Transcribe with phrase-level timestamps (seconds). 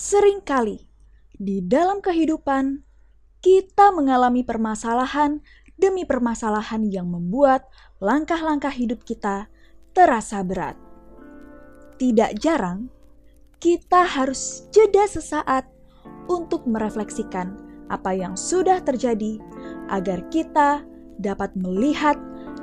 [0.00, 0.80] Seringkali
[1.36, 2.80] di dalam kehidupan
[3.44, 5.44] kita mengalami permasalahan
[5.76, 7.68] demi permasalahan yang membuat
[8.00, 9.52] langkah-langkah hidup kita
[9.92, 10.80] terasa berat.
[12.00, 12.88] Tidak jarang
[13.60, 15.68] kita harus jeda sesaat
[16.32, 17.60] untuk merefleksikan
[17.92, 19.36] apa yang sudah terjadi
[19.92, 20.80] agar kita
[21.20, 22.16] dapat melihat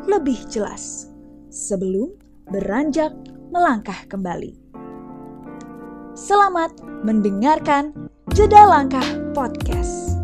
[0.09, 1.13] lebih jelas
[1.53, 2.17] sebelum
[2.49, 3.13] beranjak
[3.53, 4.66] melangkah kembali.
[6.17, 6.73] Selamat
[7.05, 7.93] mendengarkan
[8.33, 9.05] Jeda Langkah
[9.37, 10.17] Podcast.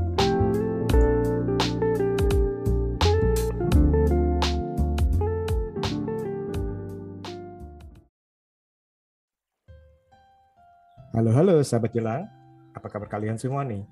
[11.14, 12.26] Halo, halo sahabat jelang.
[12.74, 13.86] Apa kabar kalian semua nih?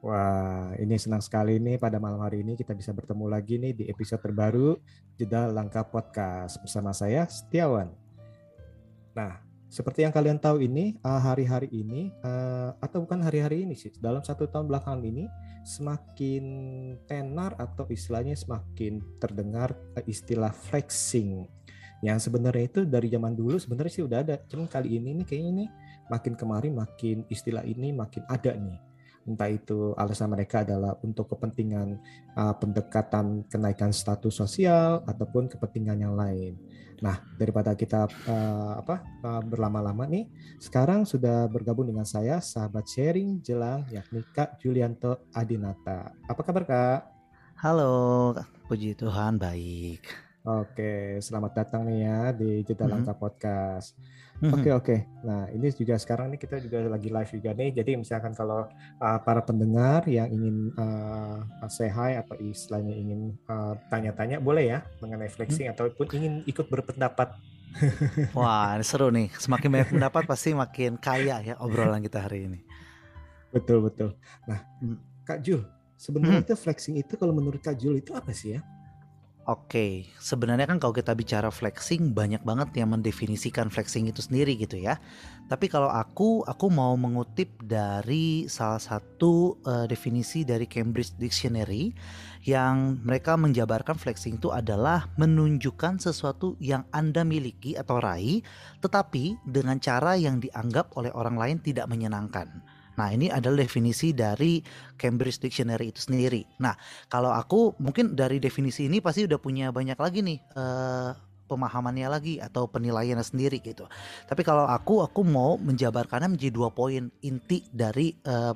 [0.00, 3.84] Wah, ini senang sekali nih pada malam hari ini kita bisa bertemu lagi nih di
[3.92, 4.80] episode terbaru
[5.20, 8.05] Jeda Langkah Podcast bersama saya Setiawan.
[9.16, 13.90] Nah, seperti yang kalian tahu ini eh, hari-hari ini eh, atau bukan hari-hari ini sih
[13.98, 15.24] dalam satu tahun belakangan ini
[15.66, 16.44] semakin
[17.10, 21.48] tenar atau istilahnya semakin terdengar eh, istilah flexing
[22.04, 25.50] yang sebenarnya itu dari zaman dulu sebenarnya sih udah ada cuman kali ini nih kayaknya
[25.50, 25.66] ini
[26.12, 28.78] makin kemarin makin istilah ini makin ada nih
[29.26, 31.98] entah itu alasan mereka adalah untuk kepentingan
[32.38, 36.54] uh, pendekatan kenaikan status sosial ataupun kepentingan yang lain.
[37.04, 43.40] Nah daripada kita uh, apa uh, berlama-lama nih, sekarang sudah bergabung dengan saya sahabat sharing
[43.44, 46.12] jelang yakni Kak Julianto Adinata.
[46.24, 47.00] Apa kabar Kak?
[47.60, 48.32] Halo,
[48.68, 50.04] puji Tuhan baik.
[50.46, 52.92] Oke, selamat datang nih ya di Jeda Mhm.
[52.92, 53.98] Langkah Podcast.
[54.36, 54.96] Oke oke.
[55.24, 57.72] Nah ini juga sekarang nih kita juga lagi live juga nih.
[57.72, 58.68] Jadi misalkan kalau
[59.00, 61.40] uh, para pendengar yang ingin uh,
[61.72, 67.32] say hi atau istilahnya ingin uh, tanya-tanya boleh ya mengenai flexing ataupun ingin ikut berpendapat.
[68.36, 69.32] Wah, ini seru nih.
[69.36, 72.60] Semakin banyak pendapat pasti makin kaya ya obrolan kita hari ini.
[73.52, 74.12] Betul betul.
[74.44, 75.00] Nah Hmm.
[75.24, 75.64] Kak Jul,
[75.96, 76.46] sebenarnya Mhm.
[76.46, 78.60] itu flexing itu kalau menurut Kak Jul itu apa sih ya?
[79.46, 84.74] Oke, sebenarnya kan kalau kita bicara flexing banyak banget yang mendefinisikan flexing itu sendiri gitu
[84.74, 84.98] ya.
[85.46, 91.94] Tapi kalau aku, aku mau mengutip dari salah satu eh, definisi dari Cambridge Dictionary
[92.42, 98.42] yang mereka menjabarkan flexing itu adalah menunjukkan sesuatu yang Anda miliki atau raih
[98.82, 102.50] tetapi dengan cara yang dianggap oleh orang lain tidak menyenangkan.
[102.96, 104.60] Nah, ini adalah definisi dari
[104.96, 106.44] Cambridge Dictionary itu sendiri.
[106.60, 106.74] Nah,
[107.12, 111.10] kalau aku mungkin dari definisi ini pasti udah punya banyak lagi nih eh,
[111.46, 113.86] pemahamannya lagi atau penilaiannya sendiri gitu.
[114.26, 118.54] Tapi kalau aku aku mau menjabarkannya menjadi dua poin inti dari eh,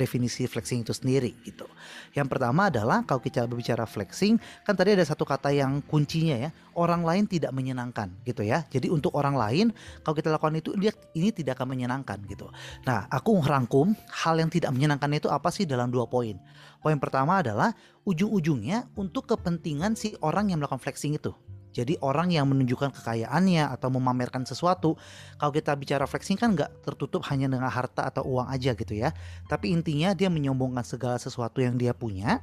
[0.00, 1.68] definisi flexing itu sendiri gitu.
[2.16, 6.50] Yang pertama adalah kalau kita berbicara flexing kan tadi ada satu kata yang kuncinya ya,
[6.72, 8.64] orang lain tidak menyenangkan gitu ya.
[8.72, 9.66] Jadi untuk orang lain
[10.00, 12.48] kalau kita lakukan itu dia ini tidak akan menyenangkan gitu.
[12.88, 13.92] Nah, aku merangkum
[14.24, 16.40] hal yang tidak menyenangkan itu apa sih dalam dua poin.
[16.80, 17.76] Poin pertama adalah
[18.08, 21.36] ujung-ujungnya untuk kepentingan si orang yang melakukan flexing itu.
[21.70, 24.98] Jadi orang yang menunjukkan kekayaannya atau memamerkan sesuatu,
[25.38, 29.14] kalau kita bicara flexing kan nggak tertutup hanya dengan harta atau uang aja gitu ya.
[29.46, 32.42] Tapi intinya dia menyombongkan segala sesuatu yang dia punya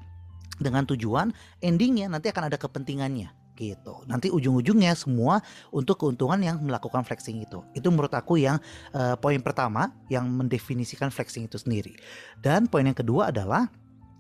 [0.58, 4.06] dengan tujuan endingnya nanti akan ada kepentingannya gitu.
[4.06, 5.42] Nanti ujung-ujungnya semua
[5.74, 7.66] untuk keuntungan yang melakukan flexing itu.
[7.74, 8.62] Itu menurut aku yang
[8.94, 11.98] eh, poin pertama yang mendefinisikan flexing itu sendiri.
[12.38, 13.66] Dan poin yang kedua adalah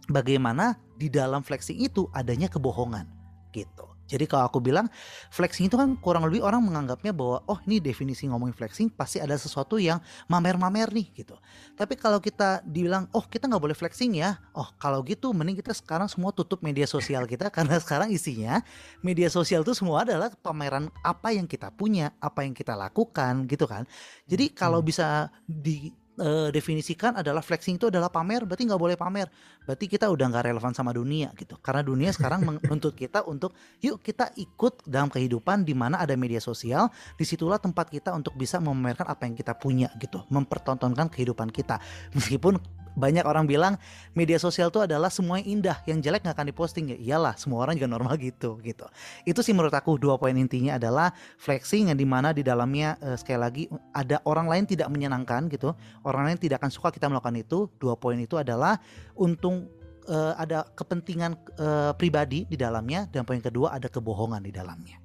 [0.09, 3.05] bagaimana di dalam flexing itu adanya kebohongan
[3.53, 3.96] gitu.
[4.07, 4.87] Jadi kalau aku bilang
[5.29, 9.35] flexing itu kan kurang lebih orang menganggapnya bahwa oh ini definisi ngomongin flexing pasti ada
[9.35, 9.99] sesuatu yang
[10.31, 11.35] mamer-mamer nih gitu.
[11.75, 15.75] Tapi kalau kita dibilang oh kita nggak boleh flexing ya, oh kalau gitu mending kita
[15.75, 18.63] sekarang semua tutup media sosial kita karena sekarang isinya
[19.05, 23.67] media sosial itu semua adalah pameran apa yang kita punya, apa yang kita lakukan gitu
[23.69, 23.83] kan.
[24.25, 24.87] Jadi kalau Hmm.
[24.87, 29.29] bisa di eh, definisikan adalah flexing itu adalah pamer, berarti nggak boleh pamer.
[29.63, 31.55] Berarti kita udah nggak relevan sama dunia gitu.
[31.61, 36.41] Karena dunia sekarang menuntut kita untuk yuk kita ikut dalam kehidupan di mana ada media
[36.41, 41.53] sosial, di situlah tempat kita untuk bisa memamerkan apa yang kita punya gitu, mempertontonkan kehidupan
[41.53, 41.79] kita.
[42.17, 42.57] Meskipun
[42.97, 43.77] banyak orang bilang
[44.17, 46.97] media sosial itu adalah semua yang indah, yang jelek nggak akan diposting ya.
[46.97, 48.89] Iyalah, semua orang juga normal gitu gitu.
[49.21, 53.13] Itu sih menurut aku dua poin intinya adalah flexing yang di mana di dalamnya eh,
[53.13, 53.63] sekali lagi
[53.93, 57.69] ada orang lain tidak menyenangkan gitu, orang lain tidak akan suka kita melakukan itu.
[57.77, 58.81] Dua poin itu adalah
[59.13, 59.69] untung
[60.09, 64.97] eh, ada kepentingan eh, pribadi di dalamnya dan poin kedua ada kebohongan di dalamnya.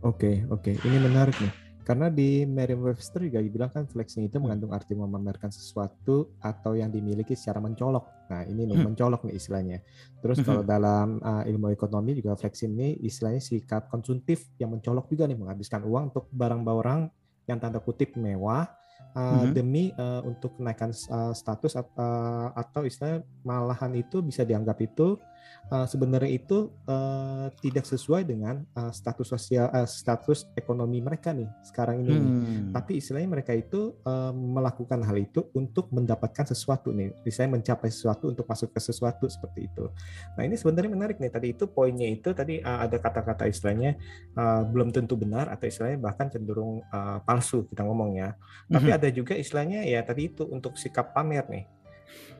[0.00, 0.80] Oke oke.
[0.80, 1.63] Ini menarik nih.
[1.84, 7.36] Karena di Merriam-Webster juga dibilang kan flexing itu mengandung arti memamerkan sesuatu atau yang dimiliki
[7.36, 8.32] secara mencolok.
[8.32, 8.88] Nah ini nih Hmm.
[8.88, 9.78] mencolok nih istilahnya.
[10.24, 10.46] Terus Mhm.
[10.48, 15.36] kalau dalam uh, ilmu ekonomi juga flexing ini istilahnya sikap konsumtif yang mencolok juga nih
[15.36, 17.12] menghabiskan uang untuk barang-barang
[17.44, 18.64] yang tanda kutip mewah
[19.12, 19.52] uh, Mhm.
[19.52, 25.20] demi uh, untuk kenaikan uh, status at- uh, atau istilah malahan itu bisa dianggap itu
[25.70, 31.48] uh, sebenarnya itu uh, tidak sesuai dengan uh, status sosial uh, status ekonomi mereka nih
[31.66, 32.16] sekarang ini.
[32.16, 32.72] Hmm.
[32.72, 38.30] Tapi istilahnya mereka itu uh, melakukan hal itu untuk mendapatkan sesuatu nih, misalnya mencapai sesuatu
[38.32, 39.90] untuk masuk ke sesuatu seperti itu.
[40.36, 41.32] Nah ini sebenarnya menarik nih.
[41.32, 43.98] Tadi itu poinnya itu tadi uh, ada kata-kata istilahnya
[44.38, 48.36] uh, belum tentu benar atau istilahnya bahkan cenderung uh, palsu kita ngomong ya.
[48.70, 48.96] Tapi Mhm.
[48.96, 51.64] ada juga istilahnya ya tadi itu untuk sikap pamer nih.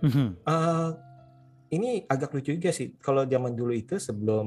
[0.05, 0.89] Eh,
[1.75, 2.95] ini agak lucu juga sih.
[3.03, 4.47] Kalau zaman dulu itu sebelum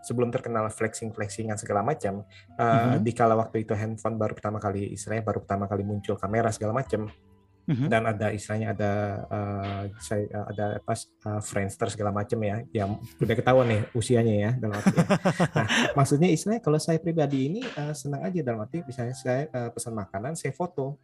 [0.00, 2.24] sebelum terkenal flexing flexingan segala macam,
[2.56, 3.04] eh, Mhm.
[3.04, 6.72] di kala waktu itu handphone baru pertama kali istilahnya baru pertama kali muncul kamera segala
[6.72, 7.04] macam
[7.68, 7.86] Mhm.
[7.86, 8.92] dan ada istilahnya ada
[9.28, 14.34] eh, saya eh, ada apa eh, Friendster segala macam ya yang udah ketahuan nih usianya
[14.34, 15.04] ya dalam arti ya.
[15.04, 15.66] Nah,
[16.00, 19.92] maksudnya istilahnya kalau saya pribadi ini eh, senang aja dalam arti misalnya saya eh, pesan
[19.92, 20.96] makanan saya foto.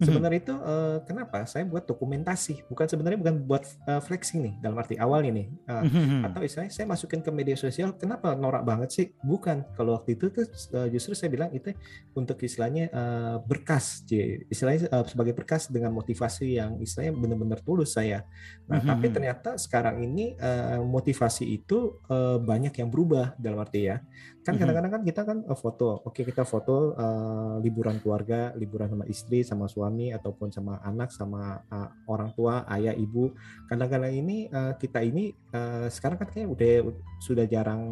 [0.00, 4.74] Sebenarnya itu eh, kenapa saya buat dokumentasi bukan sebenarnya bukan buat eh, flexing nih dalam
[4.76, 6.24] arti awalnya nih Eh, Mhm.
[6.26, 10.28] atau istilahnya saya masukin ke media sosial kenapa norak banget sih bukan kalau waktu itu
[10.28, 10.44] tuh
[10.74, 11.70] eh, justru saya bilang itu
[12.12, 14.42] untuk istilahnya eh, berkas J.
[14.50, 18.26] istilahnya eh, sebagai berkas dengan motivasi yang istilahnya benar-benar tulus saya
[18.66, 18.88] nah Mhm.
[18.88, 24.02] tapi ternyata sekarang ini eh, motivasi itu eh, banyak yang berubah dalam arti ya
[24.42, 24.60] kan Mhm.
[24.60, 29.64] kadang-kadang kan kita kan foto oke kita foto eh, liburan keluarga liburan sama istri sama
[29.64, 29.83] suami
[30.14, 33.34] ataupun sama anak sama eh, orang tua ayah ibu.
[33.66, 36.72] Kadang-kadang ini eh, kita ini eh, sekarang kan kayak udah
[37.20, 37.82] sudah jarang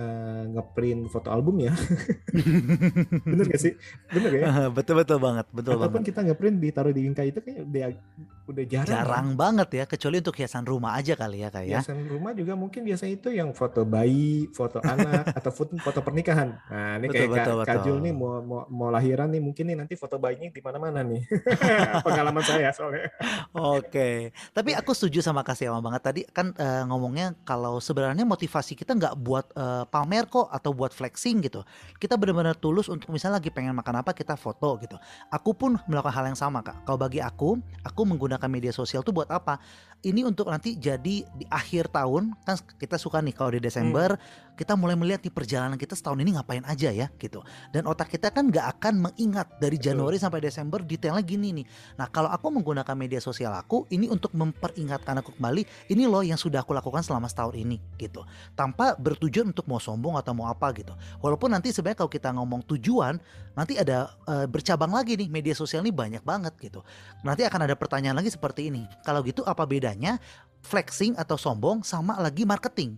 [0.00, 1.76] eh, ngeprint foto album ya
[3.30, 3.76] bener gak sih
[4.08, 4.44] bener ya
[4.76, 6.08] betul betul banget, betul ataupun banget.
[6.08, 7.82] kita ngeprint ditaruh di Inka itu kayak udah
[8.50, 8.98] udah jarang ya.
[9.06, 11.78] Jarang banget ya, kecuali untuk hiasan rumah aja kali ya kak ya.
[11.78, 16.58] hiasan rumah juga mungkin biasa itu yang foto bayi, foto anak, atau foto, foto pernikahan.
[16.66, 17.96] Nah, ini Betul, kayak betul, Kak, betul.
[18.02, 21.22] Nih mau, mau mau lahiran nih mungkin nih nanti foto bayinya di mana-mana nih.
[22.02, 23.06] Pengalaman saya soalnya.
[23.54, 28.74] Oke, tapi aku setuju sama Kak Siama banget tadi kan eh, ngomongnya kalau sebenarnya motivasi
[28.74, 31.66] kita nggak buat eh, pamer kok atau buat flexing gitu.
[31.98, 34.94] Kita benar-benar tulus untuk misalnya lagi pengen makan apa kita foto gitu.
[35.28, 36.86] Aku pun melakukan hal yang sama Kak.
[36.86, 39.58] Kalau bagi aku, aku menggunakan media sosial tuh buat apa?
[40.00, 44.16] Ini untuk nanti jadi di akhir tahun kan kita suka nih kalau di Desember
[44.60, 47.40] kita mulai melihat nih perjalanan kita setahun ini ngapain aja ya gitu.
[47.72, 49.96] Dan otak kita kan nggak akan mengingat dari Betul.
[49.96, 51.66] Januari sampai Desember detailnya gini nih.
[51.96, 56.36] Nah, kalau aku menggunakan media sosial aku ini untuk memperingatkan aku kembali, ini loh yang
[56.36, 58.20] sudah aku lakukan selama setahun ini gitu.
[58.52, 60.92] Tanpa bertujuan untuk mau sombong atau mau apa gitu.
[61.24, 63.16] Walaupun nanti sebenarnya kalau kita ngomong tujuan,
[63.56, 66.84] nanti ada eh, bercabang lagi nih media sosial ini banyak banget gitu.
[67.24, 68.84] Nanti akan ada pertanyaan lagi seperti ini.
[69.08, 70.22] Kalau gitu apa bedanya
[70.62, 72.94] flexing atau sombong sama lagi marketing?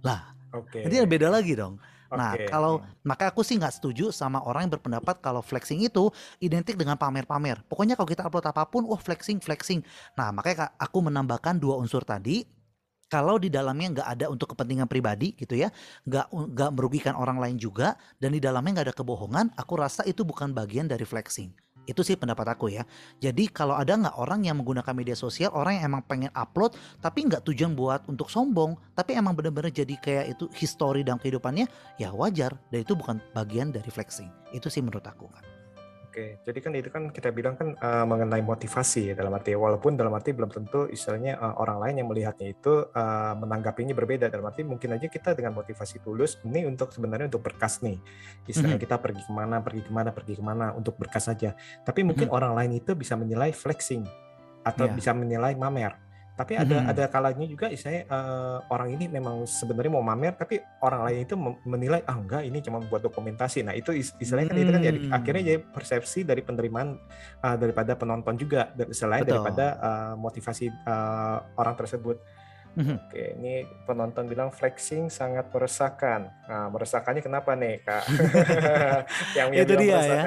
[0.00, 0.80] Lah, Oke.
[0.80, 1.76] nanti ada beda lagi dong.
[2.10, 6.10] Nah, kalau maka aku sih nggak setuju sama orang yang berpendapat kalau flexing itu
[6.42, 7.62] identik dengan pamer-pamer.
[7.70, 9.84] Pokoknya kalau kita upload apa pun, wah flexing, flexing.
[10.18, 12.42] Nah, makanya aku menambahkan dua unsur tadi.
[13.10, 15.70] Kalau di dalamnya nggak ada untuk kepentingan pribadi gitu ya,
[16.06, 20.22] nggak nggak merugikan orang lain juga, dan di dalamnya nggak ada kebohongan, aku rasa itu
[20.22, 21.50] bukan bagian dari flexing.
[21.90, 22.86] Itu sih pendapat aku ya.
[23.18, 27.26] Jadi kalau ada nggak orang yang menggunakan media sosial, orang yang emang pengen upload, tapi
[27.26, 31.66] nggak tujuan buat untuk sombong, tapi emang bener-bener jadi kayak itu history dalam kehidupannya,
[31.98, 32.54] ya wajar.
[32.70, 34.30] Dan itu bukan bagian dari flexing.
[34.54, 35.59] Itu sih menurut aku kan.
[36.10, 39.94] Oke, jadi kan itu kan kita bilang kan eh, mengenai motivasi ya dalam arti walaupun
[39.94, 44.26] dalam arti belum tentu istilahnya eh, orang lain yang melihatnya itu eh, menanggapinya berbeda.
[44.26, 48.02] Dalam arti mungkin aja kita dengan motivasi tulus ini untuk sebenarnya untuk berkas nih.
[48.42, 48.84] Istilahnya Mhm.
[48.90, 51.54] kita pergi ke mana pergi ke mana pergi ke mana untuk berkas saja.
[51.86, 54.02] Tapi mungkin orang lain itu bisa menilai flexing
[54.66, 54.94] atau Iya.
[54.98, 55.94] bisa menilai mamer
[56.40, 56.88] tapi ada Mhm.
[56.88, 61.36] ada kalanya juga istilahnya eh, orang ini memang sebenarnya mau mamer tapi orang lain itu
[61.68, 64.98] menilai ah enggak ini cuma buat dokumentasi nah itu is- istilahnya kan itu kan jadi
[65.04, 65.12] Hmm.
[65.12, 66.96] akhirnya jadi persepsi dari penerimaan
[67.40, 69.36] uh, daripada penonton juga selain Betul.
[69.36, 72.16] daripada uh, motivasi uh, orang tersebut.
[72.70, 72.96] Mhm.
[73.02, 76.30] Oke, ini penonton bilang flexing sangat meresahkan.
[76.46, 78.04] Nah, meresahkannya kenapa nih, Kak?
[79.38, 80.22] yang Itu dia ya.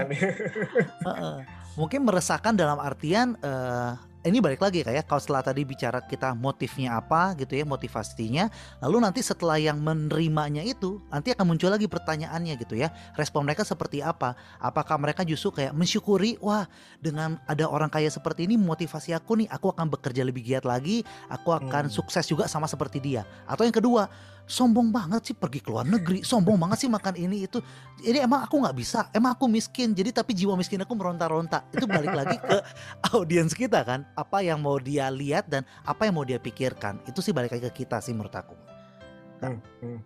[1.07, 1.35] Heeh.
[1.73, 3.91] Mungkin meresahkan dalam artian eh,
[4.23, 8.47] ini balik lagi kayak kalau setelah tadi bicara kita motifnya apa gitu ya motivasinya
[8.79, 12.89] lalu nanti setelah yang menerimanya itu nanti akan muncul lagi pertanyaannya gitu ya.
[13.19, 14.35] Respon mereka seperti apa?
[14.63, 16.63] Apakah mereka justru kayak mensyukuri wah
[17.03, 21.03] dengan ada orang kaya seperti ini motivasi aku nih aku akan bekerja lebih giat lagi
[21.27, 21.93] aku akan Hmm.
[21.93, 23.27] sukses juga sama seperti dia.
[23.43, 24.07] Atau yang kedua
[24.43, 26.21] sombong banget sih pergi ke luar negeri.
[26.21, 27.63] Sombong banget sih makan ini itu.
[28.03, 29.07] Ini emang aku nggak bisa.
[29.15, 31.67] Emang aku miskin jadi tapi jiwa miskin aku meronta-ronta.
[31.71, 32.57] Itu balik lagi ke
[33.15, 34.03] audiens kita kan.
[34.19, 36.99] Apa yang mau dia lihat dan apa yang mau dia pikirkan.
[37.07, 38.55] Itu sih balik lagi ke kita sih menurut aku.
[39.43, 39.99] Hmm, hmm.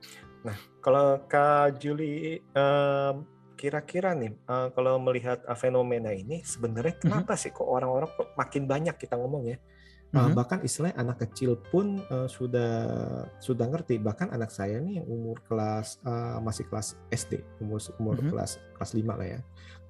[0.46, 3.16] Nah, kalau Kak Juli em,
[3.58, 7.02] kira-kira nih uh, kalau melihat fenomena ini sebenarnya Mhm.
[7.10, 9.58] kenapa sih kok orang-orang makin banyak kita ngomong ya?
[10.16, 10.40] Uh, Mhm.
[10.40, 12.72] bahkan istilahnya anak kecil pun uh, sudah
[13.44, 14.00] sudah ngerti.
[14.00, 18.32] Bahkan anak saya nih yang umur kelas uh, masih kelas SD, umur umur Mhm.
[18.32, 19.40] kelas kelas 5 lah ya.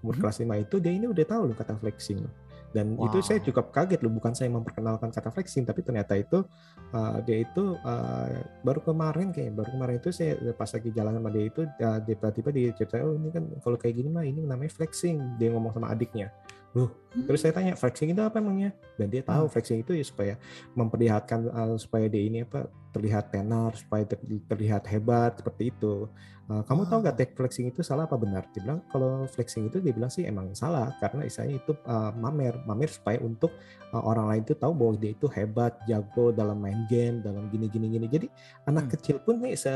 [0.02, 0.22] Umur Mhm.
[0.26, 2.34] kelas 5 itu dia ini udah tahu loh kata flexing loh.
[2.74, 3.46] Dan itu saya Wow.
[3.48, 6.44] cukup kaget loh, bukan saya memperkenalkan kata flexing, tapi ternyata itu
[6.92, 8.28] uh, dia itu uh,
[8.66, 12.16] baru kemarin kayak baru kemarin itu saya pas lagi jalan sama dia itu uh, dia
[12.18, 15.38] tiba-tiba dia cerita oh ini kan kalau kayak gini mah ini namanya flexing.
[15.38, 16.34] Dia ngomong sama adiknya.
[16.76, 16.92] Loh,
[17.26, 18.76] terus saya tanya flexing itu apa emangnya?
[19.00, 19.54] Dan dia tahu Hmm.
[19.54, 20.34] flexing itu ya supaya
[20.76, 26.06] memperlihatkan uh, supaya dia ini apa terlihat tenar, supaya ter- terlihat hebat seperti itu.
[26.48, 27.20] Uh, kamu tahu nggak Oh.
[27.20, 28.46] tag flexing itu salah apa benar?
[28.54, 32.62] Dia bilang kalau flexing itu dia bilang sih emang salah karena istilahnya itu uh, mamer,
[32.64, 33.52] mamer supaya untuk
[33.92, 37.68] uh, orang lain itu tahu bahwa dia itu hebat, jago dalam main game, dalam gini
[37.68, 38.06] gini gini.
[38.08, 38.28] Jadi
[38.64, 38.94] anak Hmm.
[38.94, 39.72] kecil pun nih se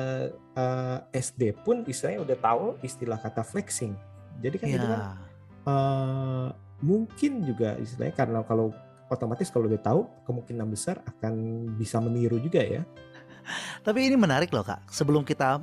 [0.55, 3.97] uh, SD pun istilahnya udah tahu istilah kata flexing.
[4.39, 5.11] Jadi kan itu kan Iya.
[6.81, 8.73] Mungkin juga istilahnya karena kalau
[9.11, 11.33] otomatis kalau dia tahu kemungkinan besar akan
[11.75, 12.81] bisa meniru juga ya.
[13.81, 14.85] Tapi ini menarik loh kak.
[14.87, 15.61] Sebelum kita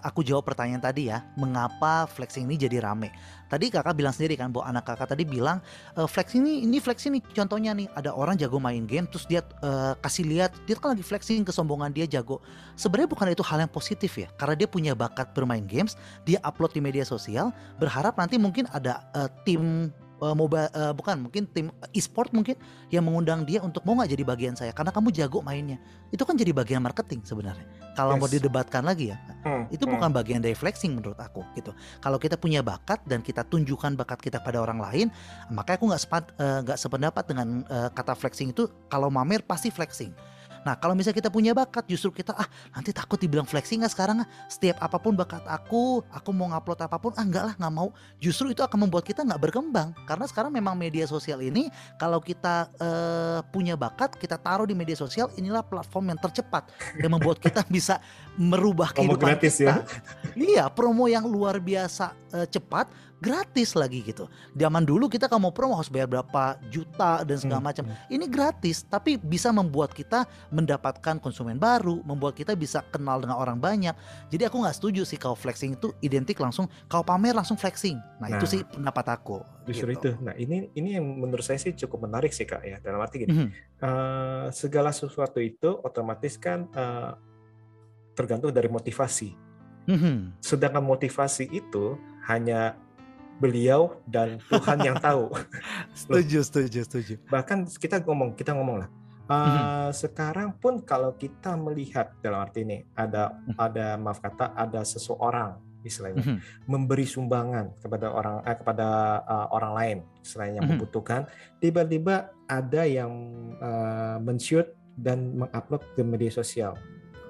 [0.00, 3.12] aku jawab pertanyaan tadi ya, mengapa flexing ini jadi rame?
[3.48, 5.60] Tadi kakak bilang sendiri kan, bahwa anak kakak tadi bilang
[5.96, 7.22] e, flexing ini, ini flexing nih.
[7.32, 11.04] Contohnya nih, ada orang jago main game, terus dia eh, kasih lihat, dia kan lagi
[11.04, 12.40] flexing kesombongan dia jago.
[12.76, 15.96] Sebenarnya bukan itu hal yang positif ya, karena dia punya bakat bermain games,
[16.28, 21.26] dia upload di media sosial, berharap nanti mungkin ada eh, tim eh, mobile eh, bukan
[21.28, 22.58] mungkin tim e-sport mungkin
[22.90, 25.78] yang mengundang dia untuk mau nggak jadi bagian saya karena kamu jago mainnya.
[26.10, 27.66] Itu kan jadi bagian marketing sebenarnya.
[27.98, 28.38] Kalau mau Yes.
[28.38, 29.18] didebatkan lagi ya
[29.74, 31.74] itu bukan bagian dari flexing menurut aku gitu.
[31.98, 35.06] Kalau kita punya bakat dan kita tunjukkan bakat kita pada orang lain
[35.50, 39.74] maka aku nggak sepat eh, nggak sependapat dengan eh, kata flexing itu kalau mamer pasti
[39.74, 40.14] flexing
[40.66, 44.22] Nah kalau misalnya kita punya bakat justru kita ah nanti takut dibilang flexing nggak sekarang
[44.22, 44.28] ah.
[44.46, 47.88] Setiap apa pun bakat aku aku mau ngupload apa pun ah enggak lah nggak mau.
[48.18, 49.94] Justru itu akan membuat kita nggak berkembang.
[50.08, 54.98] Karena sekarang memang media sosial ini kalau kita eh, punya bakat kita taruh di media
[54.98, 56.68] sosial inilah platform yang tercepat.
[56.98, 57.98] Yang membuat kita bisa
[58.38, 59.66] merubah Promo kehidupan gratis kita.
[59.66, 59.74] ya.
[60.38, 62.86] Iya, promo yang luar biasa eh, cepat,
[63.18, 64.30] gratis lagi gitu.
[64.52, 67.84] Zaman dulu kita kalau mau promo harus bayar berapa juta dan segala Hmm, macam.
[67.84, 68.06] hmm.
[68.08, 73.58] Ini gratis, tapi bisa membuat kita mendapatkan konsumen baru, membuat kita bisa kenal dengan orang
[73.58, 73.98] banyak.
[74.28, 77.98] Jadi aku nggak setuju sih kalau flexing itu identik langsung kalau pamer langsung flexing.
[78.16, 79.42] Nah, itu Nah, sih pendapat aku.
[79.66, 80.14] Justru gitu.
[80.14, 80.22] itu.
[80.22, 82.78] Nah ini ini yang menurut saya sih cukup menarik sih kak ya.
[82.78, 83.48] Dalam arti gini, Mhm.
[83.80, 87.12] eh, segala sesuatu itu otomatis kan eh,
[88.18, 89.30] tergantung dari motivasi.
[89.86, 90.42] Mhm.
[90.42, 91.94] Sedangkan motivasi itu
[92.26, 92.74] hanya
[93.38, 95.30] beliau dan Tuhan yang tahu.
[95.94, 97.14] Setuju, setuju, setuju.
[97.30, 98.90] bahkan kita ngomong kita ngomong lah
[99.28, 103.54] eh, sekarang pun kalau kita melihat dalam arti ini ada Mhm.
[103.54, 106.38] ada maaf kata ada seseorang istilahnya Mhm.
[106.66, 108.86] memberi sumbangan kepada orang eh, kepada
[109.22, 110.72] eh, orang lain istilahnya yang Mhm.
[110.74, 111.20] membutuhkan
[111.58, 112.14] tiba-tiba
[112.48, 113.12] ada yang
[113.54, 114.66] eh, men-shoot
[114.98, 116.74] dan mengupload ke media sosial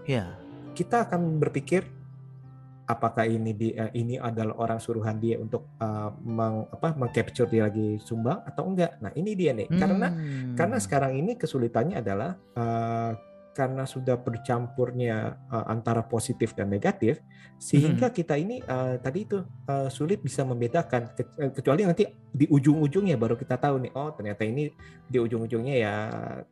[0.09, 0.25] Ya.
[0.78, 1.82] Kita akan berpikir
[2.88, 7.99] apakah ini dia ini adalah orang suruhan dia untuk uh, meng, apa mengcapture dia lagi
[7.99, 10.54] sumbang atau enggak nah ini dia nih karena Hmm.
[10.56, 13.12] karena sekarang ini kesulitannya adalah uh,
[13.59, 17.19] karena sudah bercampurnya uh, antara positif dan negatif
[17.59, 23.19] sehingga kita ini uh, tadi itu uh, sulit bisa membedakan Ke- kecuali nanti di ujung-ujungnya
[23.19, 24.71] baru kita tahu nih oh ternyata ini
[25.11, 25.95] di ujung-ujungnya ya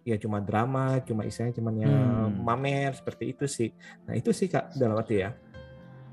[0.03, 2.43] ya cuma drama cuma istilahnya cuma ya Hmm.
[2.43, 3.71] mamer seperti itu sih.
[4.11, 5.31] Nah itu sih kak dalam arti ya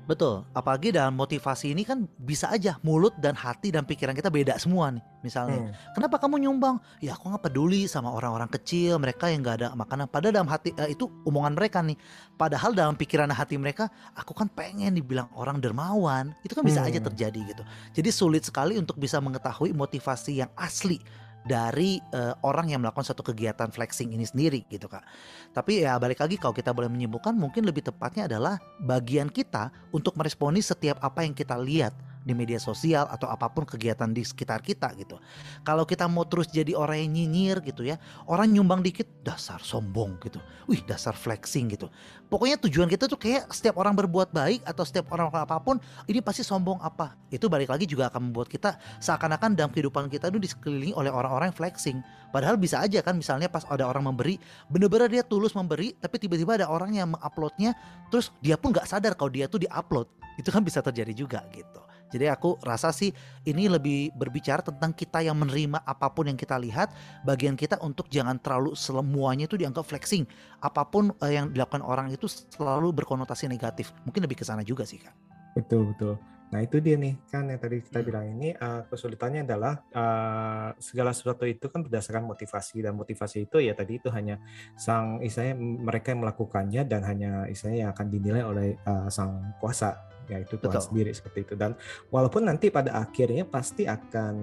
[0.04, 4.60] Betul, apalagi dalam motivasi ini kan bisa aja mulut dan hati dan pikiran kita beda
[4.60, 5.00] semua nih.
[5.24, 5.72] Misalnya, Hmm.
[5.96, 6.76] kenapa kamu nyumbang?
[7.00, 10.12] Ya aku nggak peduli sama orang-orang kecil, mereka yang nggak ada makanan.
[10.12, 11.96] Padahal dalam hati eh, itu omongan mereka nih.
[12.36, 16.36] Padahal dalam pikiran hati mereka, aku kan pengen dibilang orang dermawan.
[16.44, 17.08] Itu kan bisa aja Hmm.
[17.08, 17.62] terjadi gitu.
[17.96, 21.00] Jadi sulit sekali untuk bisa mengetahui motivasi yang asli
[21.44, 25.04] dari eh, orang yang melakukan suatu kegiatan flexing ini sendiri gitu kak.
[25.52, 30.16] Tapi ya balik lagi kalau kita boleh menyimpulkan mungkin lebih tepatnya adalah bagian kita untuk
[30.16, 31.92] meresponi setiap apa yang kita lihat
[32.24, 35.20] di media sosial atau apa pun kegiatan di sekitar kita gitu.
[35.62, 40.16] Kalau kita mau terus jadi orang yang nyinyir gitu ya, orang nyumbang dikit dasar sombong
[40.24, 40.40] gitu.
[40.64, 41.92] Wih, dasar flexing gitu.
[42.32, 45.76] Pokoknya tujuan kita tuh kayak setiap orang berbuat baik atau setiap orang apa pun
[46.08, 47.14] ini pasti sombong apa.
[47.28, 51.52] Itu balik lagi juga akan membuat kita seakan-akan dalam kehidupan kita itu disekelilingi oleh orang-orang
[51.52, 52.00] yang flexing.
[52.32, 54.40] Padahal bisa aja kan misalnya pas ada orang memberi,
[54.72, 57.76] bener-bener dia tulus memberi, tapi tiba-tiba ada orang yang menguploadnya,
[58.08, 60.08] terus dia pun nggak sadar kalau dia tuh diupload.
[60.40, 61.83] Itu kan bisa terjadi juga gitu.
[62.14, 63.10] Jadi aku rasa sih
[63.42, 66.94] ini lebih berbicara tentang kita yang menerima apa pun yang kita lihat,
[67.26, 70.22] bagian kita untuk jangan terlalu semuanya itu dianggap flexing.
[70.62, 73.90] Apa pun eh, yang dilakukan orang itu selalu berkonotasi negatif.
[74.06, 75.12] Mungkin lebih ke sana juga sih kak.
[75.58, 76.14] Betul betul.
[76.54, 78.06] Nah itu dia nih kan yang tadi kita Hmm.
[78.06, 83.58] bilang ini uh, kesulitannya adalah uh, segala sesuatu itu kan berdasarkan motivasi dan motivasi itu
[83.58, 84.38] ya tadi itu hanya
[84.78, 89.98] sang istilahnya mereka yang melakukannya dan hanya istilahnya yang akan dinilai oleh uh, sang kuasa
[90.28, 90.86] yaitu Tuhan Betul.
[90.88, 91.76] sendiri seperti itu dan
[92.08, 94.34] walaupun nanti pada akhirnya pasti akan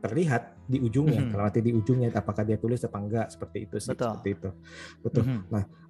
[0.00, 1.30] terlihat di ujungnya Mhm.
[1.30, 4.08] kalau nanti di ujungnya apakah dia tulis apa enggak seperti itu sih Betul.
[4.18, 4.48] seperti itu
[5.02, 5.40] betul Mhm.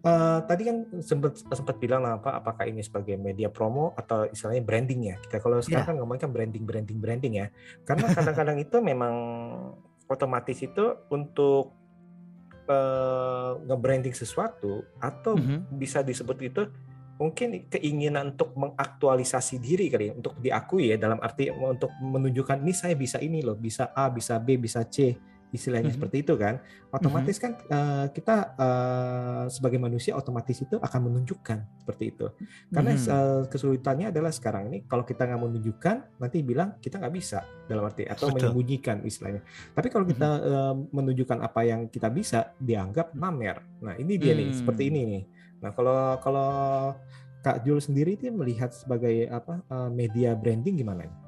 [0.07, 4.63] Eh, tadi kan sempat sempat bilang lah apa apakah ini sebagai media promo atau istilahnya
[4.63, 5.91] branding ya kita kalau sekarang Iya.
[5.91, 7.47] kan ngomongin kan branding branding branding ya
[7.83, 9.15] karena kadang-kadang itu memang
[10.07, 11.75] otomatis itu untuk
[12.67, 15.79] eh, nge-branding sesuatu atau Mhm.
[15.79, 16.67] bisa disebut itu
[17.17, 22.73] mungkin keinginan untuk mengaktualisasi diri kali ya, untuk diakui ya dalam arti untuk menunjukkan ini
[22.73, 25.97] saya bisa ini loh bisa A bisa B bisa C istilahnya Mhm.
[25.97, 26.59] seperti itu kan
[26.91, 32.27] otomatis kan eh, kita eh, sebagai manusia otomatis itu akan menunjukkan seperti itu
[32.69, 33.09] karena Mhm.
[33.09, 37.87] eh, kesulitannya adalah sekarang ini kalau kita nggak menunjukkan nanti bilang kita nggak bisa dalam
[37.87, 38.53] arti atau Betul.
[38.53, 39.41] menyembunyikan istilahnya
[39.73, 44.51] tapi kalau kita eh, menunjukkan apa yang kita bisa dianggap pamer nah ini dia nih
[44.53, 44.93] seperti Hmm.
[44.93, 45.23] ini nih
[45.67, 46.51] nah kalau kalau
[47.43, 51.11] Kak Jul sendiri itu melihat sebagai apa eh, media branding gimana?
[51.11, 51.27] nih?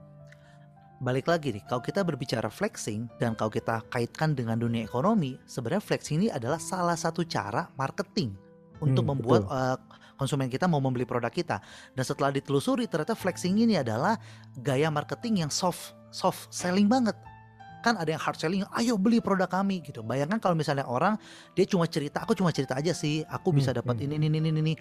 [0.98, 5.78] balik lagi nih, kalau kita berbicara flexing dan kalau kita kaitkan dengan dunia ekonomi, sebenarnya
[5.78, 8.34] flexing ini adalah salah satu cara marketing
[8.82, 9.54] untuk Hmm, membuat betul.
[9.54, 9.76] uh,
[10.18, 11.62] konsumen kita mau membeli produk kita.
[11.94, 14.18] Dan setelah ditelusuri ternyata flexing ini adalah
[14.58, 17.14] gaya marketing yang soft soft selling banget.
[17.84, 20.02] Kan ada yang hard selling, ayo beli produk kami gitu.
[20.02, 21.14] Bayangkan kalau misalnya orang
[21.54, 24.04] dia cuma cerita, aku cuma cerita aja sih, aku bisa Hmm, dapat hmm.
[24.10, 24.74] ini ini ini ini.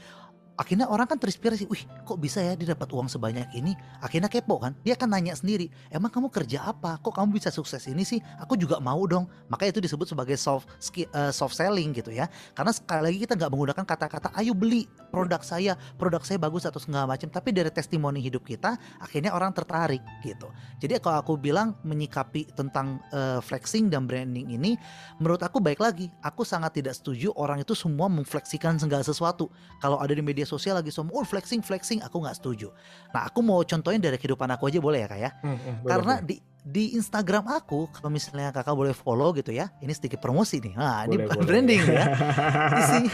[0.57, 3.77] Akhirnya orang kan terinspirasi, wih kok bisa ya dia dapat uang sebanyak ini?
[4.01, 6.97] Akhirnya kepo kan, dia akan nanya sendiri, emang kamu kerja apa?
[6.97, 8.17] Kok kamu bisa sukses ini sih?
[8.41, 9.29] Aku juga mau dong.
[9.53, 10.65] Makanya itu disebut sebagai soft
[10.97, 12.25] eh, soft selling gitu ya.
[12.57, 16.81] Karena sekali lagi kita nggak menggunakan kata-kata, ayo beli produk saya, produk saya bagus atau
[16.81, 17.29] segala macam.
[17.29, 20.49] Tapi dari testimoni hidup kita, akhirnya orang tertarik gitu.
[20.81, 24.73] Jadi kalau aku bilang menyikapi tentang eh, flexing dan branding ini,
[25.21, 26.09] menurut aku baik lagi.
[26.25, 29.53] Aku sangat tidak setuju orang itu semua memfleksikan segala sesuatu.
[29.77, 32.71] Kalau ada di media sosial lagi semua oh, flexing flexing, aku nggak setuju.
[33.11, 35.31] Nah aku mau contohin dari kehidupan aku aja boleh ya kak ya?
[35.43, 36.27] Hmm, hmm, Karena boleh.
[36.27, 36.35] di
[36.67, 40.73] di Instagram aku kalau misalnya kakak boleh follow gitu ya, ini sedikit promosi nih.
[40.79, 42.05] Nah ini Boleh, branding ya.
[42.81, 43.13] Isinya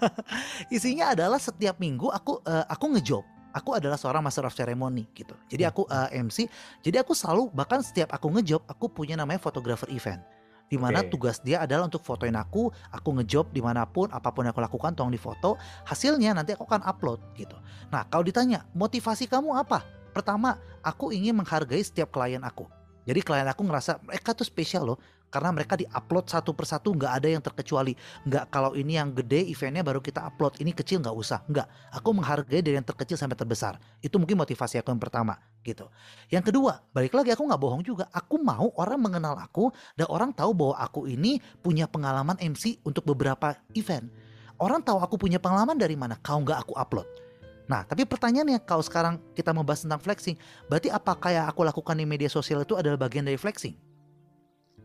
[0.76, 3.24] isinya adalah setiap minggu aku eh, aku ngejob.
[3.54, 5.30] Aku adalah seorang master of ceremony gitu.
[5.46, 6.48] Jadi aku eh, MC.
[6.82, 10.20] Jadi aku selalu bahkan setiap aku ngejob aku punya namanya photographer event.
[10.68, 11.12] Di mana Oke.
[11.12, 14.64] tugas dia adalah untuk fotoin aku, aku ngejob di mana pun, apa pun yang aku
[14.64, 15.60] lakukan tolong difoto.
[15.84, 17.54] Hasilnya nanti aku akan upload gitu.
[17.92, 19.84] Nah kalau ditanya motivasi kamu apa?
[20.14, 22.70] Pertama, aku ingin menghargai setiap klien aku.
[23.04, 24.98] Jadi klien aku ngerasa mereka tuh spesial loh
[25.34, 27.98] karena mereka diupload satu persatu nggak ada yang terkecuali.
[28.22, 30.62] Nggak kalau ini yang gede eventnya baru kita upload.
[30.62, 31.42] Ini kecil nggak usah.
[31.50, 31.66] Nggak.
[31.98, 33.82] Aku menghargai dari yang terkecil sampai terbesar.
[33.98, 35.34] Itu mungkin motivasi aku yang pertama
[35.66, 35.90] gitu.
[36.30, 38.06] Yang kedua balik lagi aku nggak bohong juga.
[38.14, 43.02] Aku mau orang mengenal aku dan orang tahu bahwa aku ini punya pengalaman MC untuk
[43.02, 44.06] beberapa event.
[44.54, 47.10] Orang tahu aku punya pengalaman dari mana kalau nggak aku upload.
[47.64, 50.36] Nah, tapi pertanyaannya kalau sekarang kita membahas tentang flexing,
[50.68, 53.93] berarti apakah yang aku lakukan di media sosial itu adalah bagian dari flexing?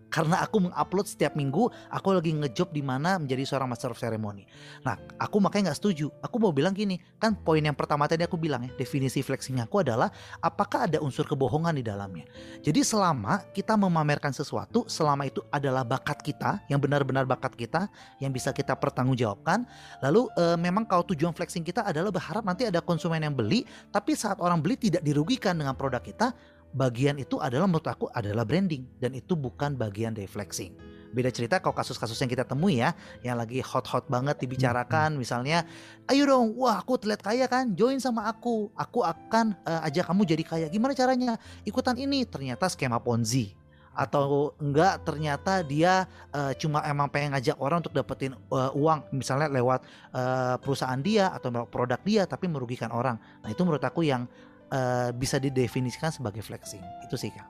[0.09, 4.49] Karena aku mengupload setiap minggu, aku lagi ngejob di mana menjadi seorang master of ceremony.
[4.81, 6.09] Nah, aku makanya nggak setuju.
[6.25, 9.85] Aku mau bilang gini, kan poin yang pertama tadi aku bilang ya, definisi flexing aku
[9.85, 10.09] adalah
[10.41, 12.25] apakah ada unsur kebohongan di dalamnya.
[12.65, 18.33] Jadi selama kita memamerkan sesuatu, selama itu adalah bakat kita, yang benar-benar bakat kita, yang
[18.33, 19.63] bisa kita pertanggungjawabkan,
[20.01, 24.17] lalu eh, memang kalau tujuan flexing kita adalah berharap nanti ada konsumen yang beli, tapi
[24.17, 26.33] saat orang beli tidak dirugikan dengan produk kita,
[26.73, 30.75] bagian itu adalah menurut aku adalah branding dan itu bukan bagian dari flexing.
[31.09, 32.93] Beda cerita kalau kasus-kasus yang kita temui ya,
[33.25, 35.65] yang lagi hot-hot banget dibicarakan misalnya,
[36.05, 40.21] ayo dong, wah aku terlihat kaya kan, join sama aku, aku akan eh, ajak kamu
[40.29, 40.65] jadi kaya.
[40.69, 41.41] Gimana caranya?
[41.65, 43.57] Ikutan ini, ternyata skema ponzi
[43.99, 49.51] atau enggak ternyata dia eh, cuma emang pengen ngajak orang untuk dapetin eh, uang misalnya
[49.51, 49.83] lewat
[50.15, 53.19] eh, perusahaan dia atau produk dia tapi merugikan orang.
[53.43, 54.23] Nah, itu menurut aku yang
[54.69, 56.81] eh, bisa didefinisikan sebagai flexing.
[57.03, 57.47] Itu sih, Kak.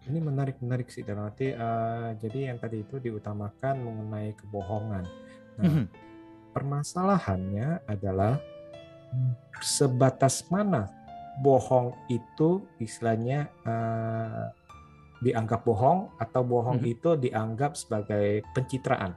[0.00, 5.04] Ini menarik menarik sih dalam arti eh, jadi yang tadi itu diutamakan mengenai kebohongan.
[5.60, 5.84] Nah, Mhm.
[6.56, 8.40] permasalahannya adalah
[9.12, 10.88] hmm, sebatas mana
[11.44, 14.46] bohong itu istilahnya eh,
[15.20, 16.94] dianggap bohong atau bohong Mhm.
[16.96, 19.12] itu dianggap sebagai pencitraan.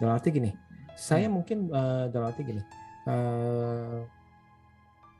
[0.00, 0.48] Dalam arti gini,
[0.96, 2.62] saya mungkin eh, dalam arti gini,
[3.04, 4.00] eh,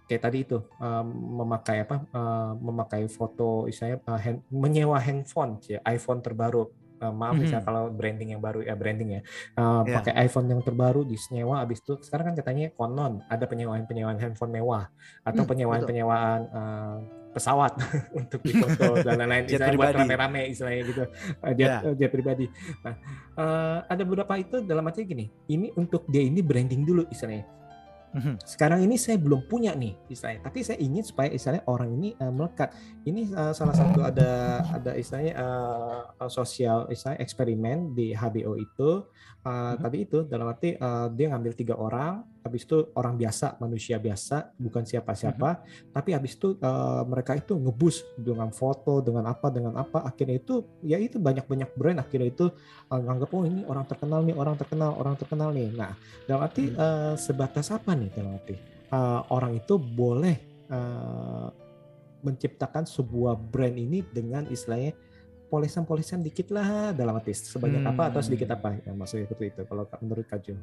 [0.07, 5.79] kayak tadi itu eh, memakai apa, eh, memakai foto, istilahnya eh, hand- menyewa handphone, ya,
[5.87, 7.69] iPhone terbaru Uh, maaf misalnya Mhm.
[7.69, 9.21] kalau branding yang baru ya branding ya
[9.61, 10.01] uh, Ya.
[10.01, 14.49] pakai iPhone yang terbaru disewa habis itu sekarang kan katanya konon ada penyewaan penyewaan handphone
[14.49, 14.89] mewah
[15.21, 15.93] atau Hmm, penyewaan betul.
[15.93, 16.97] penyewaan uh,
[17.37, 17.77] pesawat
[18.25, 21.03] untuk difoto dan lain-lain istilahnya buat rame-rame istilahnya gitu
[21.45, 22.49] uh, jet, uh, jet pribadi
[22.81, 22.95] nah
[23.37, 27.45] uh, ada beberapa itu dalam arti gini ini untuk dia ini branding dulu istilahnya
[28.17, 28.41] Mhm.
[28.49, 32.33] sekarang ini saya belum punya nih istilahnya tapi saya ingin supaya istilahnya orang ini uh,
[32.33, 32.73] melekat
[33.05, 39.05] ini uh, salah satu ada ada istilahnya uh, sosial istilahnya eksperimen di HBO itu
[39.45, 39.85] uh, Mhm.
[39.85, 44.55] tadi itu dalam arti uh, dia ngambil tiga orang habis itu orang biasa manusia biasa
[44.57, 45.67] bukan siapa-siapa.
[45.91, 50.07] Tapi habis itu uh, mereka itu ngebus dengan foto dengan apa dengan apa.
[50.07, 51.99] Akhirnya itu ya itu banyak-banyak brand.
[51.99, 52.47] Akhirnya itu
[52.89, 55.75] uh, nganggap oh ini orang terkenal nih orang terkenal orang terkenal nih.
[55.75, 55.93] Nah
[56.25, 56.79] dalam arti Hmm.
[56.79, 58.55] eh, sebatas apa nih dalam arti?
[58.87, 60.37] Eh, orang itu boleh
[60.71, 61.49] eh,
[62.23, 64.95] menciptakan sebuah brand ini dengan istilahnya
[65.47, 68.57] polesan-polesan dikit lah dalam arti sebanyak apa atau sedikit Hmm.
[68.59, 68.69] apa.
[68.83, 70.59] Ya, maksudnya seperti itu kalau menurut Kak Jo.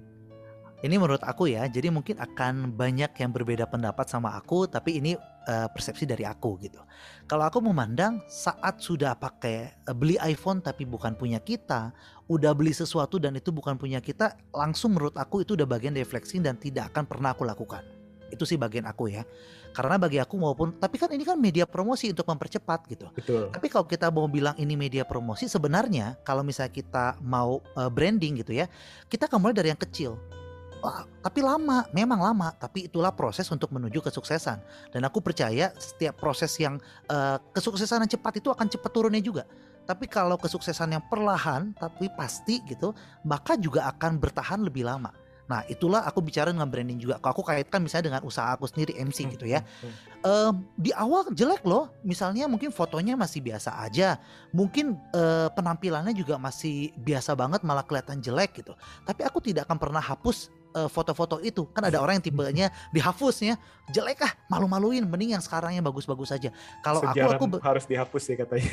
[0.84, 5.16] Ini menurut aku ya, jadi mungkin akan banyak yang berbeda pendapat sama aku, tapi ini
[5.48, 6.84] eh, persepsi dari aku gitu.
[7.24, 11.96] Kalau aku memandang saat sudah pakai eh, beli iPhone tapi bukan punya kita,
[12.28, 16.04] udah beli sesuatu dan itu bukan punya kita, langsung menurut aku itu udah bagian dari
[16.04, 17.80] flexing dan tidak akan pernah aku lakukan.
[18.28, 19.24] Itu sih bagian aku ya.
[19.72, 23.08] Karena bagi aku maupun, tapi kan ini kan media promosi untuk mempercepat gitu.
[23.16, 23.48] Betul.
[23.56, 28.44] Tapi kalau kita mau bilang ini media promosi, sebenarnya kalau misalnya kita mau eh, branding
[28.44, 28.68] gitu ya,
[29.08, 30.43] kita akan mulai dari yang kecil.
[30.84, 34.60] Wah, tapi lama, memang lama, tapi itulah proses untuk menuju kesuksesan.
[34.92, 36.76] Dan aku percaya setiap proses yang
[37.08, 39.48] eh, kesuksesan yang cepat itu akan cepat turunnya juga.
[39.88, 42.92] Tapi kalau kesuksesan yang perlahan tapi pasti gitu,
[43.24, 45.16] maka juga akan bertahan lebih lama.
[45.44, 47.20] Nah, itulah aku bicara dengan branding juga.
[47.20, 49.92] Kalau aku kaitkan misalnya dengan usaha aku sendiri MC gitu ya Hmm,
[50.24, 51.92] em, di awal jelek loh.
[52.04, 54.20] Misalnya mungkin fotonya masih biasa aja,
[54.56, 58.72] mungkin eh, penampilannya juga masih biasa banget, malah kelihatan jelek gitu.
[59.04, 61.70] Tapi aku tidak akan pernah hapus eh, foto-foto itu.
[61.72, 63.56] Kan ada orang yang tipenya dihapusnya,
[63.94, 65.06] jelek ah, malu-maluin.
[65.06, 66.50] Mending yang sekarang yang bagus-bagus aja.
[66.82, 68.70] Kalau aku aku harus dihapus sih katanya.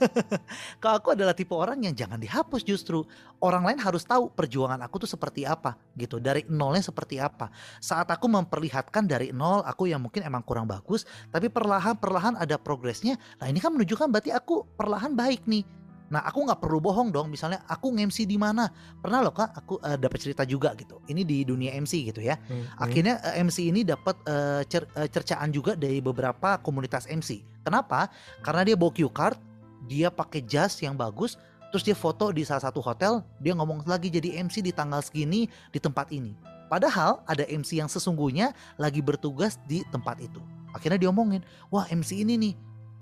[0.82, 3.02] kalau aku adalah tipe orang yang jangan dihapus justru.
[3.42, 6.16] Orang lain harus tahu perjuangan aku tuh seperti apa gitu.
[6.22, 7.52] Dari nolnya seperti apa.
[7.82, 11.04] Saat aku memperlihatkan dari nol aku yang mungkin emang kurang bagus.
[11.28, 13.20] Tapi perlahan-perlahan ada progresnya.
[13.42, 15.83] Nah ini kan menunjukkan berarti aku perlahan baik nih.
[16.04, 17.28] Nah aku nggak perlu bohong dong.
[17.28, 18.68] Misalnya aku nge-MC di mana.
[19.00, 21.00] Pernah loh kak aku eh, dapat cerita juga gitu.
[21.06, 22.36] Ini di dunia MC gitu ya.
[22.44, 27.40] Hmm, Akhirnya eh, MC ini dapat eh, cer- eh, cercaan juga dari beberapa komunitas MC.
[27.64, 28.12] Kenapa?
[28.40, 29.40] Karena dia bawa cue card,
[29.84, 34.08] dia pakai jas yang bagus, terus dia foto di salah satu hotel, dia ngomong lagi
[34.08, 36.36] jadi MC di tanggal segini di tempat ini.
[36.64, 40.40] Padahal ada MC yang sesungguhnya lagi bertugas di tempat itu.
[40.72, 42.54] Akhirnya dia omongin, wah MC ini nih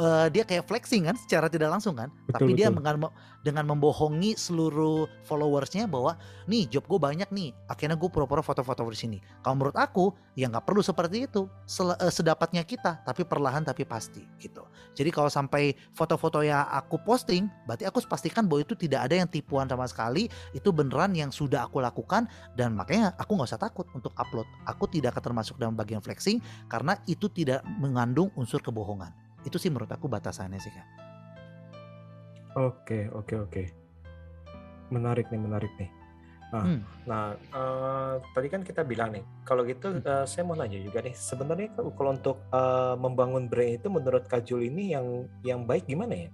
[0.03, 3.07] eh, dia kayak flexing kan secara tidak langsung kan, Betul, tapi dia dengan
[3.43, 8.99] dengan membohongi seluruh followersnya bahwa nih job gue banyak nih akhirnya gue pura-pura foto-foto di
[8.99, 9.19] sini.
[9.43, 13.83] Kalau menurut aku ya nggak perlu seperti itu Sel- eh, sedapatnya kita tapi perlahan tapi
[13.83, 14.63] pasti gitu.
[14.95, 19.29] Jadi kalau sampai foto-foto yang aku posting berarti aku pastikan bahwa itu tidak ada yang
[19.29, 23.87] tipuan sama sekali itu beneran yang sudah aku lakukan dan makanya aku nggak usah takut
[23.93, 24.47] untuk upload.
[24.71, 26.39] Aku tidak akan termasuk dalam bagian flexing
[26.71, 30.89] karena itu tidak mengandung unsur kebohongan itu sih menurut aku batasannya sih kak
[32.53, 33.63] Oke, oke, oke.
[34.93, 35.89] Menarik nih, menarik nih.
[36.53, 36.81] Nah, Hmm.
[37.09, 40.05] nah eh, tadi kan kita bilang nih, kalau gitu Hmm.
[40.05, 44.29] eh, saya mau nanya juga nih, sebenarnya kalau kalau untuk eh, membangun brand itu menurut
[44.29, 45.07] Kak Jul ini yang
[45.41, 46.31] yang baik gimana ya?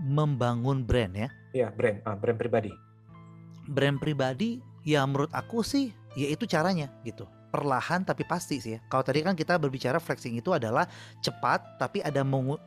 [0.00, 2.72] membangun brand ya Ya, brand, ah, brand pribadi.
[3.68, 8.80] brand pribadi ya menurut aku sih ya itu caranya gitu perlahan tapi pasti sih ya.
[8.86, 10.86] Kalau tadi kan kita berbicara flexing itu adalah
[11.20, 12.22] cepat tapi ada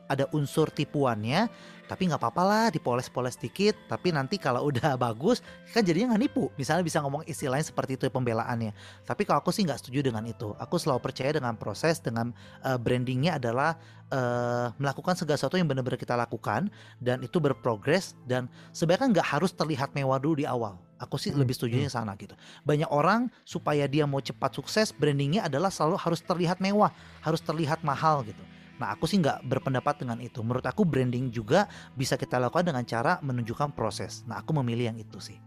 [0.06, 1.48] ada unsur tipuannya
[1.86, 6.48] tapi nggak apa-apa lah dipoles-poles dikit tapi nanti kalau udah bagus kan jadinya nggak nipu
[6.56, 8.72] misalnya bisa ngomong istilahnya seperti itu pembelaannya
[9.04, 12.32] tapi kalau aku sih nggak setuju dengan itu aku selalu percaya dengan proses dengan
[12.64, 13.76] eh, brandingnya adalah
[14.10, 16.68] eh, melakukan segala sesuatu yang benar-benar kita lakukan
[17.00, 20.78] dan itu berprogres dan sebenarnya nggak harus terlihat mewah dulu di awal.
[21.02, 21.90] Aku sih Hmm, lebih setuju hmm.
[21.90, 22.38] sana gitu.
[22.62, 27.82] Banyak orang supaya dia mau cepat sukses, brandingnya adalah selalu harus terlihat mewah, harus terlihat
[27.82, 28.40] mahal gitu.
[28.80, 30.42] Nah aku sih nggak berpendapat dengan itu.
[30.42, 34.26] Menurut aku branding juga bisa kita lakukan dengan cara menunjukkan proses.
[34.26, 35.38] Nah aku memilih yang itu sih,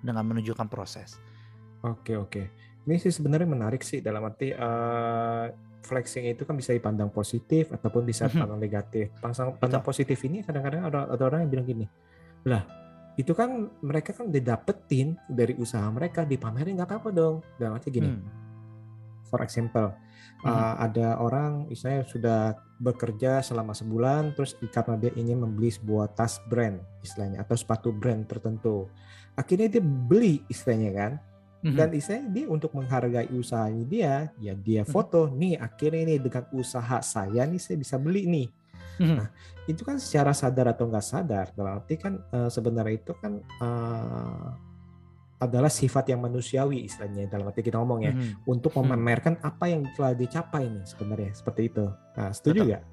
[0.00, 1.16] dengan menunjukkan proses.
[1.80, 2.42] Oke, oke.
[2.84, 5.44] Ini sih sebenarnya menarik sih dalam arti eh,
[5.80, 8.32] flexing itu kan bisa dipandang positif ataupun bisa Mhm.
[8.36, 9.04] dipandang negatif.
[9.16, 11.86] Pandang, pandang positif ini kadang-kadang ada, ada orang yang bilang gini,
[12.44, 12.64] lah
[13.16, 17.40] itu kan mereka kan didapetin dari usaha mereka dipamerin nggak apa-apa dong.
[17.56, 18.24] Dalam arti gini, Hmm.
[19.30, 19.94] For example
[20.42, 20.48] Mhm.
[20.48, 22.40] uh, ada orang misalnya sudah
[22.80, 28.24] bekerja selama sebulan terus karena dia ingin membeli sebuah tas brand istilahnya atau sepatu brand
[28.24, 28.88] tertentu
[29.36, 31.12] akhirnya dia beli istilahnya kan
[31.60, 31.76] Mhm.
[31.76, 36.98] dan istilahnya dia untuk menghargai usahanya dia ya dia foto nih akhirnya nih dengan usaha
[37.04, 38.48] saya nih saya bisa beli nih
[39.00, 39.16] Mhm.
[39.16, 39.28] Nah,
[39.64, 44.48] itu kan secara sadar atau nggak sadar dalam arti kan eh, sebenarnya itu kan eh,
[45.40, 48.44] adalah sifat yang manusiawi istilahnya dalam arti kita ngomong ya Mhm.
[48.44, 48.84] untuk Hmm.
[48.86, 52.84] memamerkan apa yang telah dicapai nih sebenarnya seperti itu nah setuju nggak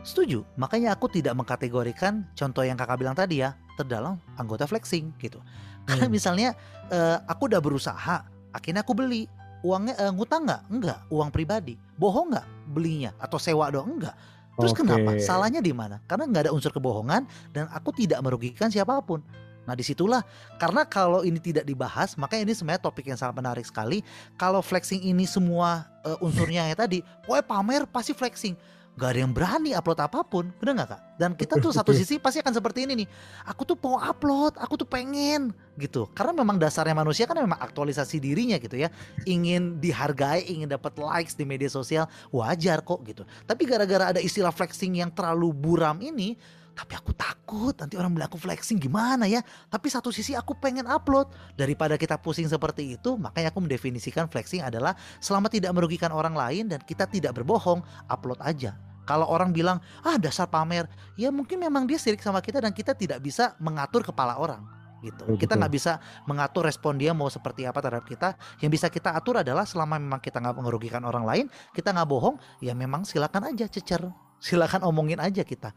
[0.00, 0.48] Setuju.
[0.56, 5.44] Makanya aku tidak mengkategorikan contoh yang kakak bilang tadi ya terdalam anggota flexing gitu.
[5.88, 6.14] Karena Hmm.
[6.16, 6.48] misalnya
[6.88, 9.28] eh, aku udah berusaha, akhirnya aku beli
[9.60, 10.62] uangnya eh, ngutang nggak?
[10.72, 10.98] Enggak.
[11.12, 11.76] Uang pribadi.
[12.00, 14.00] Bohong nggak belinya atau sewa dong?
[14.00, 14.16] Enggak.
[14.56, 14.80] Terus Oke.
[14.80, 15.20] kenapa?
[15.20, 16.00] Salahnya di mana?
[16.08, 19.20] Karena nggak ada unsur kebohongan dan aku tidak merugikan siapa pun.
[19.68, 20.24] Nah di situlah
[20.56, 24.00] karena kalau ini tidak dibahas maka ini sebenarnya topik yang sangat menarik sekali.
[24.40, 28.56] Kalau flexing ini semua eh, unsurnya ya tadi, pokoknya pamer pasti flexing.
[28.98, 31.00] Gak ada yang berani upload apa pun, bener nggak kak?
[31.16, 33.08] Dan kita tuh satu sisi pasti akan seperti ini nih.
[33.48, 36.04] Aku tuh mau upload, aku tuh pengen gitu.
[36.12, 38.92] Karena memang dasarnya manusia kan memang aktualisasi dirinya gitu ya.
[39.24, 43.24] Ingin dihargai, ingin dapat likes di media sosial, wajar kok gitu.
[43.48, 46.36] Tapi gara-gara ada istilah flexing yang terlalu buram ini,
[46.74, 49.42] tapi aku takut nanti orang bilang aku flexing gimana ya.
[49.68, 51.30] Tapi satu sisi aku pengen upload.
[51.58, 56.70] Daripada kita pusing seperti itu, makanya aku mendefinisikan flexing adalah selama tidak merugikan orang lain
[56.70, 58.78] dan kita tidak berbohong, upload aja.
[59.04, 60.86] Kalau orang bilang, ah dasar pamer,
[61.18, 64.62] ya mungkin memang dia sirik sama kita dan kita tidak bisa mengatur kepala orang
[65.02, 65.24] gitu.
[65.26, 65.92] Betul, Kita nggak bisa
[66.28, 68.36] mengatur respon dia mau seperti apa terhadap kita.
[68.60, 72.36] Yang bisa kita atur adalah selama memang kita nggak merugikan orang lain, kita nggak bohong,
[72.60, 74.04] ya memang silakan aja cecer,
[74.38, 75.72] silakan omongin aja kita.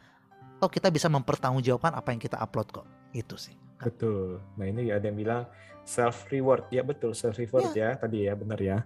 [0.64, 2.88] Atau kita bisa mempertanggungjawabkan apa yang kita upload kok.
[3.12, 3.52] Itu sih.
[3.84, 5.44] betul nah ini ada yang bilang
[5.84, 8.80] self reward ya betul self reward ya tadi ya benar ya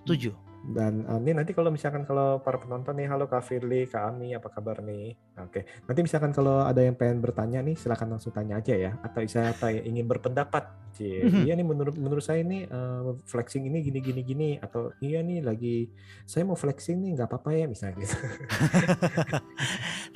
[0.00, 0.32] Setuju.
[0.64, 4.32] Dan uh, ini nanti kalau misalkan kalau para penonton nih, halo Kak Firly, Kak Ami,
[4.32, 5.12] apa kabar nih?
[5.44, 8.96] Oke, nanti misalkan kalau ada yang pengen bertanya nih, silakan langsung tanya aja ya.
[9.04, 11.42] Atau saya ya, ingin berpendapat, Cie, Mhm.
[11.44, 15.44] iya nih menurut menurut saya nih uh, flexing ini gini gini gini, atau iya nih
[15.44, 15.90] lagi
[16.24, 18.14] saya mau flexing nih nggak apa-apa ya misalnya gitu.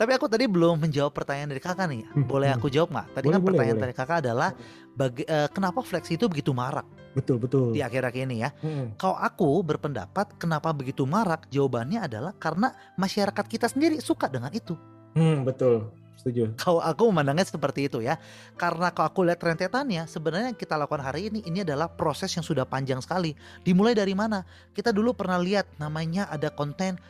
[0.00, 2.02] Tapi aku tadi belum menjawab pertanyaan dari kakak nih.
[2.24, 3.06] Boleh aku jawab nggak?
[3.18, 3.86] Tadi Boleh, kan boleh, pertanyaan boleh.
[3.90, 4.50] dari kakak adalah
[4.94, 6.86] bagi, eh, kenapa flex itu begitu marak
[7.18, 7.74] betul betul.
[7.74, 8.50] di akhir-akhir ini ya?
[8.62, 8.94] Mm-mm.
[8.94, 11.50] Kalau aku berpendapat kenapa begitu marak?
[11.50, 14.78] Jawabannya adalah karena masyarakat kita sendiri suka dengan itu.
[15.18, 16.54] Hmm, betul, setuju.
[16.54, 18.20] Kalau aku memandangnya seperti itu ya.
[18.54, 22.46] Karena kalau aku lihat rentetannya, sebenarnya yang kita lakukan hari ini ini adalah proses yang
[22.46, 23.34] sudah panjang sekali.
[23.66, 24.46] Dimulai dari mana?
[24.70, 27.00] Kita dulu pernah lihat namanya ada konten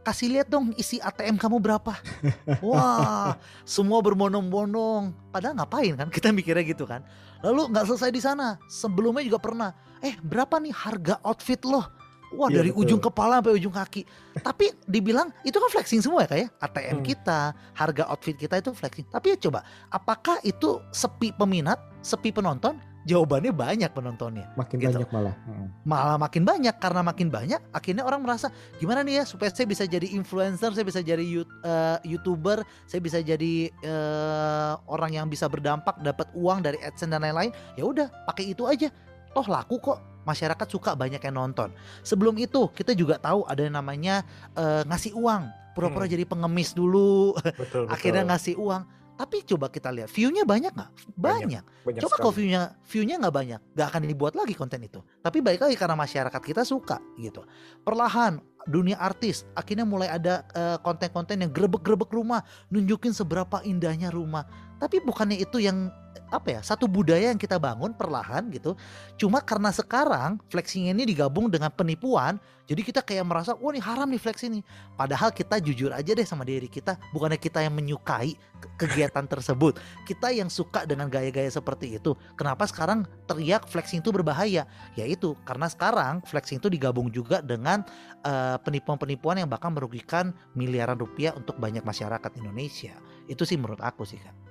[0.00, 1.92] kasih lihat dong isi ATM kamu berapa.
[2.64, 3.36] Wah,
[3.68, 5.12] semua berbondong-bondong.
[5.28, 6.08] Padahal ngapain kan?
[6.08, 7.04] Kita mikirnya gitu kan.
[7.40, 8.56] Lalu nggak selesai di sana.
[8.68, 9.70] Sebelumnya juga pernah.
[10.00, 11.84] Eh, berapa nih harga outfit lo?
[12.30, 12.82] Wah, Iya, dari betul.
[12.86, 14.02] ujung kepala sampai ujung kaki.
[14.38, 17.04] Tapi dibilang itu kan flexing semua ya kayak ATM Hmm.
[17.04, 17.40] kita,
[17.74, 19.02] harga outfit kita itu flexing.
[19.10, 22.78] Tapi ya coba, apakah itu sepi peminat, sepi penonton?
[23.10, 24.46] Jawabannya banyak penontonnya.
[24.54, 24.86] Makin Gitu.
[24.94, 25.34] banyak malah.
[25.42, 25.66] Mm.
[25.82, 28.46] Malah makin banyak karena makin banyak akhirnya orang merasa
[28.78, 33.00] gimana nih ya supaya saya bisa jadi influencer, saya bisa jadi you- eh, YouTuber, saya
[33.00, 37.50] bisa jadi eh, orang yang bisa berdampak dapat uang dari AdSense dan lain-lain.
[37.74, 38.88] Ya udah, pakai itu aja.
[39.30, 39.98] Toh laku kok.
[40.20, 41.72] Masyarakat suka banyak yang nonton.
[42.00, 44.22] Sebelum itu kita juga tahu ada yang namanya
[44.54, 45.48] eh, ngasih uang.
[45.70, 46.12] Pura-pura Hmm.
[46.12, 48.30] jadi pengemis dulu, Betul, akhirnya betul.
[48.34, 48.82] ngasih uang.
[49.20, 50.90] Tapi coba kita lihat view-nya banyak nggak?
[51.12, 51.64] Banyak.
[51.84, 52.48] Banyak Coba kalau sekali.
[52.48, 55.04] view-nya view-nya nggak banyak, nggak akan dibuat lagi konten itu.
[55.20, 57.44] Tapi balik lagi karena masyarakat kita suka gitu.
[57.84, 62.40] Perlahan dunia artis akhirnya mulai ada eh, konten-konten yang grebek-grebek rumah,
[62.72, 64.48] nunjukin seberapa indahnya rumah.
[64.80, 65.92] Tapi bukannya itu yang
[66.30, 68.78] apa ya satu budaya yang kita bangun perlahan gitu.
[69.18, 72.38] Cuma karena sekarang flexing ini digabung dengan penipuan,
[72.70, 74.62] jadi kita kayak merasa wah ini haram nih flex ini.
[74.94, 79.82] Padahal kita jujur aja deh sama diri kita, bukannya kita yang menyukai ke- kegiatan tersebut
[80.06, 82.14] kita yang suka dengan gaya-gaya seperti itu.
[82.38, 84.70] Kenapa sekarang teriak flexing itu berbahaya?
[84.94, 87.82] Yaitu karena sekarang flexing itu digabung juga dengan
[88.22, 92.94] eh, penipuan-penipuan yang bahkan merugikan miliaran rupiah untuk banyak masyarakat Indonesia.
[93.26, 94.49] Itu sih menurut aku sih kan.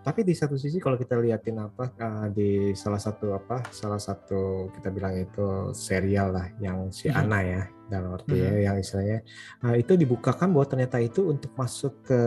[0.00, 4.72] Tapi di satu sisi kalau kita liatin apa uh, di salah satu apa salah satu
[4.72, 7.20] kita bilang itu serial lah yang si Mhm.
[7.20, 8.64] Ana ya dalam arti ya Mhm.
[8.64, 9.18] yang istilahnya
[9.60, 12.20] uh, itu dibukakan bahwa ternyata itu untuk masuk ke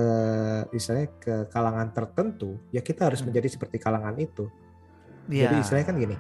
[0.69, 3.34] istilahnya ke kalangan tertentu ya kita harus Mhm.
[3.34, 4.46] menjadi seperti kalangan itu.
[5.32, 5.48] Iya.
[5.48, 6.16] Jadi istilahnya kan gini,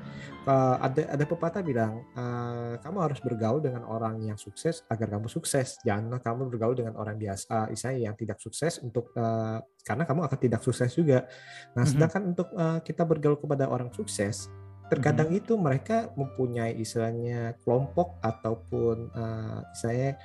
[0.47, 5.27] uh, ada ada pepatah bilang uh, kamu harus bergaul dengan orang yang sukses agar kamu
[5.27, 5.75] sukses.
[5.83, 10.23] Janganlah kamu bergaul dengan orang biasa, uh, istilahnya yang tidak sukses untuk uh, karena kamu
[10.23, 11.27] akan tidak sukses juga.
[11.75, 14.47] Nah, sedangkan untuk uh, kita bergaul kepada orang sukses
[14.91, 20.21] terkadang itu mereka mempunyai istilahnya kelompok ataupun uh, istilahnya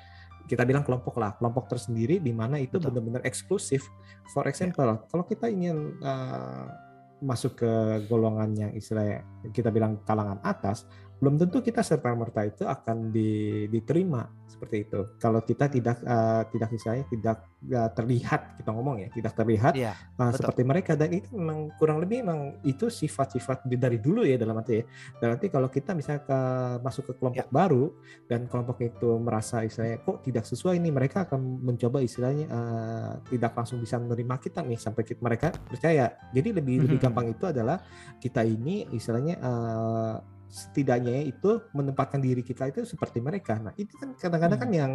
[0.49, 3.85] kita bilang kelompok lah, kelompok tersendiri di mana itu benar-benar eksklusif.
[4.33, 4.97] For example, ya.
[5.05, 6.88] kalau kita ingin uh,
[7.19, 7.71] masuk ke
[8.07, 10.87] golongan yang istilahnya kita bilang kalangan atas,
[11.19, 14.99] belum tentu kita serta merta itu akan di, diterima seperti itu.
[15.19, 17.37] Kalau kita tidak uh, tidak misalnya tidak
[17.69, 21.99] uh, terlihat kita ngomong ya, tidak terlihat ya, uh, seperti mereka dan itu memang kurang
[21.99, 24.83] lebih memang itu sifat-sifat dari dulu ya dalam arti ya.
[25.19, 26.39] Dalam arti kalau kita misalnya ke,
[26.83, 27.51] masuk ke kelompok ya.
[27.51, 27.91] baru
[28.27, 33.53] dan kelompok itu merasa istilahnya kok tidak sesuai ini, mereka akan mencoba istilahnya uh, tidak
[33.59, 36.15] langsung bisa menerima kita nih sampai kita, mereka percaya.
[36.31, 36.83] Jadi lebih mm -hmm.
[36.87, 37.77] lebih gampang itu adalah
[38.23, 43.61] kita ini istilahnya uh, setidaknya itu menempatkan diri kita itu seperti mereka.
[43.61, 44.73] Nah itu kan kadang-kadang kan hmm.
[44.73, 44.91] kan yang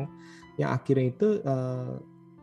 [0.58, 1.94] yang akhirnya itu uh,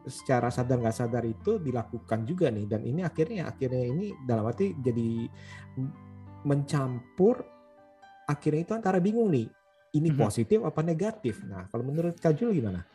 [0.08, 4.74] secara sadar nggak sadar itu dilakukan juga nih dan ini akhirnya akhirnya ini dalam arti
[4.80, 5.30] jadi
[6.41, 7.45] mencampur
[8.26, 9.45] akhirnya itu antara bingung nih
[9.91, 10.17] ini hmm.
[10.17, 11.43] positif apa negatif.
[11.43, 12.88] Nah kalau menurut Kak Jul gimana?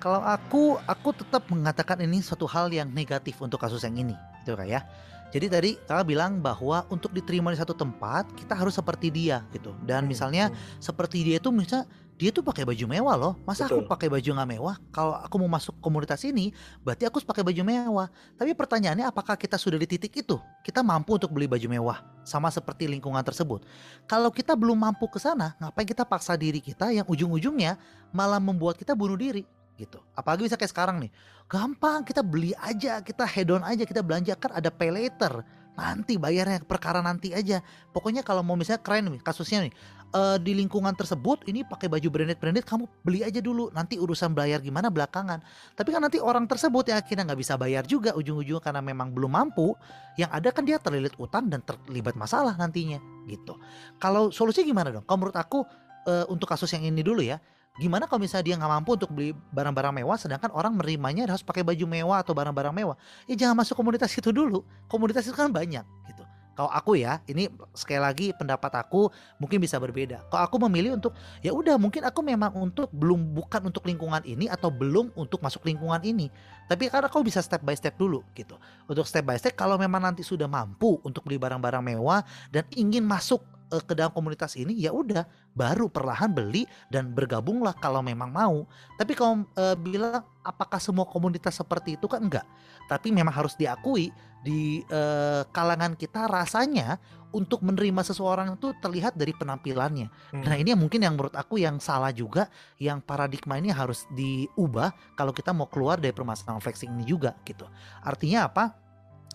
[0.00, 4.56] Kalau aku aku tetap mengatakan ini suatu hal yang negatif untuk kasus yang ini, itu
[4.56, 4.80] kayak.
[4.80, 5.09] Ya.
[5.30, 9.74] Jadi tadi kakak bilang bahwa untuk diterima di satu tempat kita harus seperti dia gitu.
[9.86, 10.82] Dan hmm, misalnya hmm.
[10.82, 11.86] seperti dia itu misalnya
[12.20, 13.32] dia tuh pakai baju mewah loh.
[13.48, 13.80] Masa Betul.
[13.80, 14.76] aku pakai baju nggak mewah?
[14.92, 16.52] Kalau aku mau masuk komunitas ini,
[16.84, 18.12] berarti aku harus pakai baju mewah.
[18.36, 20.36] Tapi pertanyaannya apakah kita sudah di titik itu?
[20.60, 23.64] Kita mampu untuk beli baju mewah sama seperti lingkungan tersebut.
[24.04, 27.80] Kalau kita belum mampu ke sana, ngapain kita paksa diri kita yang ujung-ujungnya
[28.12, 29.48] malah membuat kita bunuh diri?
[29.80, 29.98] Gitu.
[30.12, 31.10] Apalagi bisa kayak sekarang nih.
[31.48, 35.40] Gampang kita beli aja, kita head on aja, kita belanja kan ada pay later.
[35.80, 37.64] Nanti bayarnya perkara nanti aja.
[37.96, 39.74] Pokoknya kalau mau misalnya keren nih kasusnya nih.
[40.10, 44.34] Uh, di lingkungan tersebut ini pakai baju branded branded kamu beli aja dulu nanti urusan
[44.34, 45.38] bayar gimana belakangan
[45.78, 49.30] tapi kan nanti orang tersebut yang akhirnya nggak bisa bayar juga ujung-ujungnya karena memang belum
[49.30, 49.70] mampu
[50.18, 52.98] yang ada kan dia terlilit utang dan terlibat masalah nantinya
[53.30, 53.54] gitu
[54.02, 55.62] kalau solusi gimana dong kalau menurut aku
[56.10, 57.38] uh, untuk kasus yang ini dulu ya
[57.80, 61.64] gimana kalau misalnya dia nggak mampu untuk beli barang-barang mewah sedangkan orang menerimanya harus pakai
[61.64, 62.96] baju mewah atau barang-barang mewah?
[63.24, 64.60] Ya jangan masuk komunitas itu dulu.
[64.84, 66.22] Komunitas itu kan banyak gitu.
[66.60, 69.08] Kalau aku ya ini sekali lagi pendapat aku
[69.40, 70.28] mungkin bisa berbeda.
[70.28, 74.44] Kalau aku memilih untuk ya udah mungkin aku memang untuk belum bukan untuk lingkungan ini
[74.44, 76.28] atau belum untuk masuk lingkungan ini.
[76.68, 78.60] Tapi karena kau bisa step by step dulu gitu.
[78.84, 82.20] Untuk step by step kalau memang nanti sudah mampu untuk beli barang-barang mewah
[82.52, 83.40] dan ingin masuk
[83.70, 88.66] uh, ke dalam komunitas ini ya udah baru perlahan beli dan bergabunglah kalau memang mau.
[88.98, 92.46] Tapi kalau uh, bilang apakah semua komunitas seperti itu kan enggak.
[92.90, 96.96] Tapi memang harus diakui di uh, kalangan kita rasanya
[97.30, 100.10] untuk menerima seseorang itu terlihat dari penampilannya.
[100.34, 100.42] Hmm.
[100.42, 102.50] Nah, ini yang mungkin yang menurut aku yang salah juga
[102.82, 107.68] yang paradigma ini harus diubah kalau kita mau keluar dari permasalahan flexing ini juga gitu.
[108.02, 108.89] Artinya apa?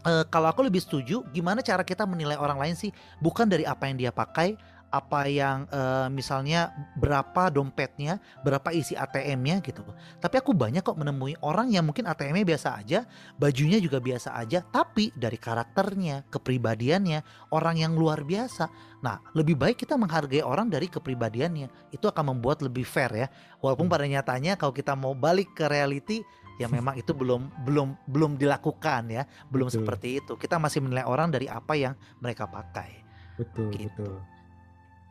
[0.06, 3.90] Uh, kalau aku lebih setuju gimana cara kita menilai orang lain sih bukan dari apa
[3.90, 4.56] yang dia pakai
[4.96, 9.84] apa yang uh, misalnya berapa dompetnya, berapa isi ATM-nya gitu.
[10.24, 13.04] Tapi aku banyak kok menemui orang yang mungkin ATM-nya biasa aja,
[13.36, 18.72] bajunya juga biasa aja, tapi dari karakternya, kepribadiannya, orang yang luar biasa.
[19.04, 21.92] Nah, lebih baik kita menghargai orang dari kepribadiannya.
[21.92, 23.28] Itu akan membuat lebih fair ya.
[23.60, 26.24] Walaupun pada nyatanya kalau kita mau balik ke reality
[26.62, 29.84] yang memang itu belum belum belum dilakukan ya, belum betul.
[29.84, 30.34] seperti itu.
[30.40, 33.04] Kita masih menilai orang dari apa yang mereka pakai.
[33.36, 34.04] Betul, gitu.
[34.04, 34.16] betul.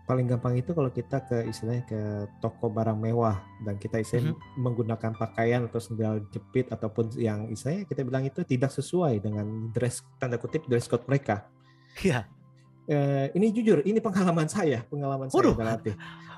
[0.04, 2.00] Paling gampang itu kalau kita ke istilahnya ke
[2.44, 4.61] toko barang mewah dan kita istilahnya mm-hmm.
[4.61, 10.04] menggunakan pakaian atau sendal jepit ataupun yang istilahnya kita bilang itu tidak sesuai dengan dress
[10.20, 11.48] tanda kutip dress code mereka.
[12.04, 12.28] Iya.
[12.85, 15.57] Eh, ini jujur, ini pengalaman saya, pengalaman Waduh.
[15.57, 15.90] saya berarti.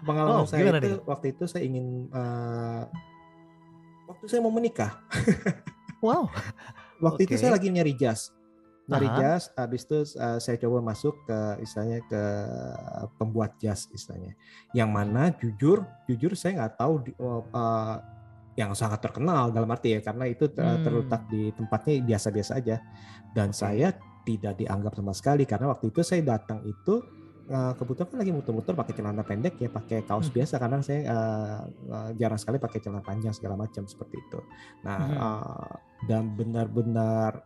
[0.06, 1.02] Pengalaman oh, saya itu nih?
[1.02, 2.86] waktu itu saya ingin uh,
[4.06, 5.02] waktu saya mau menikah.
[6.04, 6.30] wow.
[7.02, 7.34] waktu okay.
[7.34, 8.32] itu saya lagi nyari jas.
[8.86, 9.18] Nyari Aha.
[9.18, 12.22] jas, habis itu uh, saya coba masuk ke istilahnya ke
[13.18, 14.38] pembuat jas istilahnya.
[14.70, 17.98] Yang mana jujur, jujur saya nggak tahu di, uh,
[18.56, 20.80] yang sangat terkenal dalam arti ya karena itu hmm.
[20.80, 22.80] terletak di tempatnya biasa-biasa aja
[23.36, 23.58] dan okay.
[23.60, 23.88] saya
[24.26, 27.04] tidak dianggap sama sekali karena waktu itu saya datang itu
[27.50, 30.36] uh, kebetulan kan lagi muter-muter pakai celana pendek ya, pakai kaos hmm.
[30.36, 34.40] biasa karena saya uh, uh, jarang sekali pakai celana panjang segala macam seperti itu.
[34.82, 35.16] Nah, hmm.
[35.18, 35.74] uh,
[36.06, 37.42] dan benar-benar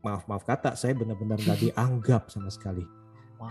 [0.00, 2.84] maaf maaf kata saya benar-benar nggak dianggap sama sekali.
[3.40, 3.50] Wow.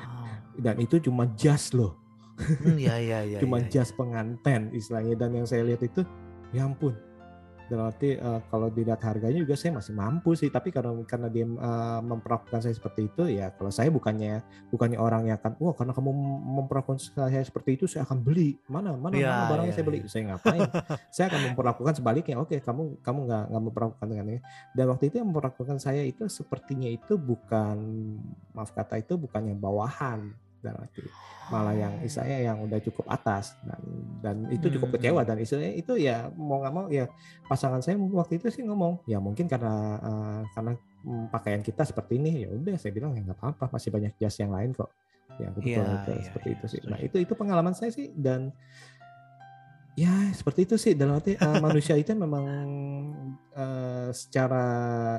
[0.58, 1.98] Dan itu cuma jas loh.
[2.40, 3.96] Hmm, ya, ya, ya, cuma ya, jas ya.
[4.00, 6.08] penganten istilahnya dan yang saya lihat itu
[6.56, 6.96] ya ampun
[7.70, 10.50] dalam arti uh, kalau dilihat harganya juga saya masih mampu sih.
[10.50, 14.42] Tapi karena karena dia uh, memperlakukan saya seperti itu ya kalau saya bukannya
[14.74, 16.12] bukannya orang yang akan wah karena kamu
[16.60, 18.58] memperlakukan saya seperti itu saya akan beli.
[18.66, 20.00] Mana mana ya, mana barangnya ya, saya beli?
[20.02, 20.10] ya.
[20.10, 20.62] saya ngapain?
[21.14, 22.36] Saya akan memperlakukan sebaliknya.
[22.42, 24.40] Oke kamu kamu nggak nggak memperlakukan dengan ini.
[24.74, 27.78] Dan waktu itu yang memperlakukan saya itu sepertinya itu bukan
[28.58, 31.04] maaf kata itu bukannya bawahan dalam arti
[31.50, 32.06] malah yang oh.
[32.06, 33.58] istilahnya yang udah cukup atas.
[33.66, 33.82] Dan
[34.22, 34.96] dan itu cukup hmm.
[35.02, 37.10] kecewa dan istilahnya itu ya mau nggak mau ya
[37.50, 40.78] pasangan saya waktu itu sih ngomong ya mungkin karena uh, karena
[41.34, 42.78] pakaian kita seperti ini ya udah.
[42.78, 44.94] Saya bilang ya nggak apa-apa masih banyak jas yang lain kok.
[45.42, 46.82] Ya betul ya, ya, seperti ya, itu sih.
[46.86, 48.54] Nah itu itu pengalaman saya sih dan
[49.98, 50.94] ya seperti itu sih.
[50.94, 52.46] Dalam arti uh, manusia itu memang
[53.56, 54.66] uh, secara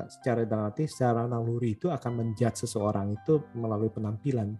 [0.07, 4.55] secara dalam arti secara naluri itu akan menjudge seseorang itu melalui penampilan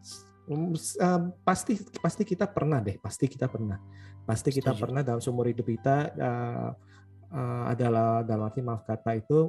[0.51, 3.79] uh, pasti pasti kita pernah deh, pasti kita pernah,
[4.27, 4.81] pasti kita Setuju.
[4.83, 6.69] pernah dalam seumur hidup kita uh,
[7.31, 9.47] uh, adalah dalam arti maaf kata itu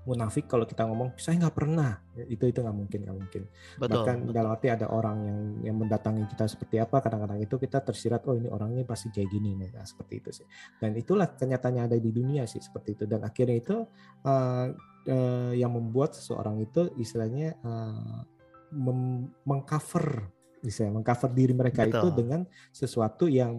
[0.00, 2.00] munafik kalau kita ngomong saya nggak pernah.
[2.16, 3.42] Itu itu nggak mungkin nggak mungkin.
[3.76, 4.32] Betul, bahkan betul.
[4.32, 5.40] dalam arti ada orang yang
[5.70, 9.60] yang mendatangi kita seperti apa kadang-kadang itu kita tersirat oh ini orangnya pasti kayak gini
[9.60, 10.46] nah, seperti itu sih.
[10.80, 13.04] Dan itulah kenyataannya ada di dunia sih seperti itu.
[13.04, 13.76] Dan akhirnya itu
[14.24, 14.66] uh,
[15.06, 18.24] uh, yang membuat seseorang itu istilahnya uh,
[19.44, 21.96] mengcover bisa mengcover diri mereka Betul.
[21.96, 23.56] itu dengan sesuatu yang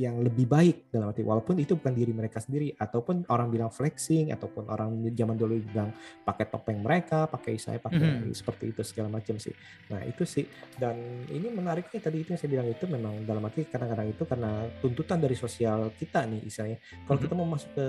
[0.00, 4.32] yang lebih baik dalam arti walaupun itu bukan diri mereka sendiri ataupun orang bilang flexing
[4.32, 5.92] ataupun orang zaman dulu bilang
[6.24, 9.52] pakai topeng mereka pakai saya pakai mm seperti itu segala macam sih.
[9.92, 10.48] Nah itu sih.
[10.78, 14.64] Dan ini menariknya tadi itu yang saya bilang itu memang dalam arti kadang-kadang itu karena
[14.80, 16.78] tuntutan dari sosial kita nih istilahnya.
[17.04, 17.88] Kalau mm kita mau masuk ke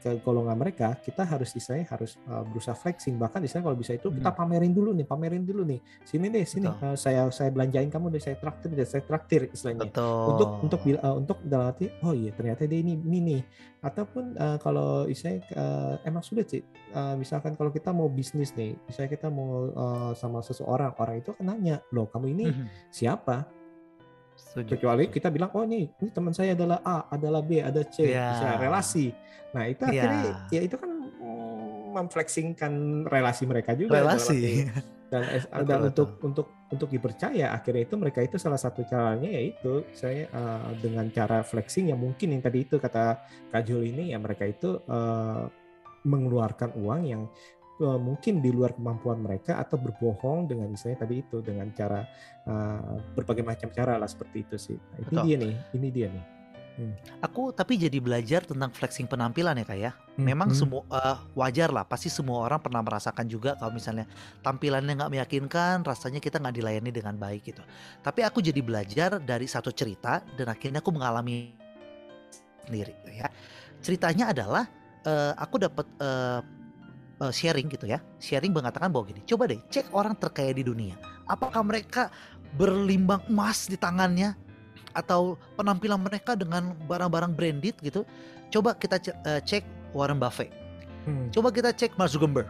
[0.00, 3.20] ke golongan mereka kita harus istilahnya harus uh, berusaha flexing.
[3.20, 5.80] Bahkan istilahnya kalau bisa itu mm kita pamerin dulu nih pamerin dulu nih.
[6.08, 6.66] Sini deh sini.
[6.66, 9.92] Uh, saya saya belanjain kamu deh saya traktir deh saya traktir istilahnya.
[9.92, 10.24] Betul.
[10.34, 13.42] untuk untuk uh, untuk dalam arti oh iya ternyata dia ini ini nih
[13.82, 16.62] ataupun uh, kalau istilahnya uh, emang sulit sih
[16.94, 21.34] uh, misalkan kalau kita mau bisnis nih misalnya kita mau uh, sama seseorang orang itu
[21.34, 22.66] akan nanya loh kamu ini mm-hmm.
[22.94, 23.44] siapa
[24.34, 24.78] Setuju.
[24.78, 28.34] kecuali kita bilang oh ini ini teman saya adalah A adalah B ada C yeah.
[28.34, 29.06] bisa relasi
[29.54, 30.58] nah itu akhirnya yeah.
[30.58, 30.90] ya itu kan
[31.94, 34.66] memflexingkan relasi mereka juga relasi
[35.14, 35.22] dan
[35.62, 40.74] dan untuk untuk untuk dipercaya akhirnya itu mereka itu salah satu caranya yaitu saya uh,
[40.82, 43.22] dengan cara flexing yang mungkin yang tadi itu kata
[43.54, 45.46] Kak Jul ini ya mereka itu uh,
[46.02, 47.22] mengeluarkan uang yang
[47.78, 52.02] uh, mungkin di luar kemampuan mereka atau berbohong dengan misalnya tadi itu dengan cara
[52.50, 54.78] uh, berbagai macam cara lah seperti itu sih.
[55.14, 56.24] Nah, ini dia nih, ini dia nih.
[56.74, 56.90] Hmm.
[57.22, 59.90] Aku tapi jadi belajar tentang flexing penampilan ya kak ya.
[59.94, 60.26] Hmm.
[60.26, 60.58] Memang hmm.
[60.58, 64.10] semua uh, wajar lah, pasti semua orang pernah merasakan juga kalau misalnya
[64.42, 67.62] tampilannya nggak meyakinkan, rasanya kita nggak dilayani dengan baik gitu.
[68.02, 71.54] Tapi aku jadi belajar dari satu cerita dan akhirnya aku mengalami
[72.66, 73.30] sendiri gitu ya.
[73.78, 74.66] Ceritanya adalah
[75.06, 76.42] uh, aku dapat uh,
[77.22, 78.02] uh, sharing gitu ya.
[78.18, 80.98] Sharing mengatakan bahwa gini, coba deh cek orang terkaya di dunia.
[81.30, 82.10] Apakah mereka
[82.58, 84.43] berlimbang emas di tangannya?
[84.94, 88.06] Atau penampilan mereka dengan barang-barang branded gitu,
[88.54, 90.50] coba kita uh, cek Warren Buffett.
[91.04, 91.28] Hmm.
[91.28, 92.48] Coba kita cek Mark Zuckerberg.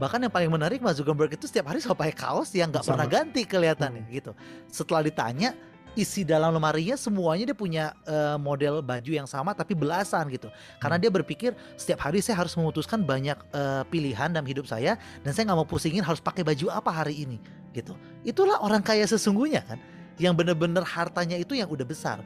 [0.00, 3.06] Bahkan yang paling menarik Mark Zuckerberg itu setiap hari selalu pakai kaos yang nggak pernah
[3.06, 4.12] ganti kelihatannya hmm.
[4.16, 4.32] gitu.
[4.72, 5.52] Setelah ditanya
[5.98, 10.48] isi dalam lemarinya semuanya dia punya uh, model baju yang sama tapi belasan gitu.
[10.78, 11.04] Karena hmm.
[11.04, 15.50] dia berpikir setiap hari saya harus memutuskan banyak uh, pilihan dalam hidup saya dan saya
[15.50, 17.38] nggak mau pusingin harus pakai baju apa hari ini
[17.76, 17.94] gitu.
[18.26, 19.78] Itulah orang kaya sesungguhnya kan
[20.20, 22.20] yang benar-benar hartanya itu yang udah besar.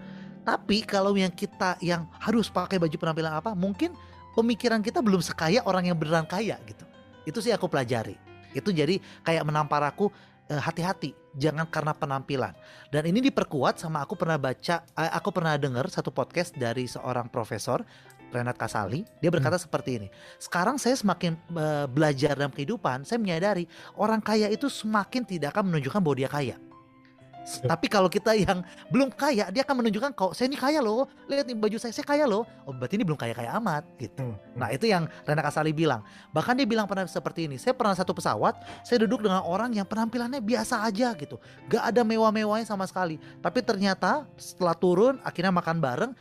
[0.44, 3.96] Tapi kalau yang kita yang harus pakai baju penampilan apa, mungkin
[4.36, 6.84] pemikiran kita belum sekaya orang yang beneran kaya gitu.
[7.24, 8.18] Itu sih aku pelajari.
[8.52, 10.12] Itu jadi kayak menampar aku
[10.52, 12.52] eh, hati-hati, jangan karena penampilan.
[12.92, 17.32] Dan ini diperkuat sama aku pernah baca, eh, aku pernah dengar satu podcast dari seorang
[17.32, 17.80] profesor
[18.34, 19.64] Renat Kasali, dia berkata hmm.
[19.64, 20.08] seperti ini.
[20.42, 25.70] Sekarang saya semakin uh, belajar dalam kehidupan, saya menyadari orang kaya itu semakin tidak akan
[25.70, 26.56] menunjukkan bahwa dia kaya.
[27.70, 31.06] Tapi kalau kita yang belum kaya, dia akan menunjukkan kok saya ini kaya loh.
[31.28, 32.48] Lihat nih baju saya, saya kaya loh.
[32.64, 34.24] Oh berarti ini belum kaya-kaya amat gitu.
[34.24, 34.56] Hmm, hmm.
[34.56, 36.00] Nah itu yang Rena Kasali bilang.
[36.32, 37.56] Bahkan dia bilang pernah seperti ini.
[37.60, 41.36] Saya pernah satu pesawat, saya duduk dengan orang yang penampilannya biasa aja gitu.
[41.68, 43.20] Gak ada mewah-mewahnya sama sekali.
[43.44, 46.12] Tapi ternyata setelah turun, akhirnya makan bareng,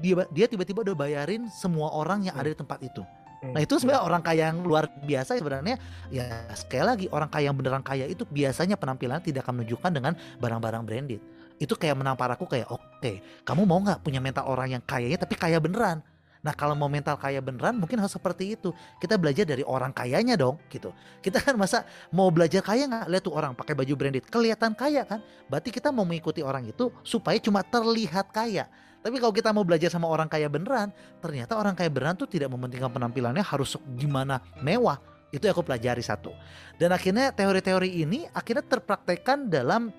[0.00, 3.04] dia dia tiba-tiba udah bayarin semua orang yang ada di tempat itu.
[3.42, 5.74] Nah itu sebenarnya orang kaya yang luar biasa sebenarnya
[6.14, 10.12] ya sekali lagi orang kaya yang beneran kaya itu biasanya penampilan tidak akan menunjukkan dengan
[10.38, 11.20] barang-barang branded.
[11.58, 15.18] Itu kayak menampar aku kayak oke okay, kamu mau nggak punya mental orang yang kayanya
[15.26, 16.06] tapi kaya beneran.
[16.42, 18.70] Nah kalau mau mental kaya beneran mungkin harus seperti itu.
[19.02, 20.94] Kita belajar dari orang kayanya dong gitu.
[21.18, 21.82] Kita kan masa
[22.14, 23.10] mau belajar kaya nggak?
[23.10, 25.18] Lihat tuh orang pakai baju branded kelihatan kaya kan?
[25.50, 28.70] Berarti kita mau mengikuti orang itu supaya cuma terlihat kaya.
[29.02, 32.46] Tapi kalau kita mau belajar sama orang kaya beneran, ternyata orang kaya beneran tuh tidak
[32.54, 35.02] mementingkan penampilannya harus gimana mewah.
[35.34, 36.30] Itu yang aku pelajari satu.
[36.78, 39.90] Dan akhirnya teori-teori ini akhirnya terpraktekkan dalam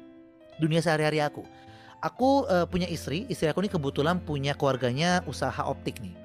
[0.56, 1.44] dunia sehari-hari aku.
[2.00, 6.16] Aku uh, punya istri, istri aku ini kebetulan punya keluarganya usaha optik nih.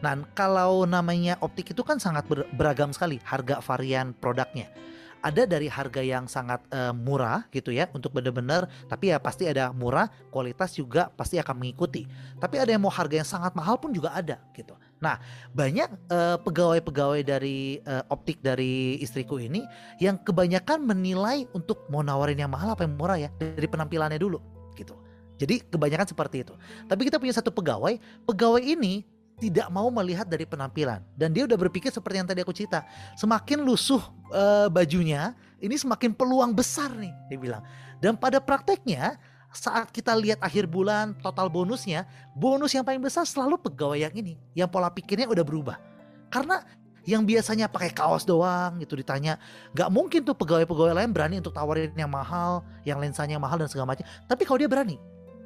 [0.00, 2.24] Nah, kalau namanya optik itu kan sangat
[2.56, 4.72] beragam sekali harga varian produknya
[5.20, 9.70] ada dari harga yang sangat uh, murah gitu ya untuk benar-benar tapi ya pasti ada
[9.70, 12.08] murah kualitas juga pasti akan mengikuti.
[12.40, 14.74] Tapi ada yang mau harga yang sangat mahal pun juga ada gitu.
[15.00, 15.20] Nah
[15.52, 19.64] banyak uh, pegawai-pegawai dari uh, optik dari istriku ini
[20.00, 24.40] yang kebanyakan menilai untuk mau nawarin yang mahal apa yang murah ya dari penampilannya dulu
[24.76, 24.96] gitu.
[25.40, 26.52] Jadi kebanyakan seperti itu.
[26.84, 27.96] Tapi kita punya satu pegawai
[28.28, 31.00] pegawai ini tidak mau melihat dari penampilan.
[31.16, 32.84] Dan dia udah berpikir seperti yang tadi aku cerita.
[33.16, 37.62] Semakin lusuh uh, bajunya ini semakin peluang besar nih dia bilang.
[37.98, 39.16] Dan pada prakteknya
[39.50, 42.06] saat kita lihat akhir bulan total bonusnya
[42.38, 45.76] bonus yang paling besar selalu pegawai yang ini yang pola pikirnya udah berubah.
[46.30, 46.62] Karena
[47.08, 49.40] yang biasanya pakai kaos doang gitu ditanya
[49.72, 53.96] nggak mungkin tuh pegawai-pegawai lain berani untuk tawarin yang mahal yang lensanya mahal dan segala
[53.96, 54.04] macam.
[54.28, 55.00] Tapi kalau dia berani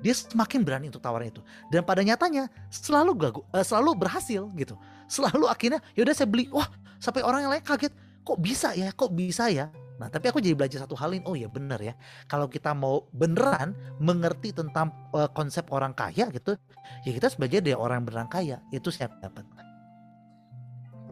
[0.05, 1.41] dia semakin berani untuk tawarin itu
[1.73, 4.77] dan pada nyatanya selalu gagu, uh, selalu berhasil gitu
[5.09, 6.69] selalu akhirnya yaudah saya beli wah
[7.01, 10.59] sampai orang yang lain kaget kok bisa ya kok bisa ya Nah, tapi aku jadi
[10.59, 11.23] belajar satu hal ini.
[11.23, 11.95] Oh ya bener ya.
[12.27, 16.59] Kalau kita mau beneran mengerti tentang uh, konsep orang kaya gitu,
[17.07, 18.57] ya kita sebagai dia orang yang beneran kaya.
[18.75, 19.47] Itu saya dapat.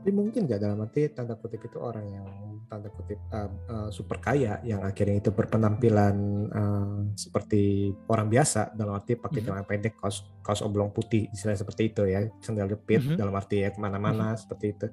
[0.02, 2.26] Tapi mungkin nggak dalam arti tanda kutip itu orang yang
[2.66, 6.16] tanda kutip uh, uh, super kaya yang akhirnya itu berpenampilan
[6.50, 9.68] uh, seperti orang biasa dalam arti pakai mm -hmm.
[9.68, 13.18] pendek kaos kaos oblong putih istilah seperti itu ya sandal jepit mm -hmm.
[13.22, 14.40] dalam arti ya ke mana-mana mm -hmm.
[14.42, 14.86] seperti itu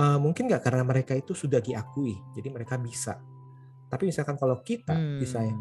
[0.00, 3.20] uh, mungkin nggak karena mereka itu sudah diakui jadi mereka bisa
[3.86, 5.22] tapi misalkan kalau kita hmm.
[5.22, 5.54] misalnya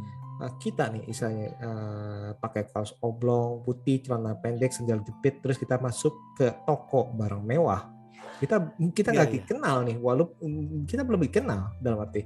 [0.60, 6.12] kita nih misalnya uh, pakai kaos oblong putih celana pendek sandal jepit terus kita masuk
[6.36, 7.95] ke toko barang mewah
[8.42, 8.56] kita
[8.92, 9.48] kita iya, nggak yeah, yeah.
[9.48, 10.50] kenal nih walaupun
[10.84, 12.24] kita belum dikenal dalam arti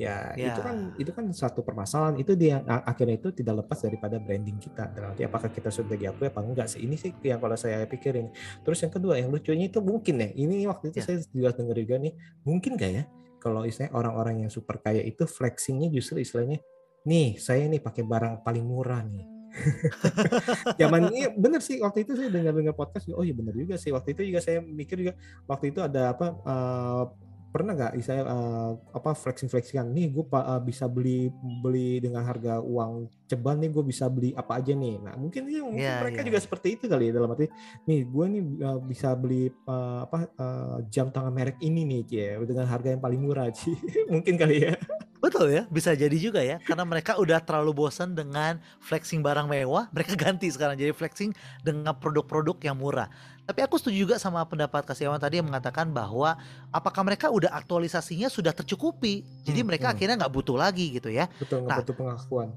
[0.00, 0.56] ya yeah.
[0.56, 4.88] itu kan itu kan satu permasalahan itu dia akhirnya itu tidak lepas daripada branding kita
[4.96, 8.32] dalam arti apakah kita sudah diakui apa enggak sih ini sih yang kalau saya pikirin
[8.64, 11.06] terus yang kedua yang lucunya itu mungkin ya ini waktu itu yeah.
[11.06, 12.12] saya juga dengar juga nih
[12.48, 13.04] mungkin gak ya
[13.40, 16.64] kalau istilahnya orang-orang yang super kaya itu flexingnya justru istilahnya
[17.04, 19.39] nih saya nih pakai barang paling murah nih
[20.80, 23.90] Zaman ini bener sih waktu itu saya dengar dengar podcast oh iya bener juga sih.
[23.90, 25.14] Waktu itu juga saya mikir juga
[25.46, 27.04] waktu itu ada apa uh,
[27.50, 32.62] pernah nggak saya uh, apa flexing flexingan nih gue uh, bisa beli beli dengan harga
[32.62, 36.22] uang ceban nih gue bisa beli apa aja nih nah mungkin, ya, mungkin yeah, mereka
[36.22, 36.28] yeah.
[36.30, 37.50] juga seperti itu kali ya dalam arti
[37.90, 42.30] nih gue nih uh, bisa beli uh, apa uh, jam tangan merek ini nih ya
[42.46, 43.74] dengan harga yang paling murah sih
[44.06, 44.74] mungkin kali ya
[45.20, 46.56] Betul ya, bisa jadi juga ya.
[46.64, 51.92] Karena mereka udah terlalu bosan dengan flexing barang mewah, mereka ganti sekarang jadi flexing dengan
[51.92, 53.12] produk-produk yang murah.
[53.46, 56.38] Tapi aku setuju juga sama pendapat Kasiawan tadi yang mengatakan bahwa
[56.70, 59.26] apakah mereka udah aktualisasinya sudah tercukupi.
[59.42, 59.94] Jadi hmm, mereka hmm.
[59.96, 61.26] akhirnya nggak butuh lagi gitu ya.
[61.38, 62.48] Betul, nggak nah, butuh pengakuan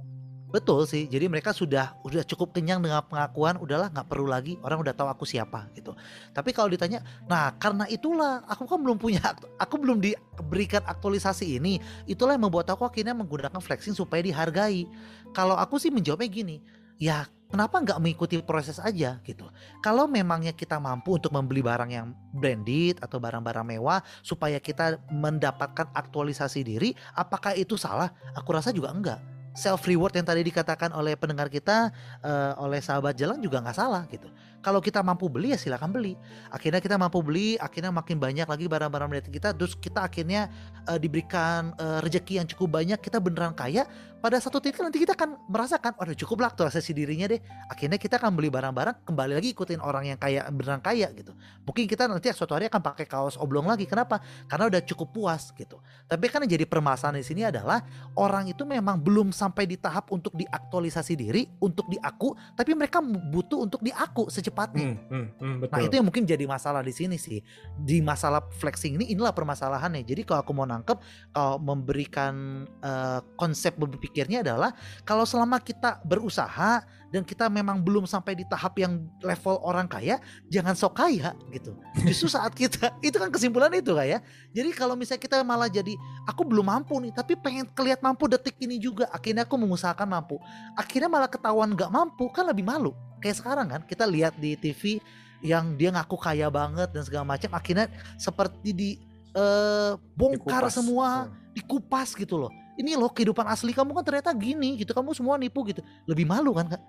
[0.53, 1.09] Betul sih.
[1.09, 5.09] Jadi mereka sudah udah cukup kenyang dengan pengakuan, udahlah nggak perlu lagi orang udah tahu
[5.09, 5.97] aku siapa gitu.
[6.29, 9.33] Tapi kalau ditanya, nah karena itulah aku kan belum punya,
[9.65, 11.81] aku belum diberikan aktualisasi ini.
[12.05, 14.85] Itulah yang membuat aku akhirnya menggunakan flexing supaya dihargai.
[15.33, 16.61] Kalau aku sih menjawabnya gini,
[17.01, 19.45] ya kenapa nggak mengikuti proses aja gitu.
[19.85, 25.93] Kalau memangnya kita mampu untuk membeli barang yang branded atau barang-barang mewah supaya kita mendapatkan
[25.93, 28.09] aktualisasi diri, apakah itu salah?
[28.33, 29.21] Aku rasa juga enggak
[29.53, 31.93] self reward yang tadi dikatakan oleh pendengar kita
[32.25, 34.25] uh, oleh sahabat jalan juga nggak salah gitu
[34.63, 36.15] kalau kita mampu beli ya silakan beli.
[36.47, 40.47] Akhirnya kita mampu beli, akhirnya makin banyak lagi barang-barang dari kita, terus kita akhirnya
[40.87, 43.83] uh, diberikan uh, rezeki yang cukup banyak, kita beneran kaya.
[44.23, 47.43] Pada satu titik nanti kita akan merasakan, waduh cukup lah aktualisasi dirinya deh.
[47.67, 51.35] Akhirnya kita akan beli barang-barang, kembali lagi ikutin orang yang kaya beneran kaya gitu.
[51.67, 53.83] Mungkin kita nanti suatu hari akan pakai kaos oblong lagi.
[53.83, 54.23] Kenapa?
[54.47, 55.83] Karena udah cukup puas gitu.
[56.07, 57.83] Tapi kan yang jadi permasalahan di sini adalah
[58.15, 63.67] orang itu memang belum sampai di tahap untuk diaktualisasi diri, untuk diaku, tapi mereka butuh
[63.67, 64.87] untuk diaku secepat secepatnya.
[64.93, 65.73] Hmm, hmm, hmm, betul.
[65.73, 67.41] Nah itu yang mungkin jadi masalah di sini sih.
[67.73, 70.05] Di masalah flexing ini inilah permasalahannya.
[70.05, 70.97] Jadi kalau aku mau nangkep,
[71.33, 73.73] kalau memberikan uh, konsep
[74.13, 79.57] berpikirnya adalah kalau selama kita berusaha dan kita memang belum sampai di tahap yang level
[79.65, 81.73] orang kaya, jangan sok kaya gitu.
[82.05, 84.21] Justru saat kita itu kan kesimpulan itu kayak.
[84.21, 84.61] Ya.
[84.61, 85.93] Jadi kalau misalnya kita malah jadi
[86.25, 89.09] aku belum mampu nih, tapi pengen kelihat mampu detik ini juga.
[89.13, 90.37] Akhirnya aku mengusahakan mampu.
[90.77, 94.99] Akhirnya malah ketahuan nggak mampu kan lebih malu kayak sekarang kan kita lihat di TV
[95.39, 97.87] yang dia ngaku kaya banget dan segala macam akhirnya
[98.19, 98.89] seperti di
[99.31, 100.75] uh, bongkar dikupas.
[100.75, 101.55] semua hmm.
[101.55, 104.91] dikupas gitu loh ini loh kehidupan asli kamu kan ternyata gini gitu.
[104.93, 105.81] Kamu semua nipu gitu.
[106.09, 106.81] Lebih malu kan kak?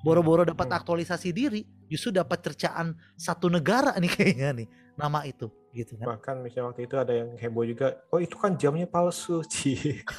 [0.00, 1.60] Boro-boro dapat aktualisasi diri,
[1.90, 6.18] justru dapat cercaan satu negara nih kayaknya nih nama itu gitu kan.
[6.18, 9.38] Bahkan misalnya waktu itu ada yang heboh juga, oh itu kan jamnya palsu.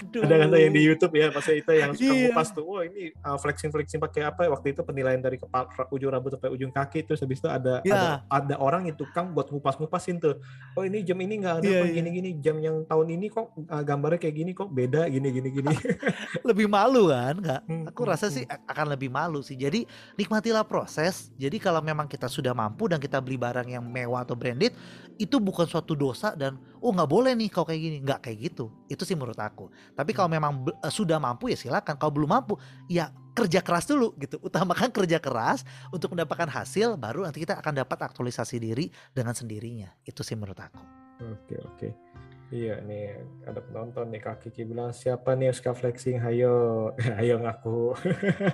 [0.00, 0.24] Aduh.
[0.24, 2.22] ada kan tuh yang di YouTube ya, maksudnya itu yang suka Iya.
[2.26, 6.32] ngupas tuh, wah ini uh, flexing-flexing pakai apa, waktu itu penilaian dari kepala, ujung rambut
[6.32, 7.92] sampai ujung kaki, terus habis itu ada Iya.
[7.92, 10.40] ada, ada orang yang tukang buat ngupas-ngupasin tuh,
[10.72, 11.94] oh ini jam ini nggak ada Iya, apa iya.
[11.94, 15.74] gini-gini, jam yang tahun ini kok uh, gambarnya kayak gini kok beda gini-gini gini.
[16.48, 19.84] lebih malu kan nggak Hmm, aku hmm, rasa sih a- akan lebih malu sih jadi
[20.14, 21.05] nikmatilah proses
[21.36, 24.72] jadi kalau memang kita sudah mampu dan kita beli barang yang mewah atau branded
[25.16, 27.96] itu bukan suatu dosa dan oh nggak boleh nih kau kayak gini.
[28.04, 28.72] Nggak kayak gitu.
[28.88, 29.68] Itu sih menurut aku.
[29.96, 31.96] Tapi kalau memang be- eh, sudah mampu ya silakan.
[31.96, 32.54] Kalau belum mampu
[32.88, 34.40] ya kerja keras dulu gitu.
[34.48, 39.92] Utamakan kerja keras untuk mendapatkan hasil baru nanti kita akan dapat aktualisasi diri dengan sendirinya.
[40.04, 40.80] Itu sih menurut aku.
[41.16, 42.05] Oke oke.
[42.46, 46.22] Iya nih ada penonton nih Kak Kiki bilang siapa nih yang suka flexing?
[46.22, 46.54] Hayo,
[47.20, 47.98] ayo ngaku.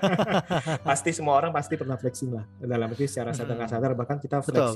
[0.88, 2.49] pasti semua orang pasti pernah flexing lah.
[2.57, 4.72] Dalam arti secara sadar nggak sadar bahkan kita Betul,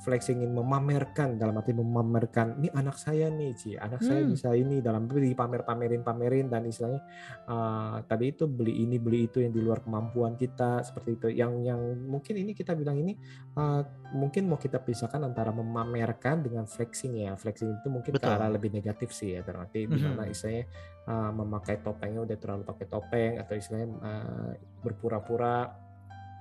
[0.00, 4.32] flexingin flexingin memamerkan dalam arti memamerkan ini anak saya nih Ci, anak saya Hmm.
[4.32, 7.00] bisa ini dalam dipamer-pamerin pamerin dan istilahnya
[7.48, 11.26] uh, tadi itu beli ini beli itu yang di luar kemampuan kita seperti itu.
[11.34, 13.16] Yang yang mungkin ini kita bilang ini
[13.58, 13.82] uh,
[14.16, 17.36] mungkin mau kita pisahkan antara memamerkan dengan flexing ya.
[17.36, 18.32] Flexing itu mungkin ke Betul.
[18.36, 19.44] arah lebih negatif sih ya.
[19.44, 20.32] Dalam arti di mana Mhm.
[20.32, 20.64] istilahnya
[21.10, 25.89] uh, memakai topengnya udah terlalu pakai topeng atau istilahnya uh, berpura-pura.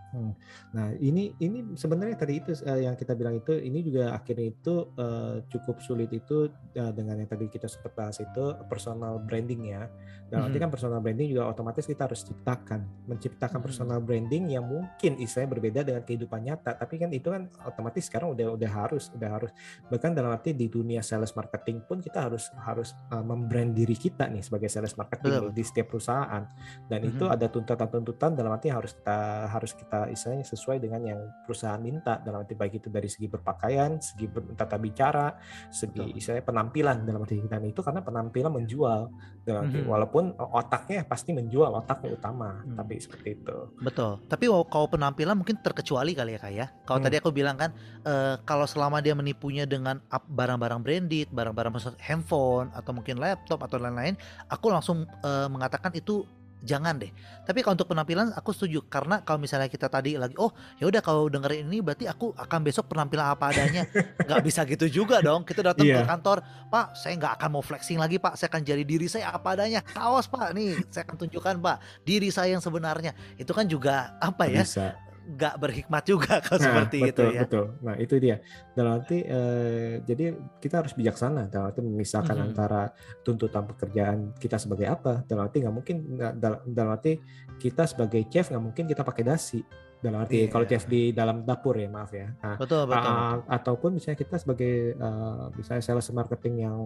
[0.09, 0.33] Hmm.
[0.73, 4.89] Nah ini ini sebenarnya tadi itu uh, yang kita bilang itu ini juga akhirnya itu
[4.97, 9.85] uh, cukup sulit itu uh, dengan yang tadi kita sempat bahas itu personal branding ya.
[10.29, 10.63] Dan arti Mhm.
[10.65, 13.65] kan personal branding juga otomatis kita harus ciptakan, menciptakan Mhm.
[13.65, 16.77] personal branding yang mungkin istilahnya berbeda dengan kehidupan nyata.
[16.77, 19.51] Tapi kan itu kan otomatis sekarang udah udah harus udah harus
[19.89, 24.29] bahkan dalam arti di dunia sales marketing pun kita harus harus uh, membrand diri kita
[24.29, 26.43] nih sebagai sales marketing Betul, di setiap perusahaan.
[26.85, 27.33] Dan itu Mhm.
[27.33, 29.17] ada tuntutan-tuntutan dalam arti harus kita
[29.49, 33.99] harus kita istilahnya sesuai dengan yang perusahaan minta dalam arti baik itu dari segi berpakaian,
[33.99, 35.35] segi ber- tata bicara,
[35.67, 36.15] segi Betul.
[36.15, 39.01] istilahnya penampilan dalam arti dan itu karena penampilan menjual
[39.43, 39.89] dalam arti Mhm.
[39.89, 42.77] walaupun otaknya pasti menjual otaknya utama Hmm.
[42.77, 43.57] tapi seperti itu.
[43.81, 44.21] Betul.
[44.29, 46.65] Tapi kalau penampilan mungkin terkecuali kali ya kak ya.
[46.85, 47.07] Kalau Hmm.
[47.09, 47.73] tadi aku bilang kan,
[48.05, 49.97] eh, kalau selama dia menipunya dengan
[50.29, 54.13] barang-barang branded, barang-barang handphone atau mungkin laptop atau lain-lain,
[54.47, 56.23] aku langsung eh, mengatakan itu
[56.59, 57.11] jangan deh.
[57.43, 61.01] Tapi kalau untuk penampilan aku setuju karena kalau misalnya kita tadi lagi, oh ya udah
[61.01, 63.83] kalau dengerin ini berarti aku akan besok penampilan apa adanya.
[64.27, 65.47] nggak bisa gitu juga dong.
[65.47, 66.03] Kita datang Iya.
[66.03, 66.37] ke kantor,
[66.69, 68.37] Pak, saya nggak akan mau flexing lagi Pak.
[68.37, 69.81] Saya akan jadi diri saya apa adanya.
[69.81, 73.11] Kaos Pak, nih saya akan tunjukkan Pak diri saya yang sebenarnya.
[73.39, 74.61] Itu kan juga apa ya?
[74.61, 74.93] Bisa.
[75.29, 77.41] Nggak berhikmat juga kalau Nah, seperti betul, itu ya.
[77.45, 77.65] Betul.
[77.85, 78.35] Nah, itu dia.
[78.73, 80.25] Dalam arti eh, jadi
[80.57, 82.45] kita harus bijaksana dalam arti memisahkan Mhm.
[82.49, 82.89] antara
[83.21, 85.21] tuntutan pekerjaan kita sebagai apa.
[85.23, 85.95] Dalam arti nggak mungkin
[86.35, 87.21] dalam, dalam arti
[87.55, 89.61] kita sebagai chef nggak mungkin kita pakai dasi.
[89.99, 90.47] Dalam arti Iya.
[90.47, 92.31] kalau chef di dalam dapur ya, maaf ya.
[92.39, 93.11] Nah, Betul betul.
[93.11, 96.79] Ah, ataupun misalnya kita sebagai eh, misalnya sales marketing yang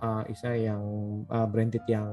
[0.00, 0.82] uh, misalnya yang
[1.28, 2.08] uh, branded yang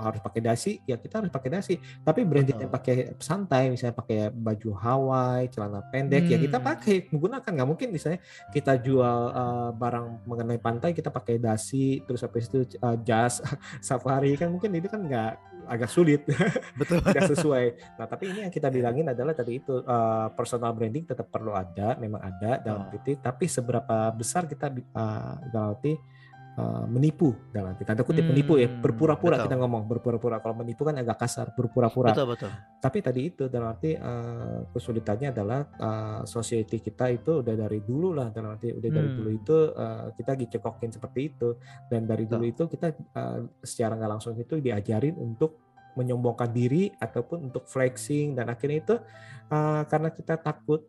[0.00, 1.74] harus pakai dasi ya kita harus pakai dasi.
[1.78, 6.66] Tapi branded yang pakai santai misalnya pakai baju Hawaii celana pendek ya kita Hmm.
[6.66, 7.50] pakai menggunakan.
[7.50, 8.20] Nggak mungkin misalnya
[8.50, 13.40] kita jual uh, barang mengenai pantai kita pakai dasi terus habis itu uh, jas
[13.84, 14.34] safari.
[14.40, 15.32] Kan mungkin itu kan nggak
[15.70, 16.26] agak sulit.
[16.80, 16.98] Betul.
[17.04, 17.66] tidak sesuai.
[17.94, 21.94] Nah, tapi ini yang kita bilangin adalah tadi itu uh, personal branding tetap perlu ada,
[21.94, 25.94] memang ada dalam arti, tapi seberapa besar kita uh, dalam arti
[26.58, 29.46] uh, menipu dalam tanda kutip menipu ya, Hmm, berpura-pura betul.
[29.50, 30.36] kita ngomong berpura-pura.
[30.42, 32.10] Kalau menipu kan agak kasar, berpura-pura.
[32.10, 32.50] Betul betul.
[32.80, 38.16] Tapi tadi itu dalam arti uh, kesulitannya adalah uh, society kita itu udah dari dulu
[38.16, 39.16] lah dalam arti udah dari Hmm.
[39.20, 41.48] dulu itu uh, kita dicekokin seperti itu
[41.90, 45.58] dan dari dulu itu kita uh, secara nggak langsung itu diajarin untuk
[45.98, 48.96] menyombongkan diri ataupun untuk flexing dan akhirnya itu
[49.50, 50.86] uh, karena kita takut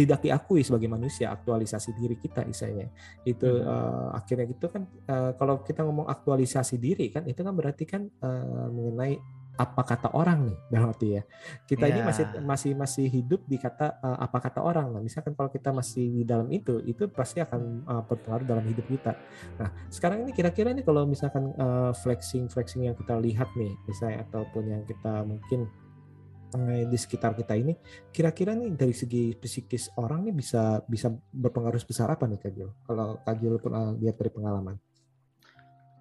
[0.00, 2.88] tidak diakui sebagai manusia aktualisasi diri kita istilahnya
[3.28, 3.68] itu Hmm.
[3.68, 8.08] uh, akhirnya gitu kan uh, kalau kita ngomong aktualisasi diri kan itu kan berarti kan
[8.24, 9.20] uh, mengenai
[9.60, 11.22] apa kata orang nih dalam arti ya
[11.68, 12.06] kita ini Ya.
[12.08, 16.08] masih masih masih hidup di kata uh, apa kata orang nah misalkan kalau kita masih
[16.08, 19.12] di dalam itu itu pasti akan uh, berpengaruh dalam hidup kita
[19.60, 24.24] nah sekarang ini kira-kira nih kalau misalkan uh, flexing flexing yang kita lihat nih misalnya
[24.24, 25.68] ataupun yang kita mungkin
[26.90, 27.76] di sekitar kita ini
[28.10, 32.70] kira-kira nih dari segi psikis orang nih bisa bisa berpengaruh sebesar apa nih Kak Jul?
[32.84, 34.76] Kalau Kak Jul pernah lihat dari pengalaman.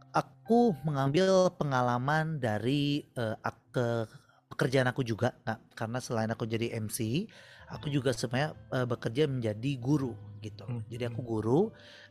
[0.09, 3.05] Aku mengambil pengalaman dari
[3.45, 4.09] ak- ke
[4.49, 5.59] pekerjaan aku juga, Kak.
[5.77, 7.29] karena selain aku jadi MC,
[7.69, 10.65] aku juga sebenarnya eh, bekerja menjadi guru gitu.
[10.65, 10.83] Hmm.
[10.89, 11.61] Jadi aku guru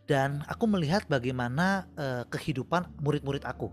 [0.07, 3.69] dan aku melihat bagaimana eh, kehidupan murid-murid aku.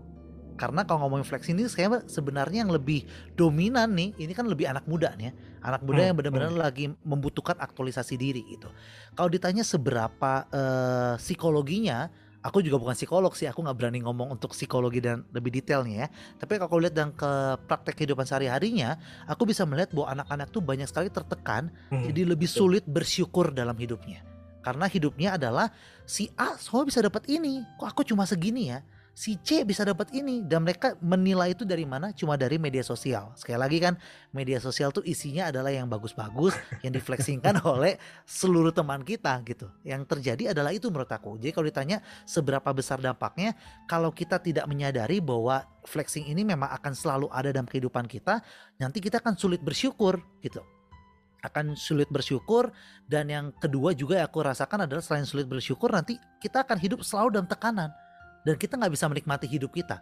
[0.56, 3.04] Karena kalau ngomongin flexing ini saya sebenarnya yang lebih
[3.36, 5.32] dominan nih, ini kan lebih anak muda nih ya.
[5.62, 6.62] Anak muda Hmm, yang benar-benar hmm.
[6.64, 8.72] lagi membutuhkan aktualisasi diri gitu.
[9.12, 12.08] Kalau ditanya seberapa eh, psikologinya,
[12.46, 16.08] aku juga bukan psikolog sih, aku nggak berani ngomong untuk psikologi dan lebih detailnya ya.
[16.38, 18.94] Tapi kalau aku lihat dan ke praktek kehidupan sehari-harinya,
[19.26, 23.74] aku bisa melihat bahwa anak-anak tuh banyak sekali tertekan, Hmm, jadi lebih sulit bersyukur dalam
[23.74, 24.22] hidupnya.
[24.62, 25.70] Karena hidupnya adalah
[26.02, 28.82] si A semua bisa dapat ini, kok aku cuma segini ya?
[29.16, 32.12] Si C bisa dapat ini dan mereka menilai itu dari mana?
[32.12, 33.32] Cuma dari media sosial.
[33.32, 33.96] Sekali lagi kan,
[34.28, 36.52] media sosial tuh isinya adalah yang bagus-bagus
[36.84, 37.96] yang diflexingkan oleh
[38.28, 39.72] seluruh teman kita gitu.
[39.88, 41.40] Yang terjadi adalah itu menurut aku.
[41.40, 43.56] Jadi kalau ditanya seberapa besar dampaknya,
[43.88, 48.44] kalau kita tidak menyadari bahwa flexing ini memang akan selalu ada dalam kehidupan kita,
[48.76, 50.60] nanti kita akan sulit bersyukur gitu
[51.46, 52.74] akan sulit bersyukur
[53.06, 57.06] dan yang kedua juga yang aku rasakan adalah selain sulit bersyukur nanti kita akan hidup
[57.06, 57.94] selalu dalam tekanan
[58.46, 59.98] dan kita nggak bisa menikmati hidup kita.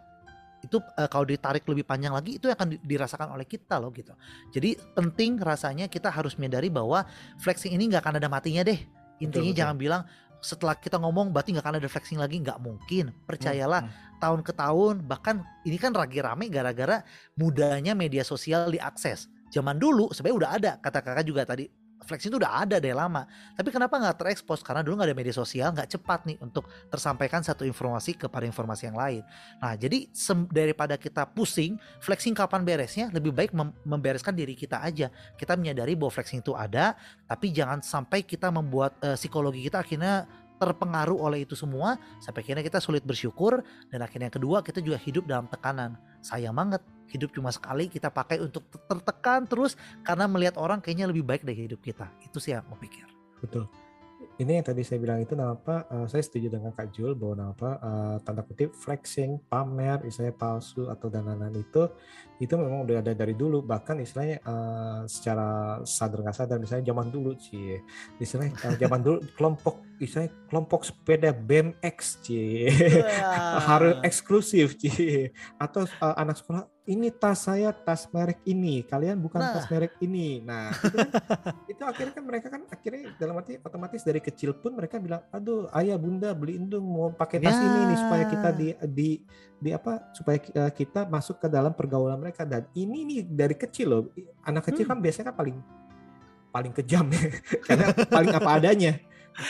[0.61, 4.13] Itu eh, kalau ditarik lebih panjang lagi itu akan di- dirasakan oleh kita loh gitu.
[4.53, 7.09] Jadi penting rasanya kita harus menyadari bahwa
[7.41, 8.77] flexing ini nggak akan ada matinya deh.
[9.17, 9.57] Intinya betul.
[9.57, 10.01] jangan bilang
[10.45, 12.37] setelah kita ngomong berarti nggak akan ada flexing lagi.
[12.37, 13.09] Nggak mungkin.
[13.25, 17.01] Percayalah Hmm, tahun ke tahun bahkan ini kan lagi rame gara-gara
[17.33, 19.25] mudahnya media sosial diakses.
[19.53, 21.69] Zaman dulu sebenarnya udah ada kata kakak juga tadi
[22.05, 23.25] flexing itu udah ada dari lama.
[23.57, 24.61] Tapi kenapa nggak terekspos?
[24.61, 28.87] Karena dulu nggak ada media sosial nggak cepat nih untuk tersampaikan satu informasi kepada informasi
[28.87, 29.21] yang lain.
[29.59, 30.07] Nah jadi
[30.49, 35.11] daripada kita pusing flexing kapan beresnya lebih baik mem- membereskan diri kita aja.
[35.35, 36.95] Kita menyadari bahwa flexing itu ada
[37.25, 42.63] tapi jangan sampai kita membuat eh, psikologi kita akhirnya terpengaruh oleh itu semua sampai akhirnya
[42.63, 45.99] kita sulit bersyukur dan akhirnya kedua kita juga hidup dalam tekanan.
[46.23, 46.81] Sayang banget
[47.11, 51.45] hidup cuma sekali kita pakai untuk ter- tertekan terus karena melihat orang kayaknya lebih baik
[51.45, 52.09] dari hidup kita.
[52.23, 53.05] Itu sih yang aku pikir.
[53.43, 53.67] Betul.
[54.35, 57.69] Ini yang tadi saya bilang itu kenapa eh, saya setuju dengan Kak Jul bahwa kenapa
[57.79, 61.87] eh, tanda kutip flexing, pamer, istilahnya palsu atau dan lain-lain itu
[62.35, 65.47] itu memang udah ada dari dulu bahkan istilahnya eh, secara
[65.81, 67.79] sadar nggak sadar misalnya zaman dulu sih
[68.17, 72.67] istilahnya eh, zaman dulu kelompok istilahnya kelompok sepeda BMX sih
[73.69, 75.31] harus eksklusif Ci.
[75.55, 79.53] atau uh, anak sekolah ini tas saya tas merek ini kalian bukan Nah.
[79.53, 81.13] tas merek ini nah itu, kan-
[81.65, 85.65] itu akhirnya kan mereka kan akhirnya dalam arti otomatis dari kecil pun mereka bilang aduh
[85.73, 88.53] ayah bunda beliin dong mau pakai tas ini nih supaya kita Ya.
[88.53, 89.09] di di
[89.59, 92.43] di apa supaya uh, kita masuk ke dalam pergaulan mereka.
[92.43, 94.03] Dan ini nih dari kecil loh.
[94.43, 94.97] Anak kecil Hmm.
[94.97, 95.57] kan biasanya kan paling
[96.51, 97.23] paling kejam ya.
[97.67, 98.93] Karena paling apa adanya.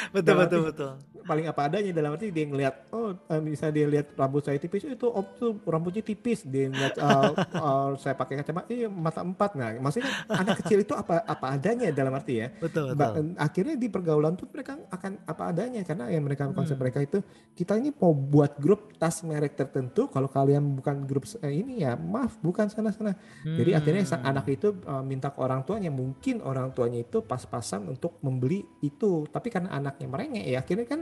[0.09, 0.91] Betul Dalam betul betul
[1.25, 4.85] paling apa adanya dalam arti dia ngelihat oh eh, misalnya dia lihat rambut saya tipis
[4.85, 6.45] itu om tuh rambutnya tipis.
[6.45, 7.31] Dia ngeliat eh,
[7.65, 9.57] eh, saya pakai kacamata iya mata empat.
[9.57, 12.47] Nah maksudnya anak kecil itu apa apa adanya dalam arti ya.
[12.61, 13.33] Betul betul.
[13.35, 16.83] akhirnya di pergaulan tuh mereka akan apa adanya karena yang mereka konsep Hmm.
[16.83, 17.23] mereka itu
[17.55, 21.95] kita ini mau buat grup tas merek tertentu kalau kalian bukan grup eh, ini ya
[21.95, 23.15] maaf bukan sana sana
[23.45, 24.31] jadi akhirnya sang Hmm.
[24.35, 29.29] anak itu uh, minta ke orang tuanya, mungkin orang tuanya itu pas-pasan untuk membeli itu,
[29.29, 31.01] tapi karena anaknya merengek ya akhirnya kan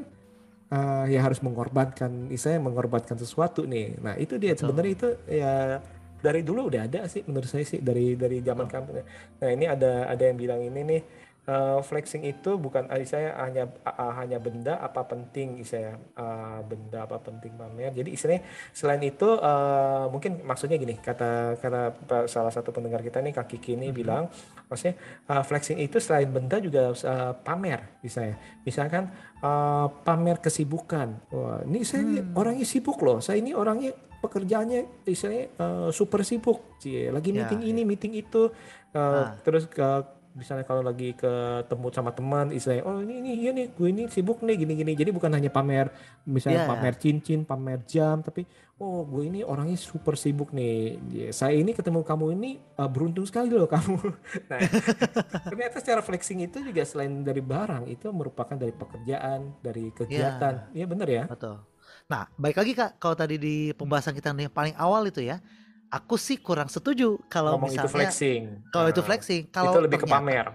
[0.74, 4.02] uh, ya harus mengorbankan, saya mengorbankan sesuatu nih.
[4.02, 4.74] Nah itu dia Betul.
[4.74, 5.54] sebenarnya itu ya
[6.24, 9.04] dari dulu udah ada sih menurut saya sih dari dari zaman kampung.
[9.40, 11.02] Nah ini ada ada yang bilang ini nih
[11.46, 17.04] uh, flexing itu bukan ah, saya hanya ah, hanya benda apa penting saya ah, benda
[17.04, 17.92] apa penting pamer.
[17.92, 21.82] Jadi istilahnya selain itu eh, mungkin maksudnya gini kata kata
[22.26, 23.96] salah satu pendengar kita nih kaki kini Mhm.
[23.96, 24.24] bilang
[24.68, 24.96] maksudnya
[25.28, 31.84] eh, flexing itu selain benda juga eh, pamer misalnya misalkan eh, pamer kesibukan wah ini
[31.84, 32.36] saya Hmm.
[32.36, 37.62] orangnya sibuk loh saya ini orangnya pekerjaannya istilahnya eh, super sibuk Cie, lagi Ya, meeting
[37.64, 37.68] ya.
[37.70, 38.52] ini meeting itu
[38.92, 39.36] eh, Ah.
[39.44, 39.88] terus ke
[40.34, 44.42] misalnya kalau lagi ketemu sama teman istilahnya oh ini ini iya nih gue ini sibuk
[44.42, 44.92] nih gini gini.
[44.98, 45.94] Jadi bukan hanya pamer
[46.26, 46.70] misalnya Iya.
[46.70, 48.46] pamer cincin pamer jam tapi
[48.78, 50.98] oh gue ini orangnya super sibuk nih.
[51.14, 53.98] Ya, saya ini ketemu kamu ini uh, beruntung sekali loh kamu.
[54.50, 54.60] Nah
[55.46, 60.74] ternyata secara flexing itu juga selain dari barang itu merupakan dari pekerjaan dari kegiatan.
[60.74, 60.86] Iya.
[60.90, 61.24] Bener ya?
[61.30, 61.62] Betul.
[62.04, 65.40] Nah, baik lagi Kak, kalau tadi di pembahasan kita yang paling awal itu ya,
[65.94, 68.42] aku sih kurang setuju kalau ngomong misalnya itu flexing
[68.74, 70.48] kalau itu Nah, flexing, kalau itu lebih ke ternyata- pamer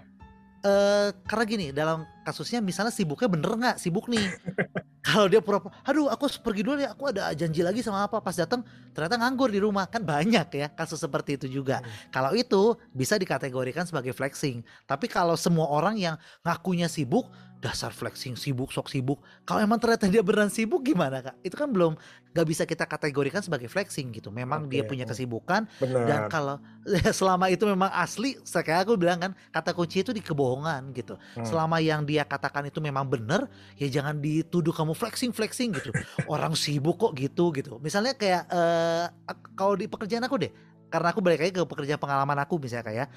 [0.59, 4.27] Eh, karena gini, dalam kasusnya misalnya sibuknya bener nggak sibuk nih.
[5.07, 8.19] kalau dia pura-pura, aduh aku pergi dulu ya, aku ada janji lagi sama apa.
[8.19, 11.79] Pas datang ternyata nganggur di rumah, kan banyak ya kasus seperti itu juga.
[11.79, 11.87] Hmm.
[12.11, 14.59] Kalau itu bisa dikategorikan sebagai flexing.
[14.83, 19.19] Tapi kalau semua orang yang ngakunya sibuk, dasar flexing sibuk sok sibuk.
[19.43, 21.35] Kalau emang ternyata dia beneran sibuk gimana kak?
[21.43, 21.99] Itu kan belum
[22.31, 24.31] nggak bisa kita kategorikan sebagai flexing gitu.
[24.31, 24.95] Memang dia Oke.
[24.95, 26.03] punya kesibukan Benar.
[26.07, 26.55] dan kalau
[27.19, 31.19] selama itu memang asli, kayak aku bilang kan kata kunci itu di kebohongan gitu.
[31.35, 31.43] Hmm.
[31.43, 35.91] Selama yang dia katakan itu memang benar, ya jangan dituduh kamu flexing flexing gitu.
[36.31, 37.75] Orang sibuk kok gitu gitu.
[37.83, 40.51] Misalnya kayak eh, ak- kalau di pekerjaan aku deh,
[40.87, 43.07] karena aku balik lagi ke pekerjaan pengalaman aku misalnya kayak,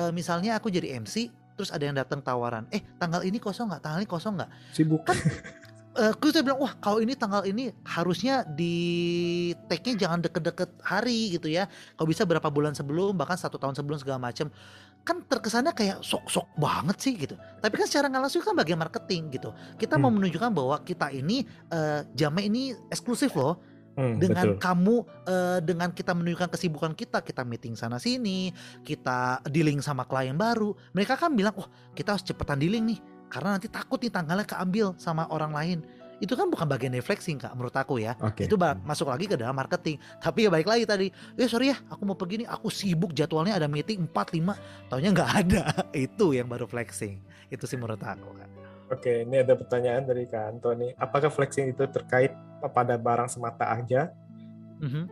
[0.00, 1.28] eh, misalnya aku jadi MC,
[1.60, 4.50] terus ada yang datang tawaran, eh tanggal ini kosong nggak, tanggal ini kosong nggak?
[4.72, 5.04] Sibuk.
[5.90, 11.34] Eh, aku tuh bilang wah kalau ini tanggal ini harusnya di take-nya jangan deket-deket hari
[11.34, 11.66] gitu ya.
[11.98, 14.54] Kalau bisa berapa bulan sebelum bahkan satu tahun sebelum segala macam.
[15.02, 17.34] Kan terkesannya kayak sok-sok banget sih gitu.
[17.34, 19.50] Tapi kan secara nggak langsung kan bagian marketing gitu.
[19.82, 20.22] Kita mau Hmm.
[20.22, 21.42] menunjukkan bahwa kita ini
[21.74, 23.58] eh, jamnya ini eksklusif loh
[23.98, 24.62] Hmm, dengan betul.
[24.62, 28.54] kamu eh, dengan kita menunjukkan kesibukan kita kita meeting sana sini
[28.86, 33.56] kita dealing sama klien baru mereka kan bilang wah kita harus cepetan dealing nih karena
[33.56, 35.78] nanti takut nih tanggalnya keambil sama orang lain.
[36.20, 38.12] Itu kan bukan bagian flexing kak menurut aku ya.
[38.20, 38.44] Oke.
[38.44, 39.96] itu ba- masuk lagi ke dalam marketing.
[40.20, 41.06] Tapi ya baik lagi tadi
[41.38, 45.10] eh sorry ya aku mau pergi nih aku sibuk jadwalnya ada meeting 4 5 taunya
[45.16, 45.62] nggak ada.
[45.96, 47.24] Itu yang baru flexing.
[47.48, 48.59] Itu sih menurut aku kak
[48.90, 50.90] Oke, ini ada pertanyaan dari Kak Antoni.
[50.98, 52.34] Apakah flexing itu terkait
[52.74, 54.10] pada barang semata aja?
[54.82, 55.06] Mhm.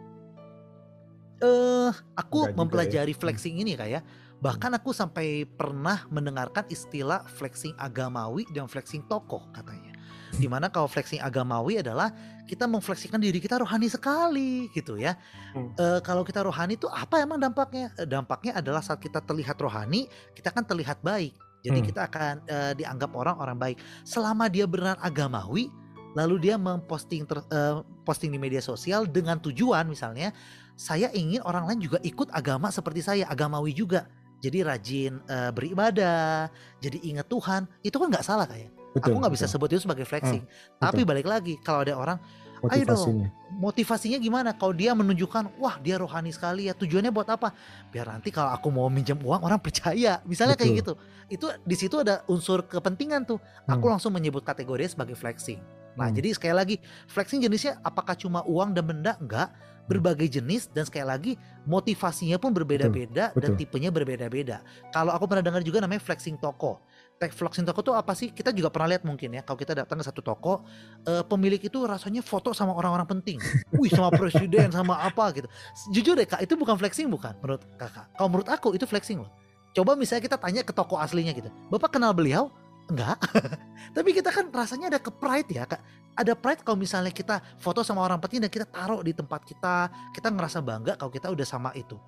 [1.38, 3.18] Eh, aku Enggak juga mempelajari ya.
[3.22, 4.02] flexing ini kayak
[4.42, 9.94] bahkan aku sampai pernah mendengarkan istilah flexing agamawi dan flexing tokoh katanya.
[10.34, 12.10] Di mana kalau flexing agamawi adalah
[12.50, 15.14] kita memfleksikan diri kita rohani sekali gitu ya.
[15.54, 15.70] Hmm.
[15.78, 17.94] Eh, kalau kita rohani itu apa emang dampaknya?
[17.94, 21.38] Eh, Dampaknya adalah saat kita terlihat rohani, kita kan terlihat baik.
[21.64, 21.86] Jadi Hmm.
[21.90, 23.76] kita akan eh, dianggap orang orang baik.
[24.06, 25.68] Selama dia benar agamawi,
[26.14, 30.32] lalu dia memposting ter- eh, posting di media sosial dengan tujuan misalnya
[30.78, 34.06] saya ingin orang lain juga ikut agama seperti saya, agamawi juga.
[34.38, 36.46] Jadi rajin eh, beribadah,
[36.78, 38.70] jadi ingat Tuhan, itu kan nggak salah kayak.
[38.94, 39.12] Betul.
[39.12, 40.46] Aku nggak bisa sebut itu sebagai flexing.
[40.80, 42.18] Tapi balik lagi kalau ada orang
[42.66, 43.30] ayo dong.
[43.48, 44.18] motivasinya.
[44.18, 44.50] gimana?
[44.54, 47.54] Kalau dia menunjukkan, wah dia rohani sekali ya, tujuannya buat apa?
[47.94, 50.82] Biar nanti kalau aku mau minjem uang orang percaya, misalnya kayak Betul.
[50.82, 50.92] gitu.
[51.28, 53.38] Itu di situ ada unsur kepentingan tuh.
[53.70, 53.94] Aku Hmm.
[53.96, 55.62] langsung menyebut kategorinya sebagai flexing.
[55.98, 56.16] Nah, Hmm.
[56.18, 56.76] jadi sekali lagi,
[57.10, 59.18] flexing jenisnya apakah cuma uang dan benda?
[59.18, 59.50] Enggak,
[59.88, 61.32] berbagai jenis dan sekali lagi
[61.64, 63.56] motivasinya pun berbeda-beda dan betul.
[63.56, 64.60] tipenya berbeda-beda.
[64.92, 66.78] Kalau aku pernah dengar juga namanya flexing toko.
[67.18, 68.30] Tag flexing toko tuh apa sih?
[68.30, 69.42] Kita juga pernah lihat mungkin ya.
[69.42, 70.62] Kalau kita datang ke satu toko,
[71.02, 73.42] eh, pemilik itu rasanya foto sama orang-orang penting.
[73.82, 75.50] Wih, sama presiden, sama apa gitu.
[75.90, 78.06] Jujur deh kak, itu bukan flexing bukan menurut kakak?
[78.14, 79.34] Kalau menurut aku itu flexing loh.
[79.74, 81.50] Coba misalnya kita tanya ke toko aslinya gitu.
[81.74, 82.54] Bapak kenal beliau?
[82.86, 83.18] Enggak.
[83.98, 85.82] Tapi kita kan rasanya ada ke pride ya kak.
[86.14, 89.90] Ada pride kalau misalnya kita foto sama orang penting dan kita taruh di tempat kita.
[90.14, 91.98] Kita ngerasa bangga kalau kita udah sama itu.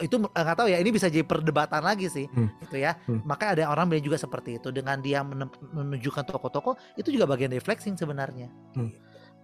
[0.00, 2.48] Itu eh, nggak tahu ya ini bisa jadi perdebatan lagi sih Hmm.
[2.60, 2.94] gitu ya.
[3.04, 3.22] Hmm.
[3.22, 7.60] Makanya ada orang bilang juga seperti itu dengan dia menunjukkan toko-toko itu juga bagian dari
[7.60, 8.48] flexing sebenarnya.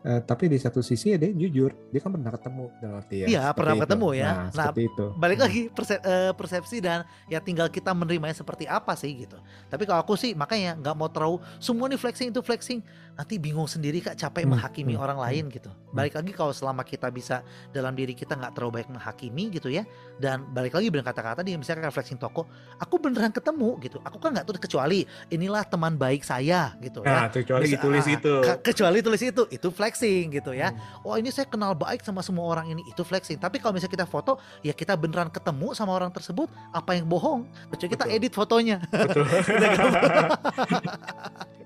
[0.05, 3.27] Eh, tapi di satu sisi ya dia jujur, dia kan pernah ketemu dalam arti ya.
[3.27, 3.83] Iya, pernah itu.
[3.83, 4.21] ketemu ya.
[4.21, 5.05] Nah, Nah, seperti itu.
[5.17, 5.47] balik Hmm.
[5.49, 9.41] lagi perse- eh, persepsi dan ya tinggal kita menerimanya seperti apa sih gitu.
[9.65, 12.85] Tapi kalau aku sih makanya nggak mau terlalu semua nih flexing itu flexing
[13.15, 15.71] nanti bingung sendiri kak capek Hmm, menghakimi hmm, orang lain gitu.
[15.89, 17.41] Balik lagi kalau selama kita bisa
[17.71, 19.87] dalam diri kita nggak terlalu baik menghakimi gitu ya.
[20.15, 24.03] Dan balik lagi benar kata-kata dia misalnya flexing toko, aku beneran ketemu gitu.
[24.03, 27.33] Aku kan nggak tuh kecuali inilah teman baik saya gitu Nah, ya.
[27.33, 28.33] kecuali Bisa- ditulis ah, itu.
[28.41, 30.71] ke- kecuali tulis itu itu flexing gitu ya.
[30.71, 31.05] Hmm.
[31.05, 34.07] oh ini saya kenal baik sama semua orang ini itu flexing tapi kalau misalnya kita
[34.07, 38.83] foto ya kita beneran ketemu sama orang tersebut apa yang bohong kecuali kita edit fotonya
[38.89, 39.23] Betul.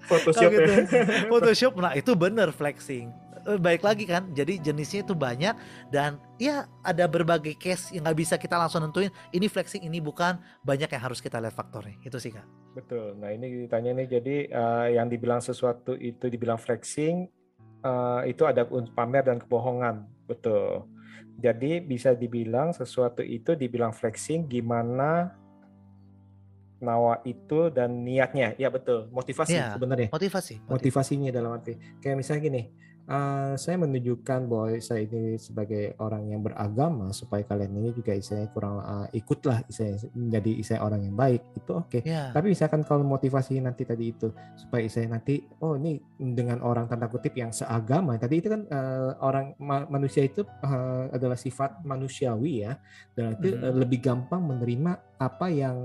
[0.09, 0.73] Photoshop Kalau gitu.
[1.39, 3.15] Photoshop nah itu bener flexing
[3.49, 5.57] Eh, baik lagi kan jadi jenisnya itu banyak
[5.89, 10.37] dan ya ada berbagai case yang nggak bisa kita langsung nentuin ini flexing ini bukan
[10.61, 12.45] banyak yang harus kita lihat faktornya itu sih kak
[12.79, 13.19] Betul.
[13.19, 17.27] Nah ini ditanya nih, jadi eh, yang dibilang sesuatu itu dibilang flexing,
[17.83, 20.07] eh, itu ada pamer dan kebohongan.
[20.31, 20.87] Betul.
[21.43, 25.35] Jadi bisa dibilang sesuatu itu dibilang flexing gimana
[26.79, 28.55] nawa itu dan niatnya.
[28.55, 29.11] Ya betul.
[29.11, 29.75] Motivasi Iya.
[29.75, 30.09] sebenarnya.
[30.09, 30.71] motivasi, motivasi.
[30.71, 32.65] Motivasinya dalam arti kayak misalnya gini.
[33.09, 38.53] eh, saya menunjukkan bahwa saya ini sebagai orang yang beragama supaya kalian ini juga istilahnya
[38.53, 43.09] kurang eh, ikutlah istilahnya menjadi istilahnya orang yang baik itu oke ya tapi misalkan kalau
[43.09, 48.21] motivasi nanti tadi itu supaya saya nanti oh ini dengan orang tanda kutip yang seagama
[48.21, 52.77] tadi itu kan eh, orang ma- manusia itu eh, adalah sifat manusiawi ya
[53.17, 55.81] dan itu eh, lebih gampang menerima apa yang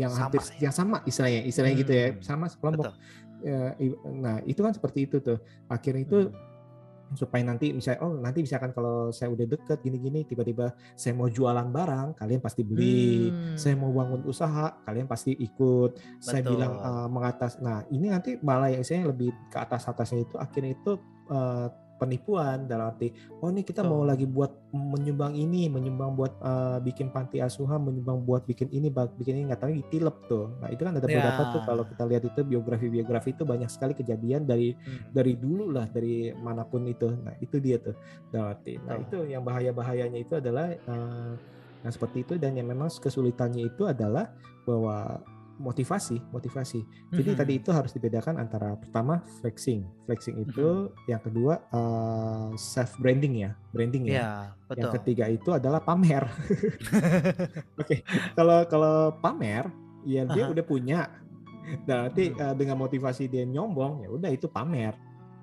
[0.00, 0.68] yang Sama hampir ya.
[0.68, 2.22] yang sama istilahnya istilahnya gitu ya Hmm.
[2.24, 3.72] sama sekelompok betul Ya,
[4.04, 7.16] nah itu kan seperti itu tuh akhirnya itu Hmm.
[7.16, 11.66] supaya nanti misalnya oh nanti misalkan kalau saya udah deket gini-gini tiba-tiba saya mau jualan
[11.66, 13.56] barang kalian pasti beli Hmm.
[13.56, 16.52] saya mau bangun usaha kalian pasti ikut saya Betul.
[16.52, 20.76] bilang uh, mengatas nah ini nanti malah yang saya lebih ke atas atasnya itu akhirnya
[20.76, 20.92] itu
[21.32, 21.66] uh,
[22.00, 23.12] penipuan dalam arti
[23.44, 24.08] oh ini kita mau Betul.
[24.08, 29.12] lagi buat menyumbang ini menyumbang buat uh, bikin panti asuhan menyumbang buat bikin ini buat
[29.20, 31.66] bikin ini nggak tahu ditilep tuh nah itu kan ada beberapa tuh Ya.
[31.68, 35.12] kalau kita lihat itu biografi biografi itu banyak sekali kejadian dari Hmm.
[35.12, 37.92] dari dulu lah dari mana pun itu nah itu dia tuh
[38.32, 39.28] dalam arti nah Betul.
[39.28, 41.32] itu yang bahaya bahayanya itu adalah eh,
[41.80, 44.32] yang seperti itu dan yang memang kesulitannya itu adalah
[44.64, 45.20] bahwa
[45.60, 46.80] motivasi motivasi
[47.12, 47.38] jadi Mhm.
[47.38, 51.60] tadi itu harus dibedakan antara pertama flexing flexing itu yang kedua
[52.56, 54.92] self branding ya branding ya yang betul.
[54.96, 56.24] ketiga itu adalah pamer
[57.80, 57.96] oke
[58.32, 59.68] kalau kalau pamer
[60.02, 60.52] ya dia Aha.
[60.52, 61.00] udah punya
[61.84, 62.40] nah nanti Hmm.
[62.40, 64.96] eh, dengan motivasi dia nyombong ya udah itu pamer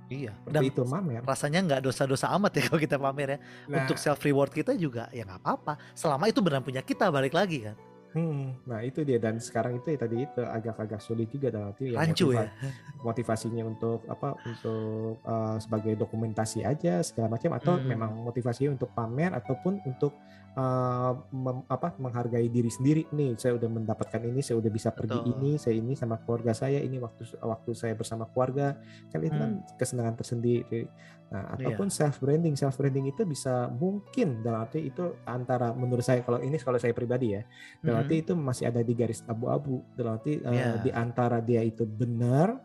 [0.07, 0.31] Iya.
[0.47, 3.39] Dan itu pamer rasanya nggak dosa-dosa amat ya kalau kita pamer ya.
[3.67, 5.75] Nah, Untuk self reward kita juga ya nggak apa-apa.
[5.91, 7.75] Selama itu benar punya kita balik lagi kan.
[8.17, 11.87] Hmm, nah itu dia dan sekarang itu ya tadi itu agak-agak sulit juga dalam arti
[11.87, 12.71] ya Rancu motiva- ya.
[12.99, 14.89] motivasinya untuk apa untuk
[15.21, 17.85] eh, sebagai dokumentasi aja segala macam atau Hmm.
[17.85, 20.17] memang motivasinya untuk pamer ataupun untuk
[20.53, 25.17] eh, mem- apa menghargai diri sendiri nih saya udah mendapatkan ini saya udah bisa pergi
[25.17, 25.31] Betul.
[25.33, 28.79] ini saya ini sama keluarga saya ini waktu waktu saya bersama keluarga
[29.09, 30.87] kan itu kan kesenangan tersendiri
[31.27, 31.75] nah Iya.
[31.75, 36.39] ataupun self branding self branding itu bisa mungkin dalam arti itu antara menurut saya kalau
[36.39, 37.43] ini kalau saya pribadi ya
[37.83, 38.03] dalam Mhm.
[38.07, 40.79] arti itu masih ada di garis abu-abu dalam arti eh, Iya.
[40.79, 42.55] di antara dia itu benar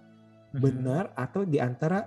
[0.54, 0.60] Mhm.
[0.62, 2.06] benar atau di antara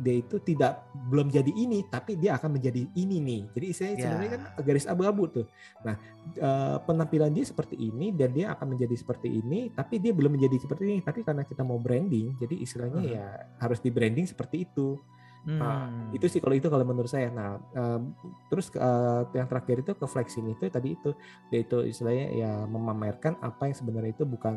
[0.00, 3.96] dia itu tidak belum jadi ini tapi dia akan menjadi ini nih jadi saya Ya.
[4.08, 5.46] sebenarnya kan garis abu-abu tuh
[5.84, 5.94] nah
[6.32, 10.56] eh, penampilan dia seperti ini dan dia akan menjadi seperti ini tapi dia belum menjadi
[10.58, 13.12] seperti ini tapi karena kita mau branding jadi istilahnya Mhm.
[13.12, 13.26] ya
[13.58, 14.96] harus di branding seperti itu
[15.40, 16.12] Nah, Hmm.
[16.12, 17.32] itu sih kalau itu kalau menurut saya.
[17.32, 18.12] Nah, em,
[18.52, 21.16] terus eh, yang terakhir itu ke flexing itu tadi itu
[21.48, 24.52] dia itu istilahnya ya memamerkan apa yang sebenarnya itu bukan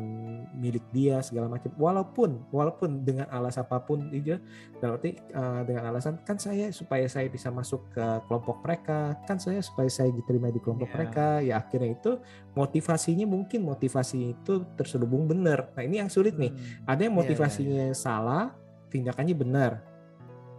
[0.52, 1.72] milik dia segala macam.
[1.80, 4.36] Walaupun walaupun dengan alasan apa pun itu
[4.76, 9.64] berarti eh, dengan alasan kan saya supaya saya bisa masuk ke kelompok mereka, kan saya
[9.64, 10.96] supaya saya diterima di kelompok Iya.
[11.00, 11.26] mereka.
[11.40, 12.20] Ya akhirnya itu
[12.52, 15.72] motivasinya mungkin motivasi itu terselubung benar.
[15.72, 16.52] Nah, ini yang sulit nih.
[16.52, 16.92] Hmm.
[16.92, 18.52] Ada yang Iya, iya, motivasinya salah,
[18.92, 19.93] tindakannya benar.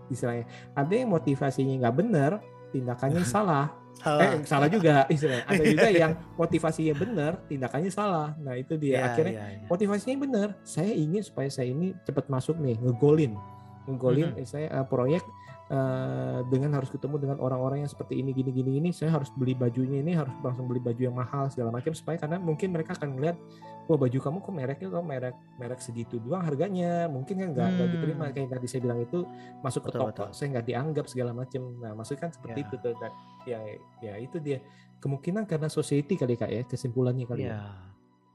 [0.07, 0.45] Istilahnya.
[0.73, 2.31] Ada yang motivasinya nggak benar,
[2.71, 3.71] tindakannya salah.
[3.95, 5.47] Eh, salah juga istilahnya.
[5.47, 8.35] Ada juga yang motivasinya benar, tindakannya salah.
[8.37, 8.99] Nah, itu dia.
[8.99, 9.67] Iya, Akhirnya iya, iya.
[9.71, 10.47] motivasinya benar.
[10.67, 13.33] Saya ingin supaya saya ini cepat masuk nih, ngegolin.
[13.87, 14.45] Ngegolin Mhm.
[14.45, 15.23] saya eh, proyek
[15.67, 19.53] eh, dengan harus ketemu dengan orang-orang yang seperti ini gini gini ini saya harus beli
[19.53, 23.17] bajunya ini harus langsung beli baju yang mahal segala macam supaya karena mungkin mereka akan
[23.17, 23.37] melihat
[23.85, 27.91] wah baju kamu kok mereknya kok merek merek segitu doang harganya mungkin kan nggak Hmm.
[27.91, 29.25] diterima kayak tadi saya bilang itu
[29.59, 30.27] masuk ke Betul, toko betul.
[30.31, 32.65] saya nggak dianggap segala macam nah maksudnya kan seperti Ya.
[32.65, 33.11] itu tuh Dan
[33.45, 33.59] ya
[34.01, 34.57] ya itu dia
[34.97, 37.61] kemungkinan karena society kali kak ya kesimpulannya kali ya Iya.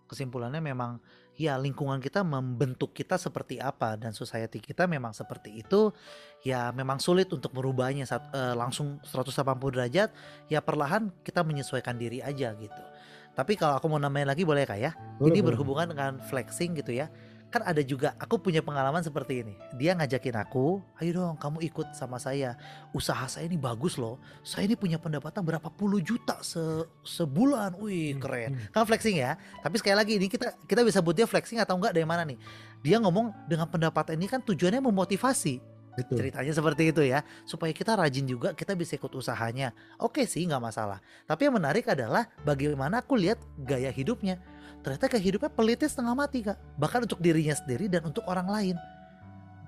[0.07, 0.99] Kesimpulannya memang
[1.39, 5.93] ya lingkungan kita membentuk kita seperti apa dan society kita memang seperti itu.
[6.41, 9.31] Ya memang sulit untuk merubahnya saat eh, langsung 180
[9.75, 10.11] derajat.
[10.49, 12.83] Ya perlahan kita menyesuaikan diri aja gitu.
[13.31, 14.93] Tapi kalau aku mau nambahin lagi boleh kak ya?
[15.17, 15.49] Boleh, ini boleh.
[15.55, 17.09] berhubungan dengan flexing gitu ya.
[17.51, 19.55] Kan ada juga aku punya pengalaman seperti ini.
[19.75, 22.55] Dia ngajakin aku, "Ayo dong kamu ikut sama saya.
[22.95, 24.23] Usaha saya ini bagus loh.
[24.47, 26.63] Saya ini punya pendapatan berapa puluh juta se
[27.03, 27.75] sebulan.
[27.83, 28.71] Wih, Hmm, keren." hmm.
[28.71, 29.35] Kan flexing ya.
[29.61, 32.39] Tapi sekali lagi ini kita kita bisa buat dia flexing atau enggak dari mana nih?
[32.87, 35.59] Dia ngomong dengan pendapatan ini kan tujuannya memotivasi.
[35.99, 36.23] Betul.
[36.23, 39.75] Ceritanya seperti itu ya, supaya kita rajin juga, kita bisa ikut usahanya.
[39.99, 41.03] Oke sih, nggak masalah.
[41.27, 44.39] Tapi yang menarik adalah bagaimana aku lihat gaya hidupnya.
[44.81, 46.57] Ternyata hidupnya pelitnya setengah mati kak.
[46.79, 48.77] Bahkan untuk dirinya sendiri dan untuk orang lain.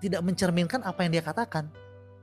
[0.03, 1.71] Tidak mencerminkan apa yang dia katakan.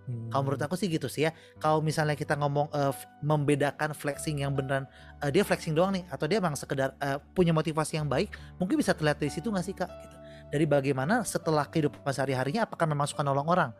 [0.09, 0.27] Hmm.
[0.33, 1.31] Kalau menurut aku sih gitu sih ya.
[1.61, 4.89] Kalau misalnya kita ngomong f- membedakan flexing yang beneran
[5.21, 8.81] eh, dia flexing doang nih atau dia memang sekedar eh, punya motivasi yang baik, mungkin
[8.81, 9.87] bisa terlihat dari situ nggak sih kak?
[9.87, 10.15] Gitu.
[10.49, 13.71] Dari bagaimana setelah kehidupan sehari-harinya apakah memang suka nolong orang?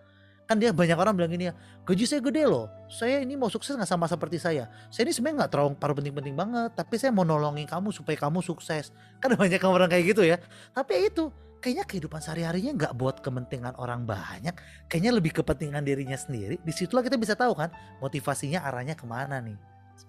[0.49, 1.53] Kan dia banyak orang bilang gini ya,
[1.85, 2.73] gaji saya gede loh.
[2.89, 4.65] Saya ini mau sukses nggak sama seperti saya.
[4.89, 8.41] Saya ini sebenarnya nggak terlalu paruh penting-penting banget, tapi saya mau nolongin kamu supaya kamu
[8.41, 8.89] sukses.
[9.21, 10.41] Kan banyak orang kayak gitu ya.
[10.73, 11.29] Tapi ya itu,
[11.61, 14.57] kayaknya kehidupan sehari-harinya nggak buat kepentingan orang banyak,
[14.89, 16.57] kayaknya lebih kepentingan dirinya sendiri.
[16.65, 17.69] Di situlah kita bisa tahu kan
[18.01, 19.53] motivasinya arahnya ke mana nih.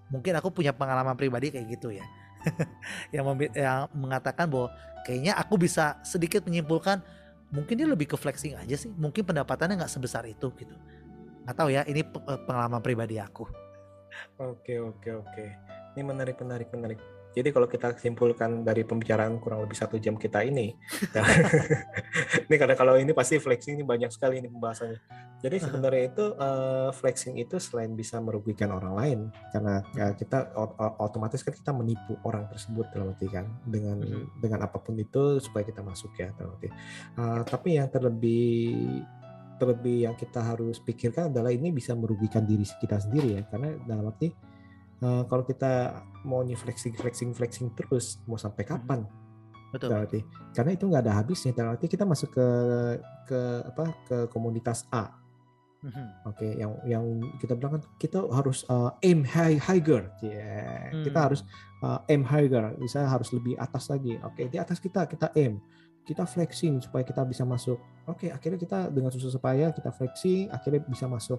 [0.08, 2.08] Mungkin aku punya pengalaman pribadi kayak gitu ya.
[3.14, 4.72] yang, yang mengatakan bahwa
[5.04, 7.04] kayaknya aku bisa sedikit menyimpulkan
[7.50, 8.90] mungkin dia lebih ke flexing aja sih.
[8.90, 10.74] Mungkin pendapatannya nggak sebesar itu gitu.
[11.46, 13.46] Nggak tahu ya, ini pe- pengalaman pribadi aku.
[14.42, 15.44] Oke oke oke.
[15.94, 16.98] Ini menarik menarik menarik.
[17.30, 20.74] Jadi kalau kita simpulkan dari pembicaraan kurang lebih satu jam kita ini,
[21.16, 21.22] ya,
[22.50, 25.30] ini karena kalau ini pasti flexing ini banyak sekali ini pembahasannya.
[25.40, 29.18] Jadi sebenarnya itu uh, flexing itu selain bisa merugikan orang lain,
[29.56, 30.52] karena ya, kita
[31.00, 34.36] otomatis kan kita menipu orang tersebut dalam arti kan dengan hmm.
[34.36, 36.68] dengan apa pun itu supaya kita masuk ya dalam arti.
[37.16, 39.00] Uh, tapi yang terlebih
[39.56, 44.12] terlebih yang kita harus pikirkan adalah ini bisa merugikan diri kita sendiri ya, karena dalam
[44.12, 44.49] arti
[45.04, 48.70] uh, kalau kita mau flexing flexing flexing terus mau sampai hmm.
[48.70, 49.00] kapan
[49.70, 50.20] betul berarti
[50.50, 52.46] karena itu nggak ada habisnya dalam arti kita masuk ke
[53.30, 53.40] ke
[53.70, 55.14] apa ke komunitas A
[55.86, 56.26] hmm.
[56.26, 57.04] Oke, okay, yang yang
[57.38, 60.90] kita bilang kan kita harus uh, aim high higher, yeah.
[60.90, 61.06] hmm.
[61.06, 61.40] kita harus
[61.86, 64.18] uh, aim higher, bisa harus lebih atas lagi.
[64.26, 65.62] Oke, okay, di atas kita kita aim,
[66.02, 67.78] kita flexing supaya kita bisa masuk.
[68.10, 71.38] Oke, okay, akhirnya kita dengan susah supaya kita flexing, akhirnya bisa masuk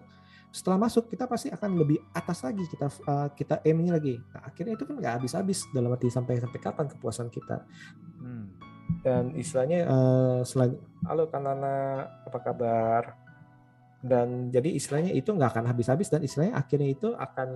[0.51, 4.19] setelah masuk kita pasti akan lebih atas lagi kita uh, kita aimnya lagi.
[4.19, 7.63] Nah, akhirnya itu kan nggak habis-habis dalam arti sampai sampai kapan kepuasan kita.
[8.21, 8.51] Hmm.
[9.07, 10.75] dan istilahnya uh, selain
[11.07, 13.20] halo kanana apa kabar
[14.01, 17.49] dan jadi istilahnya itu nggak akan habis-habis dan istilahnya akhirnya itu akan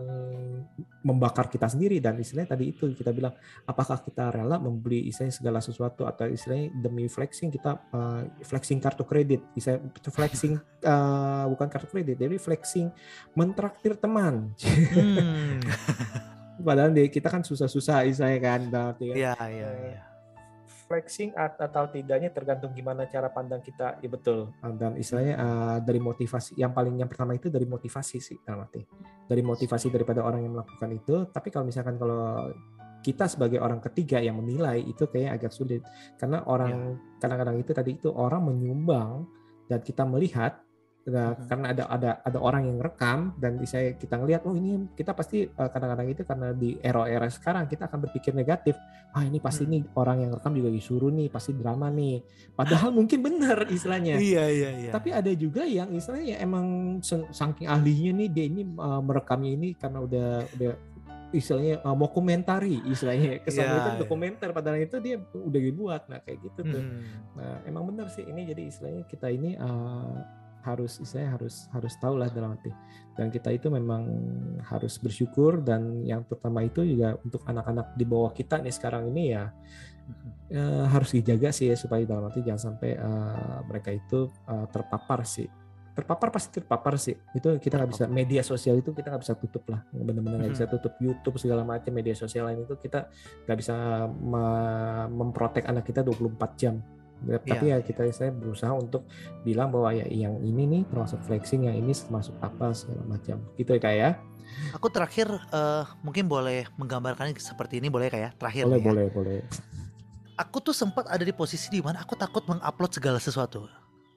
[1.02, 3.34] membakar kita sendiri dan istilahnya tadi itu kita bilang
[3.66, 9.02] apakah kita rela membeli istilahnya segala sesuatu atau istilahnya demi flexing kita uh, flexing kartu
[9.10, 12.93] kredit istilahnya flexing uh, bukan kartu kredit jadi flexing
[13.34, 14.54] mentraktir teman.
[14.62, 15.60] Hmm.
[16.66, 19.16] padahal kita kan susah-susah istilahnya kan berarti kan.
[19.18, 20.02] Iya iya iya
[20.86, 26.57] flexing atau tidaknya tergantung gimana cara pandang kita ya betul dan istilahnya uh, dari motivasi
[26.57, 28.86] yang paling yang pertama itu dari motivasi sih dalam arti
[29.25, 32.49] dari motivasi daripada orang yang melakukan itu tapi kalau misalkan kalau
[33.05, 35.86] kita sebagai orang ketiga yang menilai itu kayak agak sulit
[36.17, 37.21] karena orang ya.
[37.21, 37.61] kadang-kadang ya.
[37.61, 39.29] itu tadi itu orang menyumbang
[39.69, 40.64] dan kita melihat
[41.06, 41.45] Nah, hmm.
[41.45, 45.45] karena ada ada ada orang yang rekam dan saya kita ngelihat oh ini kita pasti
[45.45, 48.74] uh, kadang-kadang itu karena di era-era sekarang kita akan berpikir negatif
[49.14, 49.72] ah ini pasti hmm.
[49.78, 52.26] nih orang yang rekam juga disuruh nih pasti drama nih
[52.58, 57.70] padahal mungkin benar istilahnya iya iya iya tapi ada juga yang istilahnya ya emang saking
[57.70, 60.74] ahlinya nih dia ini uh, merekamnya ini karena udah udah
[61.38, 64.10] istilahnya uh, mau komentari istilahnya kesan yeah, itu yeah.
[64.10, 67.38] komentar padahal itu dia udah dibuat nah kayak gitu tuh hmm.
[67.38, 72.18] nah emang benar sih ini jadi istilahnya kita ini uh, harus saya harus harus tahu
[72.18, 72.74] lah dalam arti.
[73.16, 74.03] Dan kita itu memang
[74.66, 79.32] harus bersyukur dan yang pertama itu juga untuk anak-anak di bawah kita nih sekarang ini
[79.32, 79.53] ya
[80.51, 85.24] uh, harus dijaga sih ya supaya dalam arti jangan sampai uh, mereka itu uh, terpapar
[85.24, 85.47] sih.
[85.95, 87.16] Terpapar pasti terpapar sih.
[87.32, 89.80] Itu kita nggak bisa media sosial itu kita nggak bisa tutup lah.
[89.95, 93.07] Benar-benar nggak bisa tutup YouTube segala macam media sosial lain itu kita
[93.47, 93.76] nggak bisa
[95.07, 96.84] memprotek anak kita 24 jam
[97.24, 99.07] tapi ya kita saya berusaha untuk
[99.41, 103.41] bilang bahwa ya yang ini nih termasuk flexing, yang ini termasuk apa segala macam.
[103.57, 104.11] Gitu ya kayak ya.
[104.78, 108.32] Aku terakhir uh, mungkin boleh menggambarkan seperti ini boleh kayak ya?
[108.38, 108.86] terakhir boleh ya.
[108.86, 109.38] boleh boleh.
[110.36, 113.66] Aku tuh sempat ada di posisi di mana aku takut mengupload segala sesuatu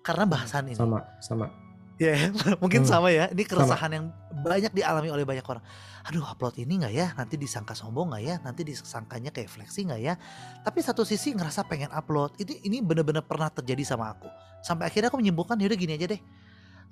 [0.03, 0.77] karena bahasan ini.
[0.77, 1.68] Sama sama
[1.99, 2.31] Ya, yeah,
[2.63, 2.91] mungkin hmm.
[2.91, 3.27] sama ya.
[3.35, 3.97] Ini keresahan Sama.
[3.99, 4.07] yang
[4.39, 5.65] banyak dialami oleh banyak orang.
[6.07, 7.11] Aduh, upload ini nggak ya?
[7.19, 8.37] Nanti disangka sombong nggak ya?
[8.39, 10.15] Nanti disangkanya kayak flexing nggak ya?
[10.63, 12.39] Tapi satu sisi ngerasa pengen upload.
[12.39, 14.31] Ini ini bener-bener pernah terjadi sama aku.
[14.63, 16.23] Sampai akhirnya aku menyimpulkan, yaudah gini aja deh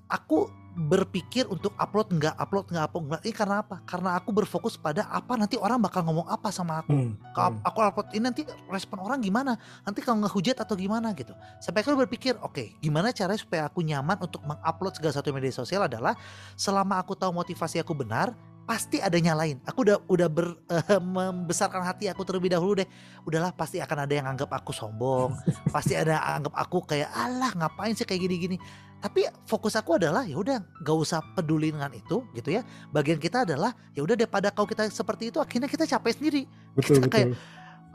[0.06, 3.80] aku berpikir untuk upload nggak upload nggak upload nggak ini karena apa?
[3.88, 6.92] Karena aku berfokus pada apa nanti orang bakal ngomong apa sama aku.
[6.92, 7.64] Hmm, kalau hmm.
[7.64, 9.56] aku upload ini nanti respon orang gimana?
[9.88, 11.32] Nanti kalau ngehujat atau gimana gitu.
[11.64, 15.52] Sampai aku berpikir oke okay, gimana caranya supaya aku nyaman untuk mengupload segala satu media
[15.52, 16.12] sosial adalah
[16.60, 18.36] selama aku tahu motivasi aku benar
[18.66, 19.62] pasti ada nyalain.
[19.64, 22.88] Aku udah udah ber, uh, membesarkan hati aku terlebih dahulu deh.
[23.22, 25.38] Udahlah pasti akan ada yang anggap aku sombong,
[25.74, 28.58] pasti ada yang anggap aku kayak alah ngapain sih kayak gini-gini.
[28.98, 32.66] Tapi fokus aku adalah ya udah gak usah peduli dengan itu gitu ya.
[32.90, 36.42] Bagian kita adalah ya udah daripada kau kita seperti itu akhirnya kita capek sendiri.
[36.74, 37.14] Betul, kita betul.
[37.14, 37.28] kayak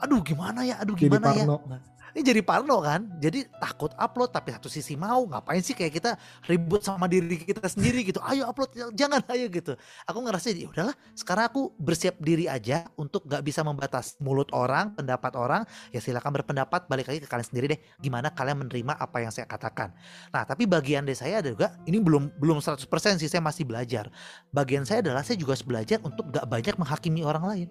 [0.01, 1.45] aduh gimana ya, aduh gimana Jadi ya.
[1.45, 1.79] Nah,
[2.11, 3.07] ini jadi parno kan?
[3.23, 5.23] Jadi takut upload tapi satu sisi mau.
[5.23, 6.11] Ngapain sih kayak kita
[6.47, 8.19] ribut sama diri kita sendiri gitu?
[8.27, 9.79] Ayo upload jangan ayo gitu.
[10.07, 14.91] Aku ngerasa ya udahlah sekarang aku bersiap diri aja untuk gak bisa membatas mulut orang
[14.91, 15.63] pendapat orang.
[15.95, 17.79] Ya silakan berpendapat balik lagi ke kalian sendiri deh.
[18.03, 19.95] Gimana kalian menerima apa yang saya katakan?
[20.35, 22.83] Nah tapi bagian dari saya ada juga ini belum belum 100%
[23.23, 24.11] sih saya masih belajar.
[24.51, 27.69] Bagian saya adalah saya juga harus belajar untuk gak banyak menghakimi orang lain.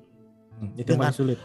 [0.61, 1.41] Hmm, itu dengan, sulit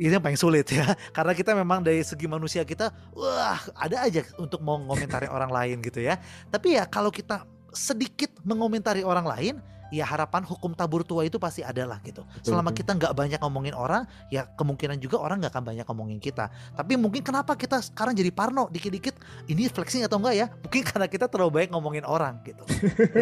[0.00, 0.96] ini yang paling sulit ya.
[1.16, 5.84] Karena kita memang dari segi manusia kita wah ada aja untuk mau ngomentari orang lain
[5.84, 6.16] gitu ya.
[6.48, 9.54] Tapi ya kalau kita sedikit mengomentari orang lain
[9.90, 12.22] ya harapan hukum tabur tua itu pasti ada lah gitu.
[12.40, 16.48] Selama kita nggak banyak ngomongin orang, ya kemungkinan juga orang nggak akan banyak ngomongin kita.
[16.74, 19.18] Tapi mungkin kenapa kita sekarang jadi parno dikit-dikit
[19.50, 20.46] ini flexing atau enggak ya?
[20.62, 22.62] Mungkin karena kita terlalu banyak ngomongin orang gitu.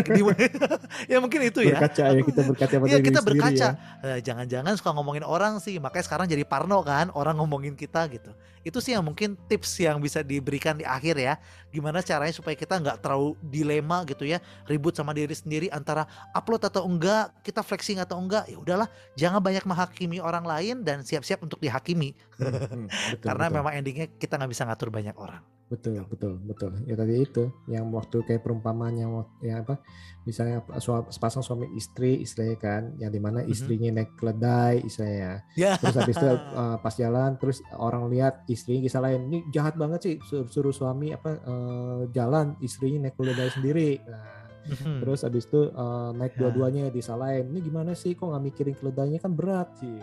[1.09, 1.79] Ya, mungkin itu ya.
[1.81, 3.69] berkaca ya kita berkaca pada Iya kita sendiri berkaca.
[3.75, 4.15] ya.
[4.17, 8.31] Eh, Jangan-jangan suka ngomongin orang sih, makanya sekarang jadi parno kan, orang ngomongin kita gitu.
[8.67, 11.41] Itu sih yang mungkin tips yang bisa diberikan di akhir ya.
[11.69, 16.65] Gimana caranya supaya kita nggak terlalu dilema gitu ya, ribut sama diri sendiri antara upload
[16.65, 18.49] atau enggak, kita flexing atau enggak.
[18.49, 18.89] Ya udahlah,
[19.19, 22.17] jangan banyak menghakimi orang lain dan siap-siap untuk dihakimi.
[22.41, 23.57] Hmm, hmm, betul, Karena betul.
[23.61, 25.58] memang endingnya kita nggak bisa ngatur banyak orang.
[25.69, 29.13] Betul betul betul ya tadi itu yang waktu kayak perumpamaan yang
[29.45, 29.85] yang apa
[30.25, 30.65] misalnya
[31.13, 33.53] sepasang suami istri istilahnya kan yang di mana Mhm.
[33.53, 35.77] istrinya naik keledai istilahnya Ya.
[35.77, 40.01] terus habis itu uh, pas jalan terus orang lihat istrinya kisah lain ini jahat banget
[40.01, 44.37] sih suruh, suruh suami apa uh, jalan istrinya naik keledai sendiri nah,
[44.69, 45.01] Mhm.
[45.01, 46.45] terus habis itu uh, naik Ya.
[46.45, 49.97] dua-duanya disalahin ini gimana sih kok nggak mikirin keledainya kan berat sih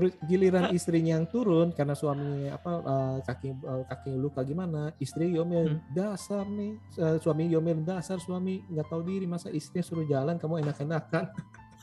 [0.00, 5.28] terus giliran istrinya yang turun karena suaminya apa uh, kaki uh, kaki luka gimana istri
[5.28, 5.84] yomel Hmm.
[5.92, 10.64] dasar nih uh, suami yomel dasar suami nggak tahu diri masa istrinya suruh jalan kamu
[10.64, 11.28] enak-enakan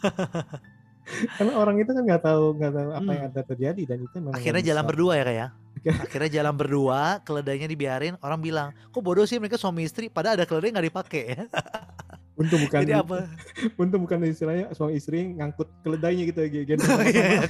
[1.38, 3.31] karena orang itu kan nggak tahu nggak tahu apa yang Hmm.
[3.31, 4.89] akan terjadi dan itu memang Akhirnya jalan bisa.
[4.89, 5.48] berdua ya kak ya.
[5.88, 8.19] Akhirnya jalan berdua, keledainya dibiarin.
[8.19, 10.11] Orang bilang, kok bodoh sih mereka suami istri.
[10.11, 11.41] Padahal ada keledai nggak dipakai ya.
[12.38, 13.18] untung bukan Jadi apa?
[13.82, 17.50] untung bukan istilahnya suami istri ngangkut keledainya gitu ya gitu Iya,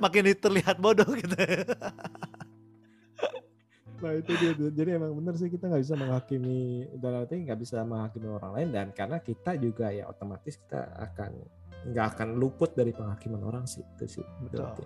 [0.00, 1.36] makin terlihat bodoh gitu.
[4.00, 4.52] Nah itu dia.
[4.56, 8.68] Jadi emang bener sih kita nggak bisa menghakimi dalam arti nggak bisa menghakimi orang lain
[8.72, 11.30] dan karena kita juga ya otomatis kita akan
[11.84, 14.84] nggak akan luput dari penghakiman orang sih itu sih berarti.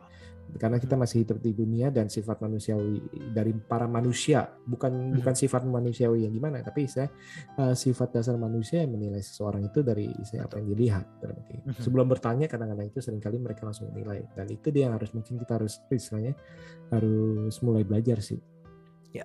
[0.56, 3.04] Karena kita masih hidup di dunia dan sifat manusiawi
[3.36, 7.12] dari para manusia bukan bukan sifat manusiawi yang gimana tapi saya
[7.60, 11.04] eh, sifat dasar manusia yang menilai seseorang itu dari saya apa yang dilihat.
[11.20, 11.84] Mhm.
[11.84, 15.36] Sebelum bertanya kadang-kadang itu sering kali mereka langsung menilai dan itu dia yang harus mungkin
[15.36, 16.32] kita harus istilahnya
[16.88, 18.40] harus mulai belajar sih.
[19.12, 19.24] Ya,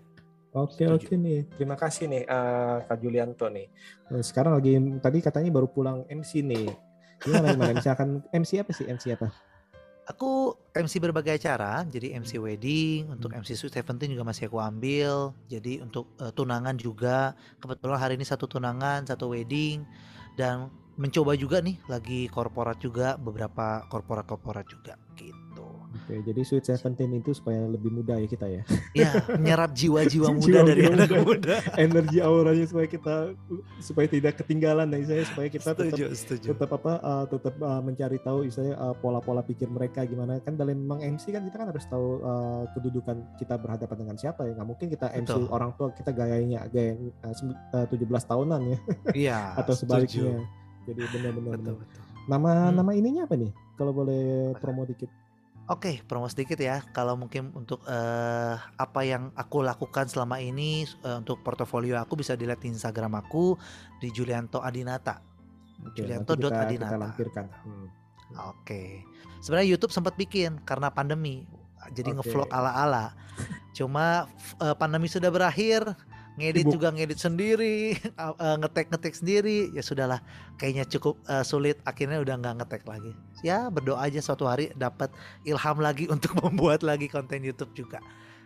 [0.54, 1.08] Oke setuju.
[1.10, 3.68] oke nih, terima kasih nih eh, Kak Julianto nih.
[4.12, 6.68] Eh, Sekarang lagi tadi katanya baru pulang MC nih.
[7.24, 7.72] Gimana gimana?
[7.80, 8.86] Misalkan MC apa sih?
[8.86, 9.32] MC apa?
[10.12, 15.30] Aku MC berbagai acara, jadi MC wedding, untuk MC Sweet Seventeen juga masih aku ambil.
[15.46, 19.86] Jadi untuk eh, tunangan juga, kebetulan hari ini satu tunangan, satu wedding,
[20.34, 25.43] dan mencoba juga nih lagi korporat juga, beberapa korporat-korporat juga gitu.
[26.04, 28.62] Oke, jadi Sweet Seventeen itu supaya lebih muda ya kita ya.
[28.92, 31.24] Ya, menyerap jiwa-jiwa muda Jiwa-jiwa dari anak muda.
[31.24, 31.56] muda.
[31.80, 33.16] Energi auranya supaya kita
[33.80, 36.48] supaya tidak ketinggalan nih saya supaya kita tetap Setuju, setuju.
[36.52, 40.76] tetap apa uh, tetap uh, mencari tahu istilahnya uh, pola-pola pikir mereka gimana kan dalam
[40.76, 44.68] memang MC kan kita kan harus tahu uh, kedudukan kita berhadapan dengan siapa ya nggak
[44.68, 45.48] mungkin kita MC Betul.
[45.50, 48.78] orang tua kita gayanya gaya uh, sem- uh, 17 tahunan ya
[49.14, 50.04] Iya, atau setuju.
[50.20, 50.36] sebaliknya
[50.84, 51.76] jadi benar-benar Betul, benar.
[51.80, 52.02] betul.
[52.26, 52.74] nama Hmm.
[52.76, 54.24] nama ininya apa nih kalau boleh
[54.58, 55.08] promo dikit
[55.72, 56.84] Oke, promo sedikit ya.
[56.92, 62.36] Kalau mungkin untuk eh, apa yang aku lakukan selama ini eh, untuk portofolio aku bisa
[62.36, 63.56] dilihat di Instagram aku
[64.04, 65.24] di Julianto Adinata.
[65.88, 67.88] Oke, Julianto kita, kita lampirkan Hmm.
[68.52, 69.08] Oke.
[69.40, 71.48] Sebenarnya YouTube sempat bikin karena pandemi.
[71.96, 72.28] Jadi Oke.
[72.28, 73.16] ngevlog ala-ala.
[73.72, 74.28] Cuma
[74.60, 75.96] eh, pandemi sudah berakhir,
[76.40, 77.98] ngedit juga ngedit sendiri,
[78.46, 79.70] eh, ngetek-ngetek sendiri.
[79.74, 80.20] Ya sudahlah,
[80.58, 81.78] kayaknya cukup eh, sulit.
[81.86, 83.12] Akhirnya udah nggak ngetek lagi.
[83.46, 85.14] Ya berdoa aja suatu hari dapat
[85.46, 88.02] ilham lagi untuk membuat lagi konten YouTube juga.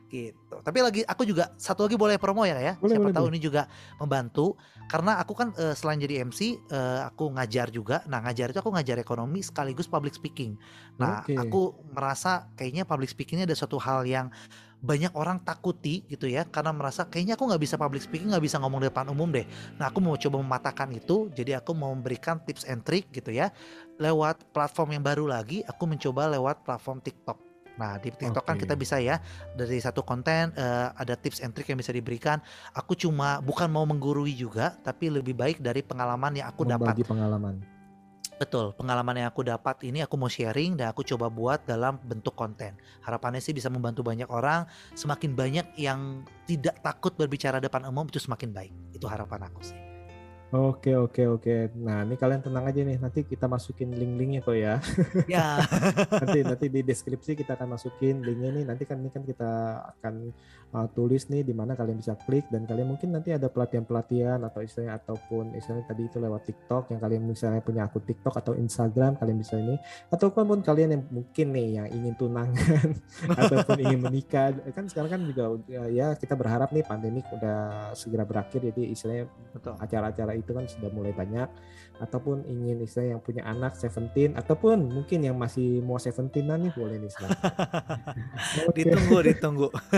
[0.07, 0.55] Gitu.
[0.63, 2.79] Tapi lagi aku juga satu lagi boleh promo ya ya.
[2.79, 3.35] Boleh, Siapa boleh, tahu boleh.
[3.35, 3.67] ini juga
[3.99, 4.55] membantu
[4.87, 8.07] karena aku kan eh, selain jadi MC eh, aku ngajar juga.
[8.07, 10.55] Nah, ngajar itu aku ngajar ekonomi sekaligus public speaking.
[10.95, 11.35] Nah, Oke.
[11.35, 11.61] aku
[11.91, 14.31] merasa kayaknya public speaking ini ada suatu hal yang
[14.77, 18.61] banyak orang takuti gitu ya karena merasa kayaknya aku nggak bisa public speaking nggak bisa
[18.61, 19.45] ngomong di depan umum deh.
[19.81, 23.49] Nah aku mau coba mematahkan itu jadi aku mau memberikan tips and trick gitu ya
[23.97, 27.37] lewat platform yang baru lagi aku mencoba lewat platform TikTok.
[27.81, 28.69] Nah di TikTok kan Oke.
[28.69, 29.17] kita bisa ya
[29.57, 32.37] dari satu konten eh, ada tips and trick yang bisa diberikan.
[32.77, 36.93] Aku cuma bukan mau menggurui juga tapi lebih baik dari pengalaman yang aku dapat.
[36.93, 37.76] membagi pengalaman
[38.37, 42.37] Betul, pengalaman yang aku dapat ini aku mau sharing dan aku coba buat dalam bentuk
[42.37, 42.77] konten.
[43.01, 48.21] Harapannya sih bisa membantu banyak orang, semakin banyak yang tidak takut berbicara depan umum itu
[48.21, 48.73] semakin baik.
[48.93, 49.77] Itu harapan aku sih.
[50.47, 51.75] Oke oke oke.
[51.75, 52.95] Nah ini kalian tenang aja nih.
[52.95, 54.79] Nanti kita masukin link-linknya kok ya.
[55.27, 55.59] Ya,
[56.07, 58.63] nanti nanti di deskripsi kita akan masukin linknya nih.
[58.63, 60.31] Nanti kan ini kan kita akan
[60.73, 64.59] uh, tulis nih di mana kalian bisa klik dan kalian mungkin nanti ada pelatihan-pelatihan atau
[64.63, 69.15] istilahnya ataupun istilahnya tadi itu lewat TikTok yang kalian misalnya punya akun TikTok atau Instagram
[69.19, 69.75] kalian bisa ini.
[70.11, 72.87] Ataupun pun kalian yang mungkin nih yang ingin tunangan
[73.41, 74.51] ataupun ingin menikah.
[74.75, 79.25] Kan sekarang kan juga uh, ya kita berharap nih pandemik udah segera berakhir jadi istilahnya
[79.79, 81.49] acara-acara itu kan sudah mulai banyak
[81.97, 86.95] ataupun ingin istilah yang punya anak 17 ataupun mungkin yang masih mau 17 nih boleh
[87.01, 87.53] nih silahkan.
[88.69, 88.83] okay.
[88.87, 89.93] ditunggu ditunggu oke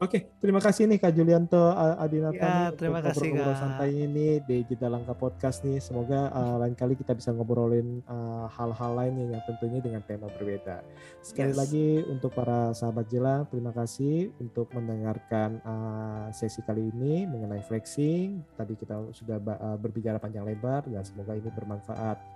[0.00, 4.88] okay, terima kasih nih Kak Julianto Adinata ya, terima kasih ngobrol santai ini di Jeda
[4.88, 9.42] Langka Podcast nih semoga uh, lain kali kita bisa ngobrolin uh, hal-hal uh, lain yang
[9.44, 10.80] tentunya dengan tema berbeda
[11.20, 11.58] sekali yes.
[11.58, 18.40] lagi untuk para sahabat Jelang terima kasih untuk mendengarkan uh, sesi kali ini mengenai flexing
[18.54, 22.35] tadi kita sudah uh, berbicara panjang lebar dan semoga semoga ini bermanfaat